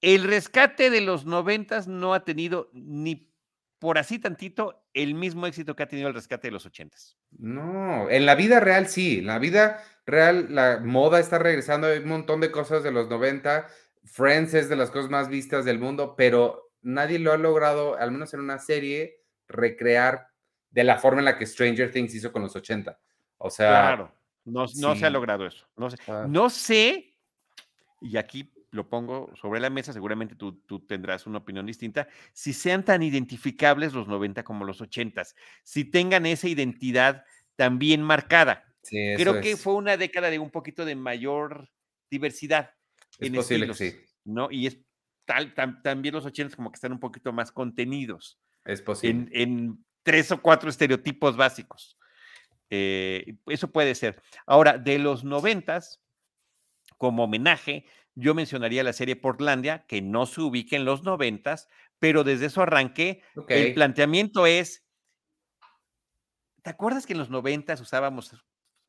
El 0.00 0.22
rescate 0.22 0.90
de 0.90 1.00
los 1.00 1.26
noventas 1.26 1.88
no 1.88 2.14
ha 2.14 2.24
tenido 2.24 2.70
ni 2.72 3.28
por 3.78 3.98
así 3.98 4.18
tantito 4.18 4.84
el 4.92 5.14
mismo 5.14 5.46
éxito 5.46 5.76
que 5.76 5.82
ha 5.82 5.88
tenido 5.88 6.08
el 6.08 6.14
rescate 6.14 6.48
de 6.48 6.52
los 6.52 6.66
ochentas. 6.66 7.16
No, 7.30 8.10
en 8.10 8.26
la 8.26 8.34
vida 8.34 8.60
real 8.60 8.88
sí, 8.88 9.18
en 9.18 9.26
la 9.26 9.38
vida 9.38 9.82
real 10.06 10.54
la 10.54 10.78
moda 10.78 11.20
está 11.20 11.38
regresando, 11.38 11.86
hay 11.86 11.98
un 11.98 12.08
montón 12.08 12.40
de 12.40 12.50
cosas 12.50 12.82
de 12.82 12.90
los 12.90 13.08
90, 13.08 13.66
Friends 14.04 14.54
es 14.54 14.68
de 14.68 14.76
las 14.76 14.90
cosas 14.90 15.10
más 15.10 15.28
vistas 15.28 15.64
del 15.64 15.78
mundo, 15.78 16.14
pero 16.16 16.72
nadie 16.82 17.18
lo 17.18 17.32
ha 17.32 17.36
logrado, 17.36 17.96
al 17.98 18.10
menos 18.10 18.32
en 18.34 18.40
una 18.40 18.58
serie, 18.58 19.22
recrear 19.48 20.28
de 20.70 20.84
la 20.84 20.98
forma 20.98 21.20
en 21.20 21.26
la 21.26 21.38
que 21.38 21.46
Stranger 21.46 21.90
Things 21.92 22.14
hizo 22.14 22.32
con 22.32 22.42
los 22.42 22.56
80. 22.56 22.98
O 23.38 23.50
sea... 23.50 23.68
Claro, 23.68 24.12
no, 24.44 24.66
no 24.76 24.96
se 24.96 25.06
ha 25.06 25.10
logrado 25.10 25.46
eso. 25.46 25.66
No 25.76 25.90
sé, 25.90 25.98
ah. 26.08 26.26
no 26.28 26.50
sé, 26.50 27.14
y 28.00 28.16
aquí 28.16 28.50
lo 28.70 28.88
pongo 28.88 29.32
sobre 29.34 29.60
la 29.60 29.70
mesa, 29.70 29.92
seguramente 29.92 30.34
tú, 30.34 30.60
tú, 30.66 30.80
tendrás 30.80 31.26
una 31.26 31.38
opinión 31.38 31.66
distinta, 31.66 32.08
si 32.32 32.52
sean 32.52 32.84
tan 32.84 33.02
identificables 33.02 33.94
los 33.94 34.08
90 34.08 34.42
como 34.44 34.64
los 34.64 34.80
80, 34.80 35.22
si 35.64 35.84
tengan 35.84 36.26
esa 36.26 36.48
identidad 36.48 37.24
tan 37.56 37.78
bien 37.78 38.02
marcada. 38.02 38.64
Creo 38.82 39.40
que 39.40 39.56
fue 39.56 39.74
una 39.74 39.96
década 39.96 40.30
de 40.30 40.38
un 40.38 40.50
poquito 40.50 40.84
de 40.84 40.94
mayor 40.94 41.70
diversidad. 42.10 42.74
Es 43.18 43.30
posible 43.30 43.66
que 43.66 43.74
sí. 43.74 43.96
¿no? 44.24 44.48
Y 44.50 44.66
es 44.66 44.78
tal, 45.24 45.54
también 45.82 46.14
los 46.14 46.24
80 46.24 46.56
como 46.56 46.70
que 46.70 46.76
están 46.76 46.92
un 46.92 47.00
poquito 47.00 47.32
más 47.32 47.52
contenidos. 47.52 48.40
Es 48.64 48.82
posible. 48.82 49.28
En, 49.32 49.84
tres 50.02 50.30
o 50.32 50.40
cuatro 50.40 50.70
estereotipos 50.70 51.36
básicos. 51.36 51.98
Eh, 52.70 53.36
eso 53.46 53.70
puede 53.70 53.94
ser. 53.94 54.22
Ahora, 54.46 54.78
de 54.78 54.98
los 54.98 55.22
noventas, 55.22 56.00
como 56.96 57.24
homenaje, 57.24 57.84
yo 58.18 58.34
mencionaría 58.34 58.82
la 58.82 58.92
serie 58.92 59.14
Portlandia, 59.14 59.86
que 59.86 60.02
no 60.02 60.26
se 60.26 60.40
ubica 60.40 60.74
en 60.74 60.84
los 60.84 61.04
noventas, 61.04 61.68
pero 62.00 62.24
desde 62.24 62.46
eso 62.46 62.62
arranqué. 62.62 63.22
El 63.48 63.74
planteamiento 63.74 64.44
es, 64.44 64.84
¿te 66.62 66.70
acuerdas 66.70 67.06
que 67.06 67.12
en 67.12 67.20
los 67.20 67.30
noventas 67.30 67.80
usábamos 67.80 68.34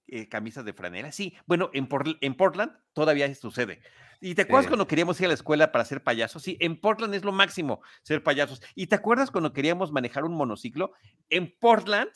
eh, 0.07 0.27
camisas 0.27 0.65
de 0.65 0.73
franela? 0.73 1.11
Sí, 1.11 1.37
bueno, 1.45 1.69
en, 1.73 1.87
en 2.21 2.35
Portland 2.35 2.71
todavía 2.93 3.33
sucede. 3.35 3.81
¿Y 4.19 4.33
te 4.33 4.41
acuerdas 4.41 4.65
cuando 4.65 4.87
queríamos 4.87 5.19
ir 5.19 5.25
a 5.25 5.29
la 5.29 5.35
escuela 5.35 5.71
para 5.71 5.85
ser 5.85 6.03
payasos? 6.03 6.41
Sí, 6.41 6.57
en 6.59 6.81
Portland 6.81 7.13
es 7.13 7.23
lo 7.23 7.31
máximo 7.31 7.81
ser 8.01 8.23
payasos. 8.23 8.63
¿Y 8.73 8.87
te 8.87 8.95
acuerdas 8.95 9.29
cuando 9.29 9.53
queríamos 9.53 9.91
manejar 9.91 10.25
un 10.25 10.33
monociclo? 10.33 10.93
En 11.29 11.55
Portland 11.59 12.09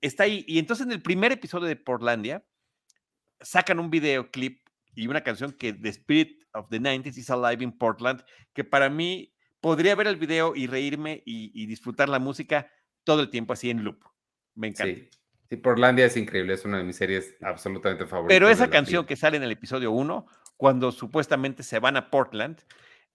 está 0.00 0.24
ahí. 0.24 0.44
Y 0.48 0.58
entonces 0.58 0.86
en 0.86 0.92
el 0.92 1.02
primer 1.02 1.30
episodio 1.30 1.68
de 1.68 1.76
Portlandia 1.76 2.44
sacan 3.40 3.78
un 3.78 3.90
videoclip 3.90 4.61
y 4.94 5.06
una 5.06 5.22
canción 5.22 5.52
que 5.52 5.72
The 5.72 5.88
Spirit 5.88 6.44
of 6.54 6.68
the 6.68 6.80
90s 6.80 7.16
is 7.16 7.30
Alive 7.30 7.64
in 7.64 7.72
Portland, 7.72 8.22
que 8.52 8.64
para 8.64 8.90
mí 8.90 9.34
podría 9.60 9.94
ver 9.94 10.06
el 10.06 10.16
video 10.16 10.54
y 10.54 10.66
reírme 10.66 11.22
y, 11.24 11.66
disfrutar 11.66 12.08
la 12.08 12.18
música 12.18 12.70
todo 13.04 13.22
el 13.22 13.30
tiempo 13.30 13.52
así 13.52 13.70
en 13.70 13.84
loop. 13.84 14.04
Me 14.54 14.68
encanta. 14.68 14.94
Sí. 14.94 15.08
sí, 15.48 15.56
Portlandia 15.56 16.06
es 16.06 16.16
increíble, 16.16 16.54
es 16.54 16.64
una 16.64 16.78
de 16.78 16.84
mis 16.84 16.96
series 16.96 17.36
absolutamente 17.40 18.06
favoritas. 18.06 18.34
Pero 18.34 18.50
esa 18.50 18.68
canción 18.68 19.06
que 19.06 19.16
sale 19.16 19.36
en 19.36 19.42
el 19.44 19.52
episodio 19.52 19.92
1, 19.92 20.26
cuando 20.56 20.92
supuestamente 20.92 21.62
se 21.62 21.78
van 21.78 21.96
a 21.96 22.10
Portland, 22.10 22.60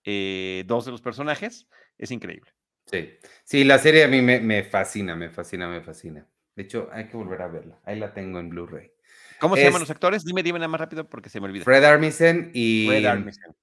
eh, 0.03 0.63
dos 0.65 0.86
de 0.86 0.91
los 0.91 1.01
personajes, 1.01 1.67
es 1.97 2.11
increíble. 2.11 2.51
Sí, 2.86 3.09
sí, 3.43 3.63
la 3.65 3.78
serie 3.78 4.05
a 4.05 4.07
mí 4.07 4.21
me, 4.21 4.39
me 4.39 4.63
fascina, 4.63 5.15
me 5.15 5.30
fascina, 5.30 5.67
me 5.67 5.82
fascina. 5.82 6.25
De 6.55 6.63
hecho, 6.63 6.89
hay 6.91 7.07
que 7.07 7.17
volver 7.17 7.41
a 7.41 7.47
verla. 7.47 7.80
Ahí 7.84 7.99
la 7.99 8.13
tengo 8.13 8.39
en 8.39 8.49
Blu-ray. 8.49 8.91
¿Cómo 9.40 9.56
se 9.56 9.62
Es- 9.62 9.68
llaman 9.68 9.82
los 9.82 9.90
actores? 9.90 10.24
Dime, 10.24 10.42
dime 10.44 10.60
nada 10.60 10.68
más 10.70 10.80
rápido 10.80 11.08
porque 11.08 11.30
se 11.30 11.40
me 11.40 11.46
olvida. 11.48 11.64
Fred 11.64 11.84
Armisen 11.84 12.52
y. 12.54 12.88
Fred 12.88 13.06
Armisen. 13.06 13.56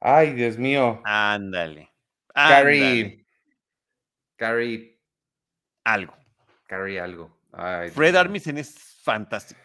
Ay, 0.00 0.32
Dios 0.32 0.56
mío. 0.58 1.00
Ándale. 1.04 1.90
Carrie. 2.34 3.26
Carrie. 4.36 4.98
Algo. 5.84 6.16
Carrie 6.66 7.00
algo. 7.00 7.36
Ay, 7.52 7.90
Fred. 7.90 8.14
Armisen 8.16 8.58
es 8.58 8.74
fantástico. 9.02 9.60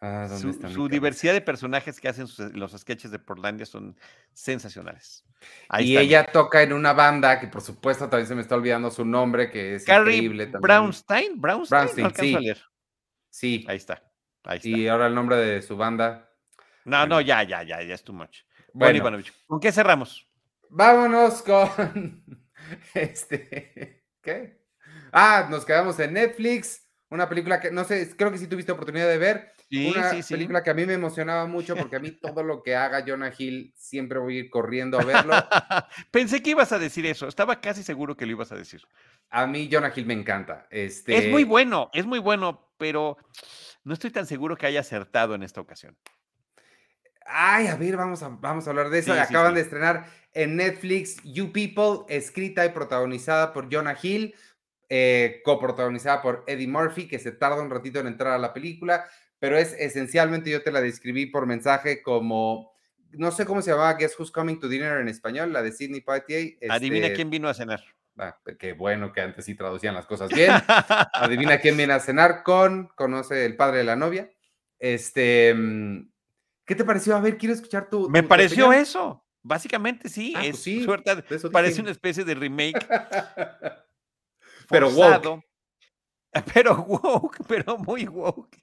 Ah, 0.00 0.26
¿dónde 0.28 0.38
Su, 0.42 0.50
está 0.50 0.68
su 0.68 0.88
diversidad 0.88 1.32
de 1.32 1.40
personajes 1.40 1.98
que 2.00 2.08
hacen 2.08 2.26
sus- 2.26 2.52
los 2.54 2.72
sketches 2.72 3.10
de 3.10 3.18
Portlandia 3.18 3.64
son 3.64 3.98
sensacionales. 4.34 5.24
Ahí 5.70 5.92
y 5.92 5.96
ella 5.98 6.24
toca 6.26 6.62
en 6.62 6.72
una 6.74 6.92
banda 6.92 7.40
que, 7.40 7.46
por 7.48 7.62
supuesto, 7.62 8.08
también 8.08 8.26
se 8.28 8.34
me 8.34 8.42
está 8.42 8.54
olvidando 8.56 8.90
su 8.90 9.04
nombre, 9.06 9.50
que 9.50 9.74
es 9.76 9.84
Carrie 9.84 10.16
increíble 10.16 10.44
también. 10.44 10.60
Brownstein. 10.62 11.40
Brownstein. 11.40 11.80
Brownstein, 11.80 12.02
no 12.02 12.08
alcanzo 12.08 12.36
a 12.36 12.38
sí. 12.40 12.44
leer. 12.44 12.62
Sí. 13.30 13.64
Ahí 13.68 13.76
está. 13.78 14.02
Ahí 14.46 14.56
está. 14.58 14.68
Y 14.68 14.88
ahora 14.88 15.06
el 15.06 15.14
nombre 15.14 15.36
de 15.36 15.60
su 15.62 15.76
banda. 15.76 16.30
No, 16.84 16.98
bueno. 16.98 17.16
no, 17.16 17.20
ya, 17.20 17.42
ya, 17.42 17.62
ya, 17.62 17.82
ya 17.82 17.94
es 17.94 18.04
too 18.04 18.12
much. 18.12 18.38
Bueno, 18.72 19.22
¿con 19.46 19.60
qué 19.60 19.72
cerramos? 19.72 20.26
vámonos 20.70 21.42
con. 21.42 22.24
Este. 22.94 24.02
¿Qué? 24.20 24.60
Ah, 25.12 25.46
nos 25.48 25.64
quedamos 25.64 25.98
en 26.00 26.14
Netflix. 26.14 26.82
Una 27.10 27.28
película 27.28 27.60
que, 27.60 27.70
no 27.70 27.84
sé, 27.84 28.16
creo 28.16 28.32
que 28.32 28.38
sí 28.38 28.48
tuviste 28.48 28.72
oportunidad 28.72 29.08
de 29.08 29.18
ver. 29.18 29.52
Sí, 29.70 29.92
una 29.94 30.10
sí, 30.10 30.22
sí. 30.22 30.34
película 30.34 30.62
que 30.62 30.70
a 30.70 30.74
mí 30.74 30.84
me 30.84 30.94
emocionaba 30.94 31.46
mucho 31.46 31.76
porque 31.76 31.96
a 31.96 32.00
mí 32.00 32.10
todo 32.20 32.42
lo 32.42 32.62
que 32.62 32.74
haga 32.74 33.04
Jonah 33.06 33.32
Hill 33.36 33.72
siempre 33.76 34.18
voy 34.18 34.36
a 34.36 34.40
ir 34.40 34.50
corriendo 34.50 34.98
a 34.98 35.04
verlo. 35.04 35.34
Pensé 36.10 36.42
que 36.42 36.50
ibas 36.50 36.72
a 36.72 36.78
decir 36.80 37.06
eso. 37.06 37.28
Estaba 37.28 37.60
casi 37.60 37.84
seguro 37.84 38.16
que 38.16 38.26
lo 38.26 38.32
ibas 38.32 38.50
a 38.50 38.56
decir. 38.56 38.82
A 39.30 39.46
mí 39.46 39.68
Jonah 39.70 39.92
Hill 39.94 40.06
me 40.06 40.14
encanta. 40.14 40.66
Este, 40.70 41.16
Es 41.16 41.30
muy 41.30 41.44
bueno, 41.44 41.90
es 41.92 42.04
muy 42.04 42.18
bueno, 42.18 42.72
pero 42.76 43.16
no 43.86 43.94
estoy 43.94 44.10
tan 44.10 44.26
seguro 44.26 44.56
que 44.56 44.66
haya 44.66 44.80
acertado 44.80 45.36
en 45.36 45.44
esta 45.44 45.60
ocasión. 45.60 45.96
Ay, 47.24 47.68
a 47.68 47.76
ver, 47.76 47.96
vamos 47.96 48.20
a, 48.20 48.28
vamos 48.28 48.66
a 48.66 48.70
hablar 48.70 48.90
de 48.90 48.98
eso. 48.98 49.14
Sí, 49.14 49.18
Acaban 49.18 49.52
sí. 49.52 49.54
de 49.54 49.60
estrenar 49.60 50.06
en 50.32 50.56
Netflix 50.56 51.22
You 51.22 51.52
People, 51.52 52.04
escrita 52.08 52.66
y 52.66 52.70
protagonizada 52.70 53.52
por 53.52 53.72
Jonah 53.72 53.96
Hill, 54.00 54.34
eh, 54.88 55.40
coprotagonizada 55.44 56.20
por 56.20 56.42
Eddie 56.48 56.66
Murphy, 56.66 57.06
que 57.06 57.20
se 57.20 57.30
tarda 57.30 57.62
un 57.62 57.70
ratito 57.70 58.00
en 58.00 58.08
entrar 58.08 58.32
a 58.32 58.38
la 58.38 58.52
película, 58.52 59.06
pero 59.38 59.56
es 59.56 59.72
esencialmente, 59.78 60.50
yo 60.50 60.64
te 60.64 60.72
la 60.72 60.80
describí 60.80 61.26
por 61.26 61.46
mensaje 61.46 62.02
como, 62.02 62.72
no 63.12 63.30
sé 63.30 63.46
cómo 63.46 63.62
se 63.62 63.70
llamaba 63.70 63.94
Guess 63.94 64.18
Who's 64.18 64.32
Coming 64.32 64.58
to 64.58 64.68
Dinner 64.68 64.98
en 64.98 65.08
español, 65.08 65.52
la 65.52 65.62
de 65.62 65.70
Sidney 65.70 66.00
Poitier. 66.00 66.56
Adivina 66.68 67.06
este, 67.06 67.16
quién 67.16 67.30
vino 67.30 67.48
a 67.48 67.54
cenar. 67.54 67.84
Ah, 68.18 68.38
qué 68.58 68.72
bueno 68.72 69.12
que 69.12 69.20
antes 69.20 69.44
sí 69.44 69.54
traducían 69.54 69.94
las 69.94 70.06
cosas 70.06 70.28
bien. 70.30 70.52
Adivina 71.12 71.58
quién 71.60 71.76
viene 71.76 71.92
a 71.92 72.00
cenar 72.00 72.42
con, 72.42 72.88
conoce 72.96 73.44
el 73.46 73.56
padre 73.56 73.78
de 73.78 73.84
la 73.84 73.96
novia. 73.96 74.30
Este, 74.78 75.54
mm, 75.54 76.10
¿qué 76.64 76.74
te 76.74 76.84
pareció? 76.84 77.16
A 77.16 77.20
ver, 77.20 77.38
quiero 77.38 77.54
escuchar 77.54 77.88
tu. 77.88 78.08
Me 78.10 78.22
tu- 78.22 78.28
pareció 78.28 78.66
opinión. 78.66 78.82
eso. 78.82 79.22
Básicamente 79.42 80.08
sí, 80.08 80.32
Ah, 80.34 80.40
pues 80.40 80.56
es 80.56 80.62
sí, 80.62 80.82
suerte, 80.84 81.24
eso 81.30 81.52
parece 81.52 81.74
dije. 81.74 81.82
una 81.82 81.90
especie 81.92 82.24
de 82.24 82.34
remake 82.34 82.84
Pero 84.68 84.90
woke. 84.90 85.44
Pero 86.52 86.74
woke, 86.82 87.38
pero 87.48 87.78
muy 87.78 88.06
woke. 88.06 88.58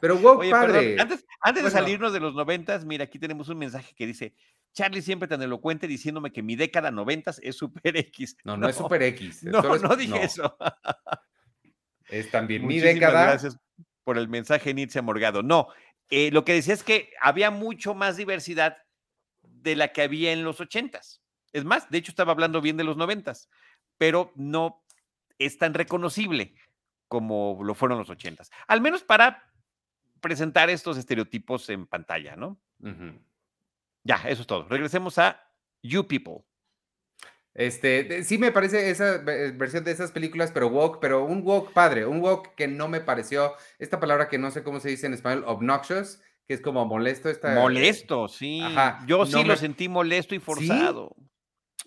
Pero 0.00 0.16
wow, 0.18 0.38
Oye, 0.38 0.50
padre. 0.50 0.72
perdón, 0.72 1.00
antes, 1.00 1.26
antes 1.40 1.64
de 1.64 1.70
salirnos 1.70 2.12
de 2.12 2.20
los 2.20 2.34
noventas, 2.34 2.84
mira, 2.84 3.04
aquí 3.04 3.18
tenemos 3.18 3.48
un 3.48 3.58
mensaje 3.58 3.94
que 3.94 4.06
dice, 4.06 4.34
Charlie 4.76 5.00
siempre 5.00 5.26
tan 5.26 5.40
elocuente 5.40 5.86
diciéndome 5.88 6.30
que 6.32 6.42
mi 6.42 6.54
década 6.54 6.90
noventas 6.90 7.40
es 7.42 7.56
super 7.56 7.96
X. 7.96 8.36
No, 8.44 8.58
no, 8.58 8.68
es 8.68 8.76
Super 8.76 9.02
X. 9.02 9.42
No, 9.44 9.74
es- 9.74 9.82
no 9.82 9.96
dije 9.96 10.22
eso. 10.22 10.54
Es 12.08 12.30
también 12.30 12.60
mi 12.62 12.66
Muchísimas 12.74 12.94
década. 12.94 13.22
gracias 13.24 13.58
por 14.04 14.18
el 14.18 14.28
mensaje, 14.28 14.74
Nitzia 14.74 15.00
Morgado. 15.02 15.42
No, 15.42 15.68
eh, 16.10 16.30
lo 16.30 16.44
que 16.44 16.52
decía 16.52 16.74
es 16.74 16.84
que 16.84 17.10
había 17.20 17.50
mucho 17.50 17.94
más 17.94 18.16
diversidad 18.16 18.76
de 19.42 19.76
la 19.76 19.88
que 19.92 20.02
había 20.02 20.32
en 20.32 20.44
los 20.44 20.60
ochentas. 20.60 21.22
Es 21.52 21.64
más, 21.64 21.88
de 21.90 21.98
hecho 21.98 22.12
estaba 22.12 22.32
hablando 22.32 22.60
bien 22.60 22.76
de 22.76 22.84
los 22.84 22.96
noventas, 22.98 23.48
pero 23.98 24.30
no 24.36 24.84
es 25.38 25.56
tan 25.58 25.72
reconocible 25.74 26.54
como 27.08 27.58
lo 27.64 27.74
fueron 27.74 27.98
los 27.98 28.10
ochentas. 28.10 28.50
Al 28.68 28.80
menos 28.82 29.02
para 29.02 29.42
presentar 30.20 30.68
estos 30.70 30.98
estereotipos 30.98 31.68
en 31.70 31.86
pantalla, 31.86 32.36
¿no? 32.36 32.60
Ya, 34.06 34.22
eso 34.28 34.42
es 34.42 34.46
todo. 34.46 34.68
Regresemos 34.68 35.18
a 35.18 35.42
You 35.82 36.06
People. 36.06 36.44
Este, 37.54 38.22
sí 38.24 38.36
me 38.36 38.52
parece 38.52 38.90
esa 38.90 39.16
ve- 39.18 39.50
versión 39.52 39.82
de 39.82 39.90
esas 39.90 40.12
películas, 40.12 40.50
pero 40.52 40.68
woke, 40.68 40.98
pero 41.00 41.24
un 41.24 41.42
woke 41.42 41.72
padre, 41.72 42.04
un 42.04 42.20
woke 42.20 42.54
que 42.54 42.68
no 42.68 42.86
me 42.86 43.00
pareció, 43.00 43.54
esta 43.78 43.98
palabra 43.98 44.28
que 44.28 44.36
no 44.38 44.50
sé 44.50 44.62
cómo 44.62 44.78
se 44.78 44.90
dice 44.90 45.06
en 45.06 45.14
español, 45.14 45.42
obnoxious, 45.46 46.20
que 46.46 46.54
es 46.54 46.60
como 46.60 46.84
molesto. 46.84 47.30
Esta, 47.30 47.54
Molesto, 47.54 48.28
sí. 48.28 48.60
ajá, 48.62 49.04
Yo 49.06 49.18
no 49.18 49.26
sí 49.26 49.36
me- 49.38 49.44
lo 49.44 49.56
sentí 49.56 49.88
molesto 49.88 50.34
y 50.34 50.38
¿Sí? 50.38 50.44
forzado. 50.44 51.16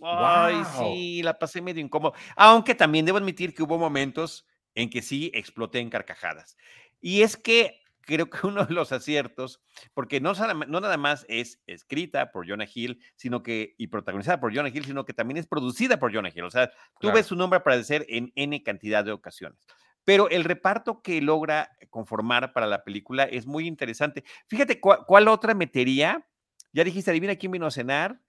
Ay, 0.01 0.55
Guau. 0.55 0.93
sí, 0.95 1.21
la 1.23 1.37
pasé 1.37 1.61
medio 1.61 1.81
incómodo. 1.83 2.13
Aunque 2.35 2.73
también 2.73 3.05
debo 3.05 3.17
admitir 3.19 3.53
que 3.53 3.63
hubo 3.63 3.77
momentos 3.77 4.47
en 4.73 4.89
que 4.89 5.01
sí 5.01 5.29
exploté 5.35 5.79
en 5.79 5.89
carcajadas. 5.89 6.57
Y 6.99 7.21
es 7.21 7.37
que 7.37 7.79
creo 8.15 8.29
que 8.29 8.45
uno 8.47 8.65
de 8.65 8.73
los 8.73 8.91
aciertos, 8.91 9.61
porque 9.93 10.19
no, 10.19 10.33
no 10.67 10.79
nada 10.81 10.97
más 10.97 11.25
es 11.29 11.61
escrita 11.67 12.31
por 12.31 12.47
Jonah 12.49 12.67
Hill, 12.73 13.01
sino 13.15 13.43
que, 13.43 13.75
y 13.77 13.87
protagonizada 13.87 14.39
por 14.39 14.53
Jonah 14.55 14.69
Hill, 14.69 14.85
sino 14.85 15.05
que 15.05 15.13
también 15.13 15.37
es 15.37 15.47
producida 15.47 15.97
por 15.99 16.13
Jonah 16.13 16.29
Hill. 16.33 16.43
O 16.43 16.51
sea, 16.51 16.69
tú 16.69 16.75
Claro. 17.01 17.15
ves 17.15 17.27
su 17.27 17.35
nombre 17.35 17.57
aparecer 17.57 18.05
en 18.09 18.31
N 18.35 18.63
cantidad 18.63 19.03
de 19.05 19.11
ocasiones. 19.11 19.59
Pero 20.05 20.29
el 20.29 20.43
reparto 20.43 21.01
que 21.01 21.21
logra 21.21 21.69
conformar 21.89 22.51
para 22.53 22.65
la 22.65 22.83
película 22.83 23.25
es 23.25 23.45
muy 23.45 23.67
interesante. 23.67 24.23
Fíjate, 24.47 24.79
¿cuál, 24.79 24.99
cuál 25.05 25.27
otra 25.27 25.53
metería? 25.53 26.25
Ya 26.73 26.83
dijiste, 26.83 27.11
adivina 27.11 27.35
quién 27.35 27.51
vino 27.51 27.67
a 27.67 27.71
cenar. 27.71 28.19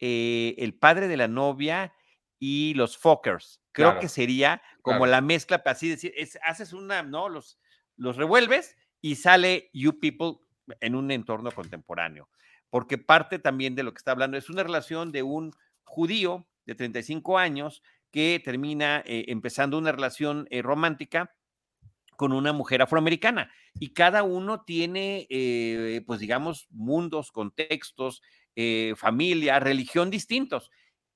Eh, 0.00 0.54
el 0.58 0.74
padre 0.74 1.08
de 1.08 1.16
la 1.16 1.28
novia 1.28 1.92
y 2.38 2.74
los 2.74 2.98
Fockers. 2.98 3.60
Creo 3.72 3.88
Claro, 3.88 4.00
que 4.00 4.08
sería 4.08 4.60
como 4.82 4.98
claro. 4.98 5.10
la 5.12 5.20
mezcla, 5.20 5.62
así 5.64 5.88
decir, 5.88 6.12
es- 6.16 6.38
haces 6.44 6.72
una, 6.72 7.02
¿no? 7.02 7.28
Los, 7.28 7.58
los 7.96 8.16
revuelves 8.16 8.76
y 9.04 9.16
sale 9.16 9.68
You 9.74 10.00
People 10.00 10.38
en 10.80 10.94
un 10.94 11.10
entorno 11.10 11.50
contemporáneo. 11.50 12.30
Porque 12.70 12.96
parte 12.96 13.38
también 13.38 13.74
de 13.74 13.82
lo 13.82 13.92
que 13.92 13.98
está 13.98 14.12
hablando 14.12 14.38
es 14.38 14.48
una 14.48 14.62
relación 14.62 15.12
de 15.12 15.22
un 15.22 15.52
judío 15.82 16.48
de 16.64 16.74
35 16.74 17.36
años 17.36 17.82
que 18.10 18.40
termina 18.42 19.02
eh, 19.04 19.26
empezando 19.28 19.76
una 19.76 19.92
relación 19.92 20.46
eh, 20.48 20.62
romántica 20.62 21.34
con 22.16 22.32
una 22.32 22.54
mujer 22.54 22.80
afroamericana. 22.80 23.52
Y 23.78 23.92
cada 23.92 24.22
uno 24.22 24.62
tiene, 24.62 25.26
eh, 25.28 26.00
pues 26.06 26.18
digamos, 26.18 26.66
mundos, 26.70 27.30
contextos, 27.30 28.22
eh, 28.56 28.94
familia, 28.96 29.60
religión 29.60 30.08
distintos. 30.08 30.70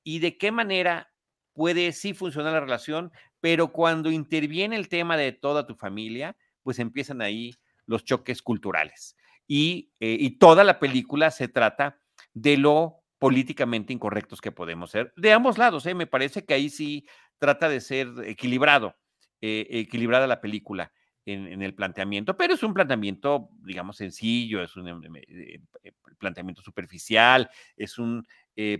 Y 0.04 0.18
de 0.18 0.36
qué 0.36 0.52
manera 0.52 1.10
puede 1.54 1.92
sí 1.92 2.12
funcionar 2.12 2.52
la 2.52 2.60
relación, 2.60 3.12
pero 3.40 3.72
cuando 3.72 4.10
interviene 4.10 4.76
el 4.76 4.90
tema 4.90 5.16
de 5.16 5.32
toda 5.32 5.66
tu 5.66 5.74
familia, 5.74 6.36
pues 6.62 6.78
empiezan 6.80 7.22
ahí 7.22 7.54
los 7.88 8.04
choques 8.04 8.42
culturales. 8.42 9.16
Y, 9.48 9.92
eh, 9.98 10.16
y 10.20 10.38
toda 10.38 10.62
la 10.62 10.78
película 10.78 11.32
se 11.32 11.48
trata 11.48 11.98
de 12.32 12.56
lo 12.56 13.02
políticamente 13.18 13.92
incorrectos 13.92 14.40
que 14.40 14.52
podemos 14.52 14.92
ser, 14.92 15.12
de 15.16 15.32
ambos 15.32 15.58
lados, 15.58 15.84
¿eh? 15.86 15.94
me 15.94 16.06
parece 16.06 16.44
que 16.44 16.54
ahí 16.54 16.70
sí 16.70 17.04
trata 17.38 17.68
de 17.68 17.80
ser 17.80 18.08
equilibrado, 18.24 18.94
eh, 19.40 19.66
equilibrada 19.70 20.28
la 20.28 20.40
película 20.40 20.92
en, 21.32 21.62
el 21.62 21.74
planteamiento, 21.74 22.36
pero 22.36 22.54
es 22.54 22.62
un 22.62 22.74
planteamiento, 22.74 23.50
digamos, 23.64 23.96
sencillo, 23.96 24.62
es 24.62 24.76
un 24.76 24.88
eh, 25.16 25.60
eh, 25.82 25.92
planteamiento 26.18 26.62
superficial, 26.62 27.50
es 27.76 27.98
un 27.98 28.26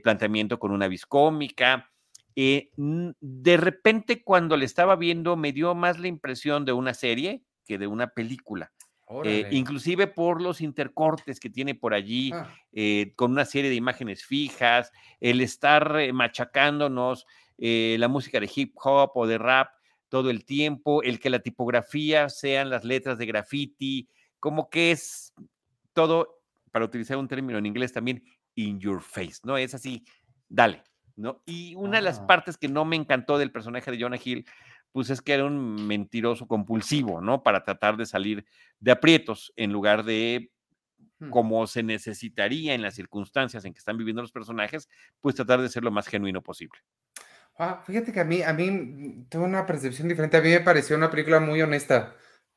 planteamiento 0.03 0.59
con 0.59 0.73
una 0.73 0.89
vis 0.89 1.07
cómica. 1.07 1.89
Eh, 2.35 2.71
de 2.77 3.57
repente, 3.57 4.25
cuando 4.25 4.57
le 4.57 4.65
estaba 4.65 4.97
viendo, 4.97 5.37
me 5.37 5.53
dio 5.53 5.75
más 5.77 6.01
la 6.01 6.09
impresión 6.09 6.65
de 6.65 6.73
una 6.73 6.95
serie 6.95 7.45
que 7.65 7.79
de 7.79 7.87
una 7.87 8.09
película. 8.09 8.73
Eh, 9.25 9.49
inclusive 9.53 10.07
por 10.07 10.43
los 10.43 10.61
intercortes 10.61 11.41
que 11.41 11.49
tiene 11.49 11.75
por 11.75 11.95
allí, 11.95 12.31
Ah. 12.35 12.55
eh, 12.73 13.13
con 13.17 13.33
una 13.33 13.47
serie 13.47 13.71
de 13.71 13.77
imágenes 13.77 14.25
fijas, 14.25 14.93
el 15.21 15.41
estar 15.41 15.99
eh, 15.99 16.13
machacándonos 16.13 17.27
eh, 17.57 17.97
la 17.99 18.09
música 18.09 18.39
de 18.39 18.51
hip 18.55 18.75
hop 18.83 19.13
o 19.15 19.27
de 19.27 19.39
rap 19.39 19.71
todo 20.09 20.31
el 20.31 20.45
tiempo, 20.45 21.03
el 21.03 21.19
que 21.21 21.31
la 21.31 21.41
tipografía 21.41 22.29
sean 22.29 22.71
las 22.71 22.85
letras 22.85 23.19
de 23.19 23.27
graffiti, 23.27 24.09
como 24.39 24.71
que 24.71 24.91
es 24.93 25.33
todo, 25.93 26.41
para 26.71 26.85
utilizar 26.85 27.17
un 27.17 27.29
término 27.29 27.59
en 27.59 27.67
inglés 27.67 27.93
también, 27.93 28.23
in 28.55 28.79
your 28.79 29.01
face, 29.01 29.41
¿no? 29.43 29.57
Es 29.57 29.75
así, 29.75 30.05
dale, 30.49 30.83
¿no? 31.17 31.43
Y 31.47 31.75
una 31.75 31.99
ah. 31.99 32.01
de 32.01 32.05
las 32.05 32.21
partes 32.21 32.57
que 32.57 32.69
no 32.69 32.85
me 32.85 32.97
encantó 32.97 33.39
del 33.39 33.51
personaje 33.53 33.91
de 33.91 34.01
Jonah 34.01 34.19
Hill, 34.23 34.47
pues 34.93 35.11
es 35.11 35.20
que 35.22 35.34
era 35.34 35.45
un 35.45 35.86
mentiroso 35.86 36.47
compulsivo, 36.47 37.20
¿no? 37.20 37.43
Para 37.43 37.62
tratar 37.64 37.97
de 37.97 38.07
salir 38.07 38.45
de 38.80 38.93
aprietos 38.93 39.53
en 39.57 39.72
lugar 39.72 40.05
de 40.05 40.51
Hmm. 41.20 41.30
como 41.30 41.66
se 41.66 41.82
necesitaría 41.82 42.74
en 42.74 42.82
las 42.82 42.95
circunstancias 42.95 43.64
en 43.64 43.72
que 43.72 43.78
están 43.78 43.99
viviendo 43.99 44.22
los 44.22 44.32
personajes, 44.32 44.89
pues 45.20 45.34
tratar 45.34 45.61
de 45.61 45.68
ser 45.68 45.84
lo 45.84 45.91
más 45.91 46.07
genuino 46.09 46.43
posible. 46.43 46.80
Ah, 47.59 47.82
fíjate 47.84 48.12
que 48.12 48.20
a 48.20 48.24
mí, 48.24 48.43
a 48.43 48.53
mí 48.53 48.70
mm, 48.70 49.28
tengo 49.28 49.45
una 49.45 49.66
percepción 49.66 50.09
diferente. 50.09 50.36
A 50.36 50.41
mí 50.43 50.51
me 50.51 50.61
pareció 50.61 50.97
una 50.97 51.11
película 51.11 51.41
muy 51.41 51.61
honesta. 51.62 52.16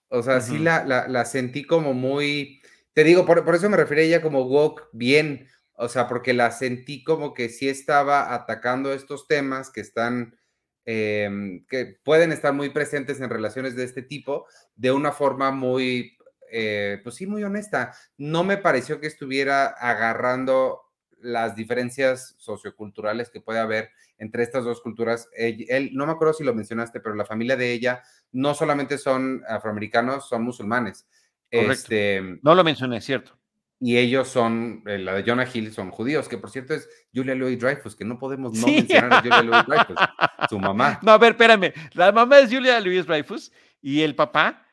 O 0.10 0.22
sea, 0.24 0.42
sí 0.42 0.58
Ujú. 0.58 0.64
la, 0.64 0.84
la, 0.86 1.08
la 1.08 1.26
sentí 1.26 1.64
como 1.66 1.94
muy, 1.94 2.62
te 2.94 3.04
digo, 3.04 3.26
por, 3.26 3.44
por 3.46 3.56
eso 3.56 3.70
me 3.70 3.78
refería 3.78 4.04
a 4.04 4.08
ella 4.08 4.22
como 4.22 4.44
woke 4.44 4.90
bien. 4.94 5.48
O 5.74 5.90
sea, 5.90 6.08
porque 6.08 6.34
la 6.34 6.52
sentí 6.52 7.04
como 7.04 7.34
que 7.34 7.50
sí 7.50 7.68
estaba 7.70 8.34
atacando 8.36 8.94
estos 8.94 9.28
temas 9.28 9.72
que 9.72 9.82
están, 9.82 10.38
em, 10.86 11.66
que 11.68 11.98
pueden 12.04 12.32
estar 12.32 12.54
muy 12.54 12.70
presentes 12.70 13.20
en 13.22 13.30
relaciones 13.30 13.76
de 13.76 13.84
este 13.84 14.02
tipo 14.02 14.46
de 14.76 14.92
una 14.92 15.12
forma 15.12 15.52
muy, 15.52 16.18
eh, 16.52 17.00
pues 17.04 17.16
sí, 17.16 17.28
muy 17.28 17.44
honesta. 17.44 17.94
No 18.18 18.44
me 18.44 18.58
pareció 18.58 19.00
que 19.00 19.08
estuviera 19.08 19.68
agarrando 19.68 20.82
las 21.20 21.56
diferencias 21.56 22.36
socioculturales 22.38 23.30
que 23.30 23.42
puede 23.42 23.60
haber 23.60 23.92
entre 24.18 24.44
estas 24.44 24.64
dos 24.64 24.82
culturas. 24.82 25.30
Él, 25.36 25.66
él, 25.70 25.92
no 25.94 26.06
me 26.06 26.14
acuerdo 26.14 26.34
si 26.34 26.44
lo 26.44 26.54
mencionaste, 26.54 27.00
pero 27.00 27.16
la 27.16 27.26
familia 27.26 27.56
de 27.56 27.72
ella 27.72 28.04
no 28.32 28.54
solamente 28.54 28.98
son 28.98 29.44
afroamericanos, 29.48 30.28
son 30.28 30.44
musulmanes. 30.44 31.08
Correcto. 31.52 31.74
Este, 31.74 32.40
No 32.42 32.56
lo 32.56 32.64
mencioné, 32.64 32.98
es 32.98 33.06
cierto. 33.06 33.41
Y 33.84 33.98
ellos 33.98 34.28
son, 34.28 34.84
eh, 34.86 35.00
la 35.00 35.16
de 35.16 35.24
Jonah 35.24 35.48
Hill 35.52 35.74
son 35.74 35.90
judíos, 35.90 36.30
que 36.30 36.38
por 36.38 36.52
cierto 36.52 36.74
es 36.76 36.88
Julia 37.14 37.34
Louis 37.36 37.58
Dreyfus, 37.60 37.96
que 37.96 38.06
no 38.06 38.20
podemos 38.20 38.54
no 38.54 38.68
Sí. 38.68 38.76
mencionar 38.76 39.12
a 39.14 39.22
Julia 39.22 39.42
Louis 39.42 39.66
Dreyfus, 39.66 39.96
su 40.50 40.60
mamá. 40.60 41.00
No, 41.02 41.12
a 41.12 41.18
ver, 41.18 41.32
espérame. 41.32 41.74
La 41.94 42.12
mamá 42.12 42.38
es 42.40 42.54
Julia 42.54 42.80
Louis 42.80 43.06
Dreyfus 43.06 43.52
y 43.82 44.02
el 44.02 44.14
papá 44.16 44.66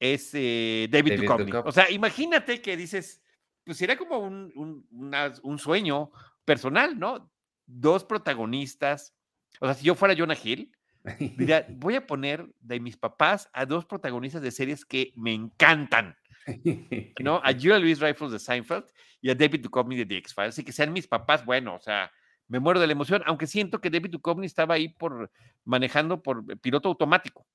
es 0.00 0.30
eh, 0.34 0.88
David, 0.90 1.12
David 1.12 1.22
Duchovny. 1.28 1.44
Duchovny. 1.46 1.68
O 1.68 1.72
sea, 1.72 1.90
imagínate 1.90 2.60
que 2.60 2.76
dices, 2.76 3.22
pues 3.64 3.78
sería 3.78 3.96
como 3.96 4.18
un, 4.18 4.52
un, 4.56 4.86
una- 4.90 5.32
un 5.44 5.58
sueño 5.58 6.10
personal, 6.44 6.98
¿no? 6.98 7.30
Dos 7.66 8.04
protagonistas. 8.04 9.14
O 9.60 9.66
sea, 9.66 9.74
si 9.74 9.84
yo 9.86 9.94
fuera 9.94 10.14
Jonah 10.16 10.36
Hill, 10.42 10.72
diría, 11.36 11.66
voy 11.70 11.94
a 11.94 12.06
poner 12.06 12.46
de 12.60 12.80
mis 12.80 12.96
papás 12.96 13.48
a 13.52 13.64
dos 13.64 13.84
protagonistas 13.86 14.42
de 14.42 14.50
series 14.50 14.84
que 14.84 15.12
me 15.16 15.32
encantan, 15.32 16.16
¿no? 17.20 17.36
A 17.44 17.52
Julia 17.52 17.78
Louis 17.78 17.98
Dreyfus 17.98 18.32
de 18.32 18.38
Seinfeld 18.38 18.84
y 19.20 19.30
a 19.30 19.34
David 19.34 19.62
Duchovny 19.62 19.96
de 19.96 20.06
The 20.06 20.16
X-Files. 20.18 20.58
Y 20.58 20.64
que 20.64 20.72
sean 20.72 20.92
mis 20.92 21.06
papás, 21.06 21.44
bueno, 21.44 21.74
o 21.74 21.80
sea, 21.80 22.10
me 22.48 22.60
muero 22.60 22.78
de 22.80 22.86
la 22.86 22.92
emoción, 22.92 23.22
aunque 23.26 23.46
siento 23.46 23.80
que 23.80 23.90
David 23.90 24.10
Duchovny 24.10 24.46
estaba 24.46 24.74
ahí 24.74 24.88
por 24.88 25.30
manejando 25.64 26.22
por 26.22 26.44
piloto 26.60 26.88
automático. 26.88 27.46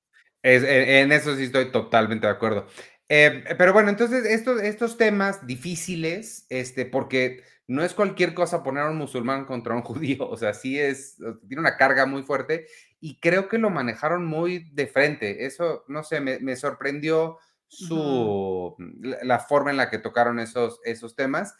Es- 0.42 0.64
en, 0.64 0.88
en 0.88 1.12
eso 1.12 1.36
sí 1.36 1.44
estoy 1.44 1.70
totalmente 1.72 2.26
de 2.26 2.32
acuerdo. 2.32 2.66
Eh, 3.08 3.44
pero 3.58 3.72
bueno, 3.72 3.90
entonces 3.90 4.24
estos, 4.24 4.60
estos 4.62 4.96
temas 4.96 5.46
difíciles, 5.46 6.46
este, 6.48 6.86
porque 6.86 7.42
no 7.66 7.82
es 7.84 7.94
cualquier 7.94 8.34
cosa 8.34 8.62
poner 8.62 8.84
a 8.84 8.90
un 8.90 8.96
musulmán 8.98 9.44
contra 9.44 9.74
un 9.74 9.82
judío, 9.82 10.28
o 10.28 10.36
sea, 10.36 10.54
sí 10.54 10.78
es, 10.78 11.16
tiene 11.48 11.60
una 11.60 11.76
carga 11.76 12.06
muy 12.06 12.22
fuerte 12.22 12.66
y 13.00 13.18
creo 13.20 13.48
que 13.48 13.58
lo 13.58 13.70
manejaron 13.70 14.24
muy 14.26 14.70
de 14.72 14.86
frente. 14.86 15.46
Eso, 15.46 15.84
no 15.88 16.02
sé, 16.04 16.20
me, 16.20 16.38
me 16.40 16.56
sorprendió 16.56 17.38
su, 17.72 18.74
la, 19.00 19.18
la 19.22 19.38
forma 19.38 19.70
en 19.70 19.76
la 19.78 19.88
que 19.90 19.98
tocaron 19.98 20.38
esos, 20.38 20.80
esos 20.84 21.16
temas 21.16 21.54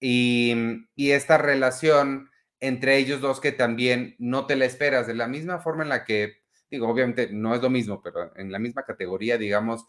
y, 0.00 0.54
y 0.94 1.10
esta 1.10 1.38
relación 1.38 2.30
entre 2.60 2.96
ellos 2.96 3.20
dos 3.20 3.40
que 3.40 3.52
también 3.52 4.14
no 4.18 4.46
te 4.46 4.56
la 4.56 4.64
esperas, 4.64 5.06
de 5.06 5.14
la 5.14 5.26
misma 5.28 5.58
forma 5.58 5.82
en 5.82 5.90
la 5.90 6.04
que 6.04 6.38
digo, 6.70 6.88
obviamente 6.88 7.28
no 7.30 7.54
es 7.54 7.62
lo 7.62 7.70
mismo, 7.70 8.00
pero 8.02 8.34
en 8.36 8.50
la 8.50 8.58
misma 8.58 8.84
categoría, 8.84 9.38
digamos, 9.38 9.84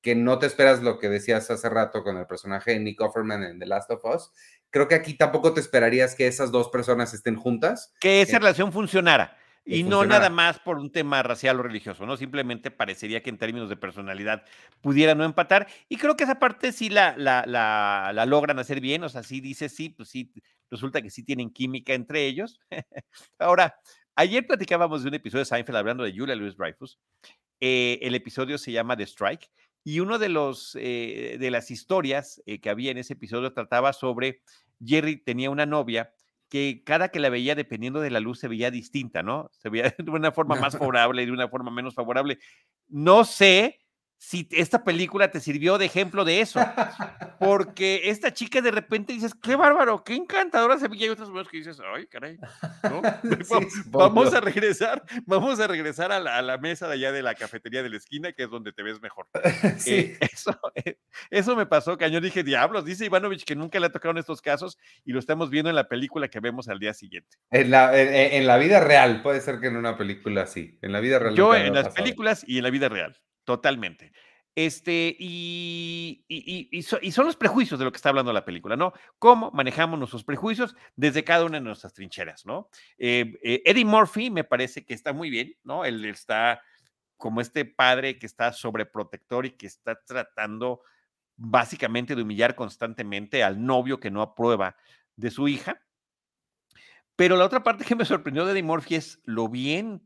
que 0.00 0.14
no 0.14 0.38
te 0.38 0.46
esperas 0.46 0.82
lo 0.82 0.98
que 0.98 1.08
decías 1.08 1.50
hace 1.50 1.68
rato 1.68 2.02
con 2.02 2.16
el 2.16 2.26
personaje 2.26 2.72
de 2.72 2.80
Nick 2.80 3.00
Offerman 3.00 3.42
en 3.44 3.58
The 3.58 3.66
Last 3.66 3.90
of 3.90 4.04
Us. 4.04 4.30
Creo 4.70 4.88
que 4.88 4.94
aquí 4.94 5.14
tampoco 5.14 5.52
te 5.52 5.60
esperarías 5.60 6.14
que 6.14 6.26
esas 6.26 6.50
dos 6.50 6.68
personas 6.70 7.12
estén 7.12 7.36
juntas. 7.36 7.92
Que 8.00 8.22
esa 8.22 8.36
Eh, 8.36 8.40
relación 8.40 8.72
funcionara. 8.72 9.36
Y 9.64 9.84
no 9.84 10.04
nada 10.04 10.28
más 10.28 10.58
por 10.58 10.78
un 10.78 10.90
tema 10.90 11.22
racial 11.22 11.60
o 11.60 11.62
religioso, 11.62 12.04
¿no? 12.04 12.16
Simplemente 12.16 12.70
parecería 12.72 13.22
que 13.22 13.30
en 13.30 13.38
términos 13.38 13.68
de 13.68 13.76
personalidad 13.76 14.44
pudiera 14.80 15.14
no 15.14 15.24
empatar. 15.24 15.68
Y 15.88 15.98
creo 15.98 16.16
que 16.16 16.24
esa 16.24 16.40
parte 16.40 16.72
sí 16.72 16.88
la, 16.88 17.14
la, 17.16 17.44
la, 17.46 18.10
la 18.12 18.26
logran 18.26 18.58
hacer 18.58 18.80
bien. 18.80 19.04
O 19.04 19.08
sea, 19.08 19.22
sí 19.22 19.40
dice 19.40 19.68
sí, 19.68 19.88
pues 19.88 20.08
sí, 20.08 20.32
resulta 20.68 21.00
que 21.00 21.10
sí 21.10 21.22
tienen 21.22 21.50
química 21.50 21.94
entre 21.94 22.26
ellos. 22.26 22.58
Ahora, 23.38 23.76
ayer 24.16 24.46
platicábamos 24.46 25.02
de 25.02 25.08
un 25.10 25.14
episodio 25.14 25.40
de 25.42 25.46
Seinfeld 25.46 25.76
hablando 25.76 26.02
de 26.02 26.12
Julia 26.12 26.34
Louis 26.34 26.56
Dreyfus. 26.56 26.98
Eh, 27.60 28.00
el 28.02 28.16
episodio 28.16 28.58
se 28.58 28.72
llama 28.72 28.96
The 28.96 29.04
Strike. 29.04 29.48
Y 29.84 30.00
uno 30.00 30.18
de 30.18 30.28
los 30.28 30.76
eh, 30.80 31.36
de 31.38 31.50
las 31.50 31.70
historias 31.70 32.42
eh, 32.46 32.60
que 32.60 32.70
había 32.70 32.90
en 32.90 32.98
ese 32.98 33.14
episodio 33.14 33.52
trataba 33.52 33.92
sobre 33.92 34.42
Jerry 34.84 35.16
tenía 35.16 35.50
una 35.50 35.66
novia 35.66 36.12
que 36.52 36.82
cada 36.84 37.08
que 37.08 37.18
la 37.18 37.30
veía, 37.30 37.54
dependiendo 37.54 38.02
de 38.02 38.10
la 38.10 38.20
luz, 38.20 38.38
se 38.38 38.46
veía 38.46 38.70
distinta, 38.70 39.22
¿no? 39.22 39.48
Se 39.54 39.70
veía 39.70 39.84
de 39.98 40.10
una 40.10 40.32
forma 40.32 40.54
más 40.60 40.76
favorable 40.76 41.22
y 41.22 41.26
de 41.26 41.32
una 41.32 41.48
forma 41.48 41.70
menos 41.70 41.94
favorable. 41.94 42.38
No 42.88 43.24
sé 43.24 43.80
si 44.22 44.46
esta 44.52 44.84
película 44.84 45.32
te 45.32 45.40
sirvió 45.40 45.78
de 45.78 45.86
ejemplo 45.86 46.24
de 46.24 46.40
eso, 46.40 46.60
porque 47.40 48.02
esta 48.04 48.32
chica 48.32 48.60
de 48.60 48.70
repente 48.70 49.12
dices, 49.12 49.34
qué 49.34 49.56
bárbaro, 49.56 50.04
qué 50.04 50.14
encantadora 50.14 50.78
se 50.78 50.86
veía, 50.86 51.06
y 51.06 51.08
otras 51.08 51.32
veces 51.32 51.48
que 51.48 51.56
dices, 51.56 51.78
ay, 51.92 52.06
caray, 52.06 52.38
¿no? 52.84 53.02
Sí, 53.42 53.66
vamos 53.86 54.32
a 54.32 54.40
regresar, 54.40 55.02
vamos 55.26 55.58
a 55.58 55.66
regresar 55.66 56.12
a 56.12 56.20
la, 56.20 56.38
a 56.38 56.42
la 56.42 56.56
mesa 56.58 56.86
de 56.86 56.94
allá 56.94 57.10
de 57.10 57.20
la 57.20 57.34
cafetería 57.34 57.82
de 57.82 57.90
la 57.90 57.96
esquina, 57.96 58.32
que 58.32 58.44
es 58.44 58.50
donde 58.50 58.72
te 58.72 58.84
ves 58.84 59.02
mejor. 59.02 59.26
Sí. 59.78 59.94
Eh, 59.94 60.18
eso, 60.20 60.56
eh, 60.76 60.98
eso 61.30 61.56
me 61.56 61.66
pasó, 61.66 61.98
cañón. 61.98 62.22
Dije, 62.22 62.44
diablos, 62.44 62.84
dice 62.84 63.04
Ivanovich 63.04 63.44
que 63.44 63.56
nunca 63.56 63.80
le 63.80 63.86
ha 63.86 63.92
tocado 63.92 64.12
en 64.12 64.18
estos 64.18 64.40
casos 64.40 64.78
y 65.04 65.12
lo 65.12 65.18
estamos 65.18 65.50
viendo 65.50 65.68
en 65.68 65.74
la 65.74 65.88
película 65.88 66.28
que 66.28 66.38
vemos 66.38 66.68
al 66.68 66.78
día 66.78 66.94
siguiente. 66.94 67.38
En 67.50 67.72
la, 67.72 68.00
en, 68.00 68.34
en 68.34 68.46
la 68.46 68.56
vida 68.56 68.78
real, 68.78 69.20
puede 69.20 69.40
ser 69.40 69.58
que 69.58 69.66
en 69.66 69.76
una 69.76 69.98
película 69.98 70.46
sí. 70.46 70.78
En 70.80 70.92
la 70.92 71.00
vida 71.00 71.18
real. 71.18 71.34
Yo 71.34 71.56
en 71.56 71.74
las 71.74 71.86
pasado. 71.88 71.94
películas 71.96 72.44
y 72.46 72.58
en 72.58 72.62
la 72.62 72.70
vida 72.70 72.88
real, 72.88 73.18
totalmente. 73.44 74.12
Este, 74.54 75.16
y, 75.18 76.24
y, 76.28 76.68
y, 76.70 76.78
y 76.78 76.82
so- 76.82 76.98
y 77.00 77.10
son 77.12 77.24
los 77.24 77.36
prejuicios 77.36 77.78
de 77.78 77.86
lo 77.86 77.92
que 77.92 77.96
está 77.96 78.10
hablando 78.10 78.32
la 78.34 78.44
película, 78.44 78.76
¿no? 78.76 78.92
Cómo 79.18 79.50
manejamos 79.52 79.98
nuestros 79.98 80.24
prejuicios 80.24 80.76
desde 80.94 81.24
cada 81.24 81.46
una 81.46 81.58
de 81.58 81.64
nuestras 81.64 81.94
trincheras, 81.94 82.44
¿no? 82.44 82.68
Eh, 82.98 83.32
eh, 83.42 83.62
Eddie 83.64 83.86
Murphy 83.86 84.30
me 84.30 84.44
parece 84.44 84.84
que 84.84 84.92
está 84.92 85.14
muy 85.14 85.30
bien, 85.30 85.56
¿no? 85.64 85.86
Él 85.86 86.04
está 86.04 86.60
como 87.16 87.40
este 87.40 87.64
padre 87.64 88.18
que 88.18 88.26
está 88.26 88.52
sobreprotector 88.52 89.46
y 89.46 89.52
que 89.52 89.66
está 89.66 89.98
tratando 90.04 90.82
básicamente 91.36 92.14
de 92.14 92.22
humillar 92.22 92.54
constantemente 92.54 93.42
al 93.42 93.64
novio 93.64 94.00
que 94.00 94.10
no 94.10 94.20
aprueba 94.20 94.76
de 95.16 95.30
su 95.30 95.48
hija. 95.48 95.80
Pero 97.16 97.36
la 97.36 97.44
otra 97.44 97.62
parte 97.62 97.84
que 97.84 97.94
me 97.94 98.04
sorprendió 98.04 98.44
de 98.44 98.52
Eddie 98.52 98.62
Murphy 98.62 98.96
es 98.96 99.20
lo 99.24 99.48
bien 99.48 100.02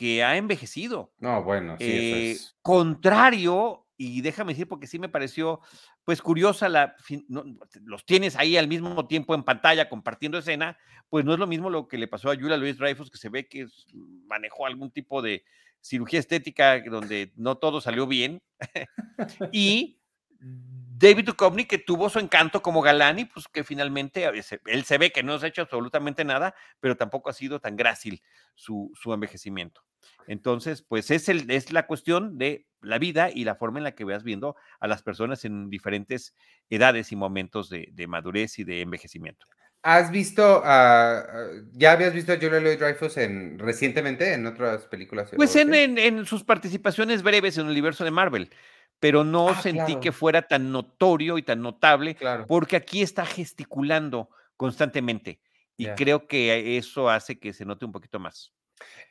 que 0.00 0.24
ha 0.24 0.38
envejecido. 0.38 1.12
No, 1.18 1.42
bueno, 1.44 1.76
sí, 1.76 1.84
Eh, 1.84 2.30
eso 2.32 2.40
es. 2.40 2.56
contrario, 2.62 3.86
y 3.98 4.22
déjame 4.22 4.54
decir, 4.54 4.66
porque 4.66 4.86
sí 4.86 4.98
me 4.98 5.10
pareció, 5.10 5.60
pues 6.04 6.22
curiosa, 6.22 6.70
la, 6.70 6.96
no, 7.28 7.44
los 7.84 8.06
tienes 8.06 8.34
ahí 8.36 8.56
al 8.56 8.66
mismo 8.66 9.06
tiempo 9.06 9.34
en 9.34 9.42
pantalla 9.42 9.90
compartiendo 9.90 10.38
escena, 10.38 10.78
pues 11.10 11.26
no 11.26 11.34
es 11.34 11.38
lo 11.38 11.46
mismo 11.46 11.68
lo 11.68 11.86
que 11.86 11.98
le 11.98 12.08
pasó 12.08 12.30
a 12.30 12.34
Julia 12.34 12.56
Louis 12.56 12.78
Dreyfus, 12.78 13.10
que 13.10 13.18
se 13.18 13.28
ve 13.28 13.46
que 13.46 13.66
manejó 14.26 14.64
algún 14.64 14.90
tipo 14.90 15.20
de 15.20 15.44
cirugía 15.82 16.18
estética 16.20 16.80
donde 16.80 17.34
no 17.36 17.58
todo 17.58 17.82
salió 17.82 18.06
bien, 18.06 18.40
y 19.52 19.98
David 20.42 21.26
Duchovny, 21.26 21.66
que 21.66 21.76
tuvo 21.76 22.08
su 22.08 22.18
encanto 22.20 22.62
como 22.62 22.80
galán 22.80 23.18
y 23.18 23.26
pues 23.26 23.46
que 23.48 23.64
finalmente 23.64 24.30
veces- 24.30 24.60
él 24.64 24.84
se 24.84 24.96
ve 24.96 25.10
que 25.12 25.22
no 25.22 25.38
se 25.38 25.44
ha 25.44 25.48
hecho 25.50 25.60
absolutamente 25.62 26.24
nada, 26.24 26.54
pero 26.80 26.96
tampoco 26.96 27.28
ha 27.28 27.34
sido 27.34 27.60
tan 27.60 27.76
grácil 27.76 28.22
su, 28.54 28.90
su 28.94 29.12
envejecimiento. 29.12 29.82
Entonces, 30.26 30.82
pues 30.82 31.10
es, 31.10 31.28
el, 31.28 31.50
es 31.50 31.72
la 31.72 31.86
cuestión 31.86 32.38
de 32.38 32.66
la 32.82 32.98
vida 32.98 33.30
y 33.32 33.44
la 33.44 33.56
forma 33.56 33.78
en 33.78 33.84
la 33.84 33.94
que 33.94 34.04
veas 34.04 34.22
viendo 34.24 34.56
a 34.78 34.86
las 34.86 35.02
personas 35.02 35.44
en 35.44 35.68
diferentes 35.70 36.34
edades 36.68 37.12
y 37.12 37.16
momentos 37.16 37.68
de, 37.68 37.88
de 37.92 38.06
madurez 38.06 38.58
y 38.58 38.64
de 38.64 38.80
envejecimiento. 38.82 39.46
¿Has 39.82 40.10
visto, 40.10 40.60
a- 40.62 41.24
ya 41.72 41.92
habías 41.92 42.12
visto 42.12 42.32
a 42.32 42.36
Julia 42.36 42.60
Louis 42.60 42.78
Dreyfus 42.78 43.16
en, 43.16 43.58
recientemente 43.58 44.34
en 44.34 44.46
otras 44.46 44.84
películas? 44.86 45.30
Pues 45.34 45.56
en, 45.56 45.74
en- 45.74 45.96
en 45.98 46.26
sus 46.26 46.44
participaciones 46.44 47.22
breves 47.22 47.56
en 47.56 47.64
el 47.66 47.72
universo 47.72 48.04
de 48.04 48.10
Marvel, 48.10 48.50
pero 48.98 49.24
no 49.24 49.48
Ah, 49.48 49.54
sentí 49.62 49.84
claro. 49.86 50.00
que 50.00 50.12
fuera 50.12 50.42
tan 50.42 50.70
notorio 50.70 51.38
y 51.38 51.42
tan 51.42 51.62
notable 51.62 52.14
Claro. 52.14 52.46
porque 52.46 52.76
aquí 52.76 53.00
está 53.00 53.24
gesticulando 53.24 54.28
constantemente 54.58 55.40
y 55.78 55.86
creo 55.96 56.26
que 56.28 56.76
eso 56.76 57.08
hace 57.08 57.38
que 57.38 57.54
se 57.54 57.64
note 57.64 57.86
un 57.86 57.92
poquito 57.92 58.18
más. 58.20 58.52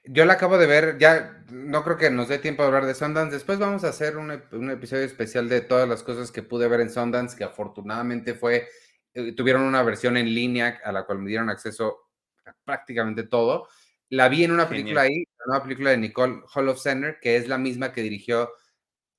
Yo 0.05 0.25
la 0.25 0.33
acabo 0.33 0.57
de 0.57 0.65
ver, 0.65 0.97
ya 0.97 1.43
no 1.51 1.83
creo 1.83 1.97
que 1.97 2.09
nos 2.09 2.27
dé 2.29 2.39
tiempo 2.39 2.63
de 2.63 2.67
hablar 2.67 2.85
de 2.85 2.95
Sundance. 2.95 3.33
Después 3.35 3.59
vamos 3.59 3.83
a 3.83 3.89
hacer 3.89 4.17
un, 4.17 4.31
ep- 4.31 4.53
un 4.53 4.71
episodio 4.71 5.03
especial 5.03 5.49
de 5.49 5.61
todas 5.61 5.87
las 5.87 6.03
cosas 6.03 6.31
que 6.31 6.41
pude 6.43 6.67
ver 6.67 6.81
en 6.81 6.89
Sundance, 6.89 7.37
que 7.37 7.43
afortunadamente 7.43 8.33
fue, 8.33 8.67
eh, 9.13 9.33
tuvieron 9.33 9.63
una 9.63 9.83
versión 9.83 10.17
en 10.17 10.33
línea 10.33 10.79
a 10.83 10.91
la 10.91 11.03
cual 11.05 11.19
me 11.19 11.29
dieron 11.29 11.49
acceso 11.49 11.97
a 12.45 12.55
prácticamente 12.63 13.23
todo. 13.23 13.67
La 14.09 14.29
vi 14.29 14.43
en 14.43 14.51
una 14.51 14.63
película 14.69 15.01
ahí, 15.01 15.23
la 15.37 15.45
nueva 15.47 15.63
película 15.63 15.89
de 15.91 15.97
Nicole 15.97 16.41
Holofcener, 16.55 17.19
que 17.21 17.35
es 17.35 17.47
la 17.47 17.57
misma 17.57 17.91
que 17.93 18.01
dirigió 18.01 18.49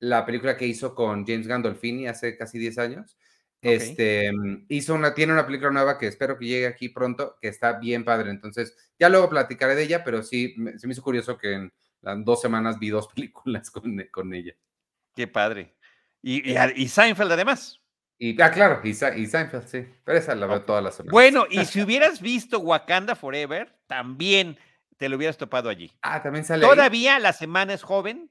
la 0.00 0.24
película 0.26 0.56
que 0.56 0.66
hizo 0.66 0.94
con 0.94 1.26
James 1.26 1.46
Gandolfini 1.46 2.08
hace 2.08 2.36
casi 2.36 2.58
10 2.58 2.78
años. 2.78 3.18
Este 3.62 4.32
mm, 4.32 4.66
hizo 4.68 4.94
una, 4.94 5.14
tiene 5.14 5.32
una 5.32 5.46
película 5.46 5.70
nueva 5.70 5.98
que 5.98 6.06
espero 6.06 6.38
que 6.38 6.46
llegue 6.46 6.66
aquí 6.66 6.88
pronto, 6.88 7.36
que 7.40 7.48
está 7.48 7.78
bien 7.78 8.04
padre. 8.04 8.30
Entonces, 8.30 8.74
ya 8.98 9.08
luego 9.08 9.28
platicaré 9.28 9.74
de 9.74 9.82
ella, 9.82 10.04
pero 10.04 10.22
sí 10.22 10.54
se 10.76 10.86
me 10.86 10.92
hizo 10.92 11.02
curioso 11.02 11.36
que 11.36 11.52
en 11.52 11.72
las 12.00 12.24
dos 12.24 12.40
semanas 12.40 12.78
vi 12.78 12.88
dos 12.88 13.08
películas 13.14 13.70
con, 13.70 14.02
con 14.10 14.32
ella. 14.34 14.54
Qué 15.14 15.26
padre. 15.26 15.74
Y, 16.22 16.52
y, 16.52 16.88
Seinfeld 16.88 17.32
además. 17.32 17.80
Y, 18.18 18.40
ah, 18.42 18.50
claro, 18.50 18.80
y, 18.84 18.94
Seinfeld, 18.94 19.66
sí. 19.66 19.86
Pero 20.04 20.18
esa 20.18 20.34
la 20.34 20.46
veo 20.46 20.62
todas 20.62 20.84
las 20.84 20.94
semanas. 20.96 21.12
Bueno, 21.12 21.46
y 21.48 21.64
si 21.64 21.80
hubieras 21.82 22.20
visto 22.20 22.58
Wakanda 22.58 23.14
Forever, 23.14 23.74
también 23.86 24.58
te 24.98 25.08
lo 25.08 25.16
hubieras 25.16 25.38
topado 25.38 25.70
allí. 25.70 25.90
Ah, 26.02 26.22
también 26.22 26.44
sale. 26.44 26.66
Todavía 26.66 27.18
la 27.18 27.32
semana 27.32 27.72
es 27.72 27.82
joven. 27.82 28.30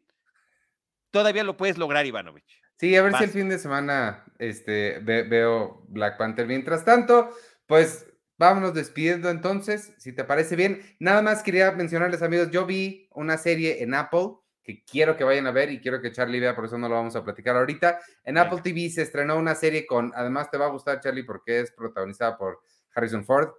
Todavía 1.09 1.43
lo 1.43 1.57
puedes 1.57 1.79
lograr, 1.79 2.05
Ivanovich. 2.05 2.58
Sí, 2.79 2.95
a 2.95 3.03
ver 3.03 3.13
si 3.17 3.25
el 3.25 3.29
fin 3.29 3.49
de 3.49 3.59
semana 3.59 4.23
este, 4.37 4.99
veo 4.99 5.83
Black 5.89 6.17
Panther. 6.17 6.47
Mientras 6.47 6.85
tanto, 6.85 7.29
pues 7.65 8.07
vámonos 8.37 8.73
despidiendo 8.73 9.29
entonces, 9.29 9.93
si 9.97 10.13
te 10.13 10.23
parece 10.23 10.55
bien. 10.55 10.81
Nada 10.97 11.21
más 11.21 11.43
quería 11.43 11.73
mencionarles, 11.73 12.21
amigos, 12.21 12.51
yo 12.51 12.65
vi 12.65 13.09
una 13.11 13.37
serie 13.37 13.83
en 13.83 13.93
Apple 13.93 14.37
que 14.63 14.85
quiero 14.85 15.17
que 15.17 15.25
vayan 15.25 15.45
a 15.47 15.51
ver 15.51 15.71
y 15.71 15.81
quiero 15.81 16.01
que 16.01 16.13
Charlie 16.13 16.39
vea, 16.39 16.55
por 16.55 16.65
eso 16.65 16.77
no 16.77 16.87
lo 16.87 16.95
vamos 16.95 17.17
a 17.17 17.23
platicar 17.23 17.57
ahorita. 17.57 17.99
En 18.23 18.37
Apple 18.37 18.61
TV 18.63 18.89
se 18.89 19.01
estrenó 19.01 19.35
una 19.37 19.55
serie 19.55 19.85
con, 19.85 20.13
además 20.15 20.49
te 20.49 20.57
va 20.57 20.67
a 20.67 20.69
gustar, 20.69 21.01
Charlie, 21.01 21.23
porque 21.23 21.59
es 21.59 21.71
protagonizada 21.71 22.37
por 22.37 22.61
Harrison 22.95 23.25
Ford 23.25 23.49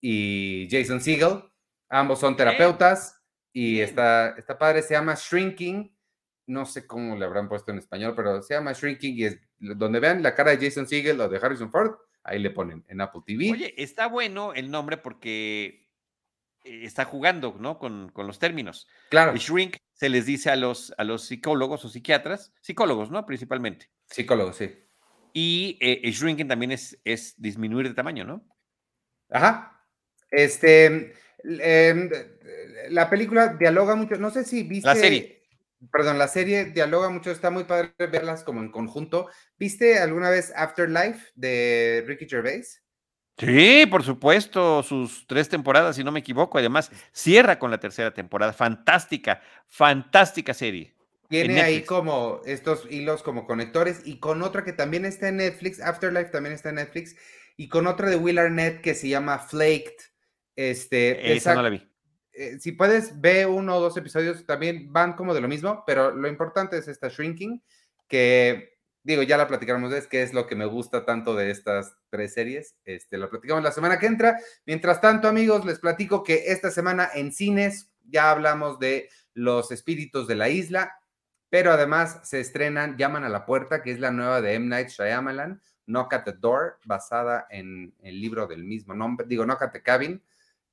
y 0.00 0.66
Jason 0.70 1.02
Segel. 1.02 1.44
Ambos 1.90 2.20
son 2.20 2.36
terapeutas 2.36 3.20
y 3.52 3.80
está, 3.80 4.30
está 4.38 4.56
padre, 4.56 4.80
se 4.80 4.94
llama 4.94 5.14
Shrinking. 5.14 5.94
No 6.46 6.66
sé 6.66 6.86
cómo 6.86 7.16
le 7.16 7.24
habrán 7.24 7.48
puesto 7.48 7.70
en 7.70 7.78
español, 7.78 8.14
pero 8.16 8.42
se 8.42 8.54
llama 8.54 8.72
Shrinking 8.72 9.16
y 9.16 9.24
es 9.24 9.38
donde 9.58 10.00
vean 10.00 10.22
la 10.22 10.34
cara 10.34 10.54
de 10.54 10.66
Jason 10.66 10.86
Segel 10.86 11.20
o 11.20 11.28
de 11.28 11.38
Harrison 11.38 11.70
Ford, 11.70 11.94
ahí 12.24 12.38
le 12.38 12.50
ponen 12.50 12.84
en 12.88 13.00
Apple 13.00 13.22
TV. 13.24 13.50
Oye, 13.52 13.74
está 13.76 14.06
bueno 14.08 14.54
el 14.54 14.70
nombre 14.70 14.96
porque 14.96 15.88
eh, 16.64 16.80
está 16.84 17.04
jugando, 17.04 17.56
¿no? 17.58 17.78
Con, 17.78 18.10
con 18.10 18.26
los 18.26 18.38
términos. 18.38 18.88
Claro. 19.10 19.36
shrink 19.36 19.76
se 19.92 20.08
les 20.08 20.26
dice 20.26 20.50
a 20.50 20.56
los, 20.56 20.92
a 20.98 21.04
los 21.04 21.24
psicólogos 21.26 21.84
o 21.84 21.88
psiquiatras, 21.88 22.52
psicólogos, 22.60 23.10
¿no? 23.10 23.24
Principalmente. 23.24 23.90
Psicólogos, 24.06 24.56
sí. 24.56 24.70
Y 25.32 25.78
eh, 25.80 26.10
shrinking 26.10 26.48
también 26.48 26.72
es, 26.72 26.98
es 27.04 27.40
disminuir 27.40 27.88
de 27.88 27.94
tamaño, 27.94 28.24
¿no? 28.24 28.44
Ajá. 29.30 29.80
Este, 30.30 31.14
em, 31.44 32.10
la 32.90 33.08
película 33.08 33.54
dialoga 33.54 33.94
mucho, 33.94 34.16
no 34.16 34.30
sé 34.30 34.44
si 34.44 34.62
viste... 34.62 34.86
La 34.86 34.94
serie. 34.94 35.41
Perdón, 35.90 36.18
la 36.18 36.28
serie 36.28 36.66
dialoga 36.66 37.08
mucho, 37.08 37.30
está 37.30 37.50
muy 37.50 37.64
padre 37.64 37.92
verlas 37.98 38.44
como 38.44 38.60
en 38.60 38.70
conjunto. 38.70 39.28
¿Viste 39.58 39.98
alguna 39.98 40.30
vez 40.30 40.52
Afterlife 40.54 41.32
de 41.34 42.04
Ricky 42.06 42.28
Gervais? 42.28 42.82
Sí, 43.38 43.86
por 43.90 44.04
supuesto, 44.04 44.82
sus 44.82 45.26
tres 45.26 45.48
temporadas, 45.48 45.96
si 45.96 46.04
no 46.04 46.12
me 46.12 46.20
equivoco. 46.20 46.58
Además, 46.58 46.92
cierra 47.12 47.58
con 47.58 47.70
la 47.70 47.80
tercera 47.80 48.12
temporada. 48.12 48.52
Fantástica, 48.52 49.42
fantástica 49.66 50.54
serie. 50.54 50.94
Tiene 51.28 51.62
ahí 51.62 51.82
como 51.82 52.42
estos 52.44 52.86
hilos 52.90 53.22
como 53.22 53.46
conectores 53.46 54.02
y 54.04 54.20
con 54.20 54.42
otra 54.42 54.64
que 54.64 54.74
también 54.74 55.06
está 55.06 55.28
en 55.28 55.38
Netflix, 55.38 55.80
Afterlife 55.80 56.30
también 56.30 56.54
está 56.54 56.68
en 56.68 56.74
Netflix, 56.74 57.16
y 57.56 57.68
con 57.68 57.86
otra 57.86 58.10
de 58.10 58.16
Will 58.16 58.38
Arnett 58.38 58.82
que 58.82 58.94
se 58.94 59.08
llama 59.08 59.38
Flaked. 59.38 59.96
Este, 60.56 61.34
esa 61.34 61.54
no 61.54 61.62
la 61.62 61.70
vi. 61.70 61.91
Eh, 62.32 62.58
si 62.58 62.72
puedes, 62.72 63.20
ve 63.20 63.46
uno 63.46 63.76
o 63.76 63.80
dos 63.80 63.96
episodios, 63.96 64.44
también 64.46 64.92
van 64.92 65.14
como 65.14 65.34
de 65.34 65.40
lo 65.40 65.48
mismo, 65.48 65.84
pero 65.86 66.10
lo 66.10 66.28
importante 66.28 66.78
es 66.78 66.88
esta 66.88 67.08
Shrinking, 67.08 67.62
que 68.08 68.72
digo, 69.04 69.22
ya 69.22 69.36
la 69.36 69.48
platicaremos, 69.48 69.92
es 69.92 70.06
que 70.06 70.22
es 70.22 70.32
lo 70.32 70.46
que 70.46 70.54
me 70.54 70.66
gusta 70.66 71.04
tanto 71.04 71.34
de 71.34 71.50
estas 71.50 71.96
tres 72.10 72.34
series. 72.34 72.76
Este, 72.84 73.18
lo 73.18 73.28
platicamos 73.30 73.62
la 73.62 73.72
semana 73.72 73.98
que 73.98 74.06
entra. 74.06 74.38
Mientras 74.66 75.00
tanto, 75.00 75.28
amigos, 75.28 75.64
les 75.64 75.78
platico 75.78 76.22
que 76.22 76.44
esta 76.52 76.70
semana 76.70 77.10
en 77.14 77.32
cines 77.32 77.90
ya 78.04 78.30
hablamos 78.30 78.78
de 78.78 79.08
Los 79.34 79.72
Espíritus 79.72 80.26
de 80.26 80.36
la 80.36 80.48
Isla, 80.48 80.96
pero 81.48 81.72
además 81.72 82.20
se 82.22 82.40
estrenan 82.40 82.96
Llaman 82.96 83.24
a 83.24 83.28
la 83.28 83.44
Puerta, 83.44 83.82
que 83.82 83.90
es 83.90 84.00
la 84.00 84.10
nueva 84.10 84.40
de 84.40 84.54
M. 84.54 84.66
Night 84.66 84.88
Shyamalan, 84.88 85.60
Knock 85.86 86.14
at 86.14 86.24
the 86.24 86.32
Door, 86.32 86.78
basada 86.84 87.46
en 87.50 87.94
el 88.02 88.20
libro 88.20 88.46
del 88.46 88.64
mismo 88.64 88.94
nombre, 88.94 89.26
digo, 89.26 89.44
Knock 89.44 89.62
at 89.62 89.72
the 89.72 89.82
Cabin, 89.82 90.22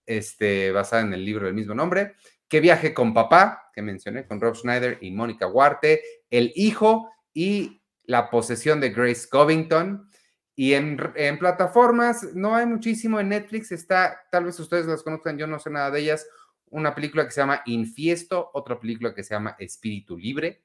este, 0.10 0.72
basada 0.72 1.04
en 1.04 1.14
el 1.14 1.24
libro 1.24 1.46
del 1.46 1.54
mismo 1.54 1.76
nombre. 1.76 2.16
Que 2.48 2.60
viaje 2.60 2.96
con 2.96 3.14
papá, 3.14 3.70
que 3.74 3.84
mencioné, 3.84 4.26
con 4.26 4.42
Rob 4.42 4.56
Schneider 4.56 4.98
y 5.02 5.12
Mónica 5.12 5.48
Huarte, 5.48 6.02
El 6.32 6.52
Hijo 6.56 7.12
y 7.32 7.84
la 8.06 8.32
posesión 8.32 8.80
de 8.80 8.90
Grace 8.90 9.30
Covington. 9.30 10.10
Y 10.56 10.74
en, 10.74 10.98
plataformas 11.38 12.34
no 12.34 12.56
hay 12.56 12.66
muchísimo. 12.66 13.20
En 13.20 13.30
Netflix 13.30 13.72
está, 13.72 14.20
tal 14.32 14.46
vez 14.46 14.60
ustedes 14.60 14.88
las 14.88 15.04
conozcan, 15.04 15.38
yo 15.38 15.46
no 15.46 15.60
sé 15.60 15.70
nada 15.70 15.92
de 15.92 16.02
ellas, 16.02 16.28
una 16.72 16.96
película 16.96 17.24
que 17.26 17.32
se 17.32 17.42
llama 17.42 17.62
Infiesto, 17.68 18.50
otra 18.54 18.80
película 18.80 19.14
que 19.14 19.24
se 19.24 19.36
llama 19.36 19.56
Espíritu 19.60 20.18
Libre, 20.18 20.64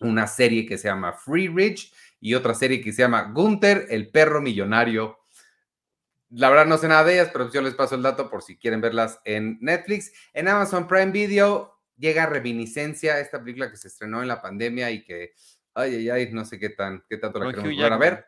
una 0.00 0.26
serie 0.26 0.66
que 0.66 0.76
se 0.76 0.88
llama 0.88 1.14
Free 1.14 1.48
Rich 1.48 1.92
y 2.20 2.34
otra 2.34 2.54
serie 2.54 2.82
que 2.82 2.92
se 2.92 3.02
llama 3.02 3.32
Gunther, 3.32 3.86
el 3.88 4.10
perro 4.10 4.42
millonario. 4.42 5.18
La 6.30 6.50
verdad 6.50 6.66
no 6.66 6.78
sé 6.78 6.88
nada 6.88 7.04
de 7.04 7.14
ellas, 7.14 7.30
pero 7.32 7.50
yo 7.50 7.62
les 7.62 7.74
paso 7.74 7.94
el 7.94 8.02
dato 8.02 8.28
por 8.28 8.42
si 8.42 8.56
quieren 8.58 8.80
verlas 8.80 9.20
en 9.24 9.58
Netflix. 9.60 10.12
En 10.32 10.48
Amazon 10.48 10.86
Prime 10.86 11.10
Video 11.10 11.78
llega 11.96 12.26
Reminiscencia, 12.26 13.18
esta 13.18 13.40
película 13.40 13.70
que 13.70 13.76
se 13.76 13.88
estrenó 13.88 14.20
en 14.20 14.28
la 14.28 14.42
pandemia 14.42 14.90
y 14.90 15.04
que 15.04 15.32
Ay, 15.78 15.94
ay, 15.94 16.10
ay, 16.10 16.32
no 16.32 16.44
sé 16.44 16.58
qué, 16.58 16.70
tan, 16.70 17.04
qué 17.08 17.18
tanto 17.18 17.38
la 17.38 17.52
queremos 17.52 17.72
volver 17.72 17.92
a 17.92 17.98
ver. 17.98 18.26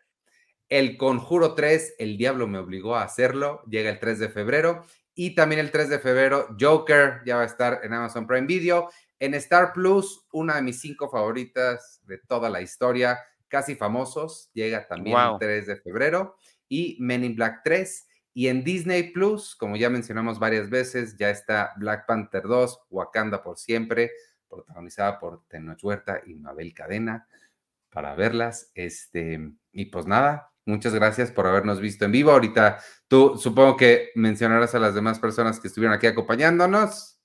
El 0.69 0.97
Conjuro 0.97 1.55
3, 1.55 1.97
El 1.99 2.17
Diablo 2.17 2.47
me 2.47 2.59
obligó 2.59 2.95
a 2.95 3.03
hacerlo, 3.03 3.65
llega 3.69 3.91
el 3.91 3.99
3 3.99 4.21
de 4.21 4.29
febrero. 4.29 4.87
Y 5.17 5.35
también 5.35 5.61
el 5.61 5.73
3 5.73 5.89
de 5.89 5.99
febrero, 5.99 6.47
Joker 6.59 7.23
ya 7.27 7.35
va 7.35 7.43
a 7.43 7.47
estar 7.47 7.81
en 7.83 7.93
Amazon 7.93 8.29
Prime 8.29 8.47
Video. 8.47 8.89
En 9.19 9.35
Star 9.35 9.73
Plus, 9.73 10.29
una 10.31 10.55
de 10.55 10.63
mis 10.63 10.81
cinco 10.81 11.11
favoritas 11.11 12.01
de 12.05 12.19
toda 12.19 12.49
la 12.49 12.63
historia, 12.63 13.19
Casi 13.49 13.75
Famosos, 13.75 14.51
llega 14.55 14.87
también 14.87 15.19
el 15.19 15.39
3 15.41 15.67
de 15.67 15.77
febrero. 15.77 16.37
Y 16.71 16.97
Men 17.01 17.25
in 17.25 17.37
Black 17.37 17.61
3. 17.63 18.07
Y 18.33 18.49
en 18.49 18.65
Disney 18.65 19.11
Plus, 19.13 19.55
como 19.57 19.77
ya 19.77 19.91
mencionamos 19.91 20.39
varias 20.39 20.71
veces, 20.71 21.17
ya 21.19 21.29
está 21.29 21.73
Black 21.77 22.07
Panther 22.07 22.45
2, 22.45 22.87
Wakanda 22.89 23.43
por 23.43 23.59
siempre, 23.59 24.13
protagonizada 24.49 25.19
por 25.19 25.45
Tenoch 25.49 25.83
Huerta 25.83 26.23
y 26.25 26.37
Mabel 26.37 26.73
Cadena 26.73 27.27
para 27.91 28.15
verlas. 28.15 28.71
Este, 28.75 29.53
y 29.73 29.87
pues 29.87 30.07
nada, 30.07 30.53
muchas 30.65 30.95
gracias 30.95 31.33
por 31.33 31.47
habernos 31.47 31.81
visto 31.81 32.05
en 32.05 32.13
vivo. 32.13 32.31
Ahorita 32.31 32.79
tú 33.09 33.37
supongo 33.37 33.77
que 33.77 34.11
mencionarás 34.15 34.75
a 34.75 34.79
las 34.79 34.95
demás 34.95 35.19
personas 35.19 35.61
que 35.61 35.69
estuvieron 35.69 35.95
aquí 35.95 36.07
acompañándonos. 36.07 37.20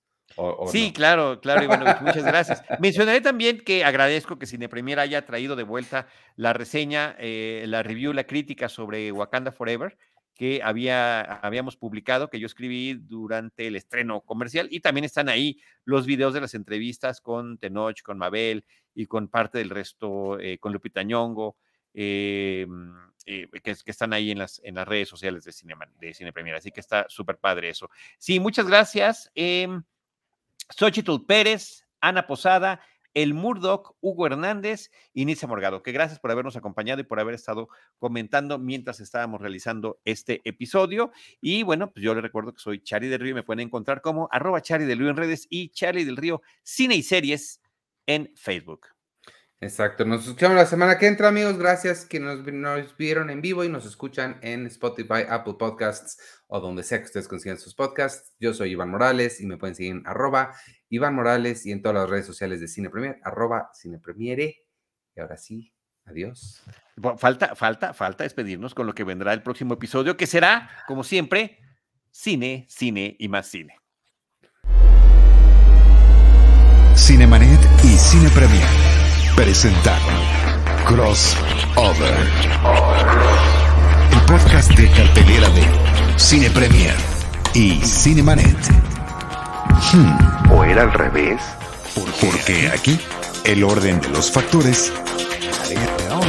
Sí, 0.68 0.92
claro, 0.94 1.40
claro, 1.42 1.64
Ivanovich, 1.64 2.02
muchas 2.02 2.24
gracias. 2.26 2.64
Mencionaré 2.80 3.22
también 3.22 3.60
que 3.60 3.84
agradezco 3.84 4.38
que 4.38 4.46
Cine 4.46 4.70
Premier 4.70 5.00
haya 5.00 5.26
traído 5.26 5.56
de 5.56 5.64
vuelta 5.64 6.08
la 6.36 6.54
reseña, 6.54 7.16
eh, 7.20 7.66
la 7.68 7.84
review, 7.84 8.14
la 8.14 8.26
crítica 8.26 8.70
sobre 8.70 9.12
Wakanda 9.12 9.52
Forever 9.52 9.98
que 10.36 10.62
había, 10.62 11.22
habíamos 11.22 11.78
publicado, 11.78 12.30
que 12.30 12.40
yo 12.40 12.46
escribí 12.46 12.94
durante 12.94 13.68
el 13.68 13.76
estreno 13.78 14.22
comercial, 14.22 14.68
y 14.70 14.82
también 14.82 15.06
están 15.06 15.30
ahí 15.30 15.62
los 15.86 16.06
videos 16.06 16.34
de 16.34 16.42
las 16.42 16.54
entrevistas 16.54 17.22
con 17.22 17.58
Tenoch, 17.58 18.02
con 18.02 18.18
Mabel 18.18 18.66
y 18.94 19.06
con 19.08 19.30
parte 19.30 19.60
del 19.60 19.70
resto, 19.70 20.38
eh, 20.40 20.58
con 20.60 20.74
Lupita 20.74 21.04
Ñongo, 21.04 21.56
eh, 21.94 22.68
eh, 23.26 23.48
que, 23.64 23.72
están 23.86 24.12
ahí 24.12 24.32
en 24.32 24.40
las, 24.40 24.62
en 24.64 24.76
las 24.76 24.88
redes 24.88 25.08
sociales 25.08 25.46
de 25.46 25.54
Cine, 25.54 25.76
de 26.00 26.14
Cine 26.14 26.34
Premier. 26.34 26.56
Así 26.56 26.70
que 26.70 26.82
está 26.82 27.06
súper 27.08 27.38
padre 27.38 27.70
eso. 27.70 27.90
Sí, 28.18 28.40
muchas 28.40 28.68
gracias. 28.68 29.32
Xochitl 30.70 31.26
Pérez, 31.26 31.86
Ana 32.02 32.28
Posada, 32.28 32.82
el 33.16 33.34
Murdoch, 33.34 33.96
Hugo 34.02 34.28
Hernández 34.28 34.92
y 35.14 35.26
Nice 35.26 35.48
Morgado, 35.48 35.82
que 35.82 35.94
gracias 35.94 36.20
por 36.20 36.32
habernos 36.32 36.58
acompañado 36.58 37.00
y 37.00 37.06
por 37.06 37.20
haber 37.20 37.34
estado 37.34 37.70
comentando 37.98 38.60
mientras 38.60 39.00
estábamos 39.00 39.42
realizando 39.42 40.00
este 40.04 40.42
episodio. 40.44 41.12
Y 41.40 41.64
bueno, 41.64 41.92
pues 41.92 42.04
yo 42.04 42.14
les 42.14 42.22
recuerdo 42.22 42.54
que 42.54 42.60
soy 42.60 42.84
Chari 42.84 43.08
del 43.08 43.22
Río 43.22 43.32
y 43.32 43.36
me 43.36 43.44
pueden 43.44 43.68
encontrar 43.68 44.02
como 44.02 44.28
arroba 44.32 44.62
Chari 44.62 44.86
del 44.86 45.00
Río 45.00 45.10
en 45.10 45.18
redes 45.18 45.48
y 45.50 45.70
Chari 45.70 46.04
del 46.04 46.18
Río 46.18 46.42
Cine 46.64 46.96
y 46.96 47.04
Series 47.04 47.62
en 48.06 48.32
Facebook. 48.36 48.95
Exacto, 49.62 50.04
nos 50.04 50.26
escuchamos 50.26 50.58
la 50.58 50.66
semana 50.66 50.98
que 50.98 51.08
entra, 51.08 51.30
amigos. 51.30 51.58
Gracias 51.58 52.06
que 52.06 52.20
nos, 52.20 52.46
nos, 52.46 52.98
vieron 52.98 53.30
en 53.30 53.42
vivo 53.42 53.64
y 53.64 53.70
nos 53.70 53.86
escuchan 53.86 54.38
en 54.42 54.66
Spotify, 54.66 55.24
Apple 55.30 55.56
Podcasts 55.58 56.18
o 56.48 56.60
donde 56.60 56.84
sea 56.84 57.00
que 57.00 57.06
ustedes 57.06 57.28
consigan 57.28 57.58
sus 57.58 57.74
podcasts. 57.74 58.36
Yo 58.40 58.54
soy 58.54 58.72
Iván 58.72 58.90
Morales 58.90 59.40
y 59.40 59.46
me 59.46 59.58
pueden 59.58 59.76
seguir 59.76 59.94
en 59.94 60.04
arroba 60.06 60.54
Iván 60.90 61.16
Morales 61.16 61.66
y 61.66 61.72
en 61.72 61.82
todas 61.82 61.96
las 61.96 62.10
redes 62.10 62.26
sociales 62.26 62.60
de 62.60 62.68
Cine 62.68 62.90
Premier, 62.90 63.20
arroba 63.24 63.70
Cine 63.74 63.98
Premiere. 63.98 64.58
Y 65.16 65.20
ahora 65.22 65.38
sí, 65.38 65.74
adiós. 66.04 66.62
Falta, 67.18 67.56
falta, 67.56 67.94
falta 67.94 68.24
despedirnos 68.24 68.76
con 68.76 68.86
lo 68.86 68.94
que 68.94 69.06
vendrá 69.06 69.32
el 69.32 69.42
próximo 69.42 69.76
episodio, 69.76 70.18
que 70.18 70.28
será, 70.28 70.70
como 70.86 71.04
siempre, 71.04 71.60
cine, 72.12 72.66
cine 72.70 73.16
y 73.18 73.30
más 73.30 73.48
cine. 73.48 73.78
Cinemanet 76.96 77.60
y 77.84 77.98
Cine 77.98 78.30
Premier 78.30 78.85
presentaron 79.36 80.16
Crossover. 80.86 82.28
El 84.12 84.20
podcast 84.22 84.70
de 84.72 84.90
cartelera 84.92 85.50
de 85.50 85.64
Cine 86.18 86.50
Premier 86.50 86.96
y 87.54 87.80
Cinemanet. 87.82 88.56
Hmm, 89.94 90.52
¿O 90.52 90.64
era 90.64 90.84
al 90.84 90.94
revés? 90.94 91.42
porque 92.20 92.70
aquí 92.70 93.00
el 93.46 93.64
orden 93.64 94.02
de 94.02 94.10
los 94.10 94.30
factores 94.32 94.92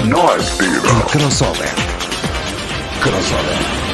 No 0.07 0.31
altera. 0.31 0.71
el 0.77 1.03
crossover. 1.11 1.69
Crossover. 3.03 3.86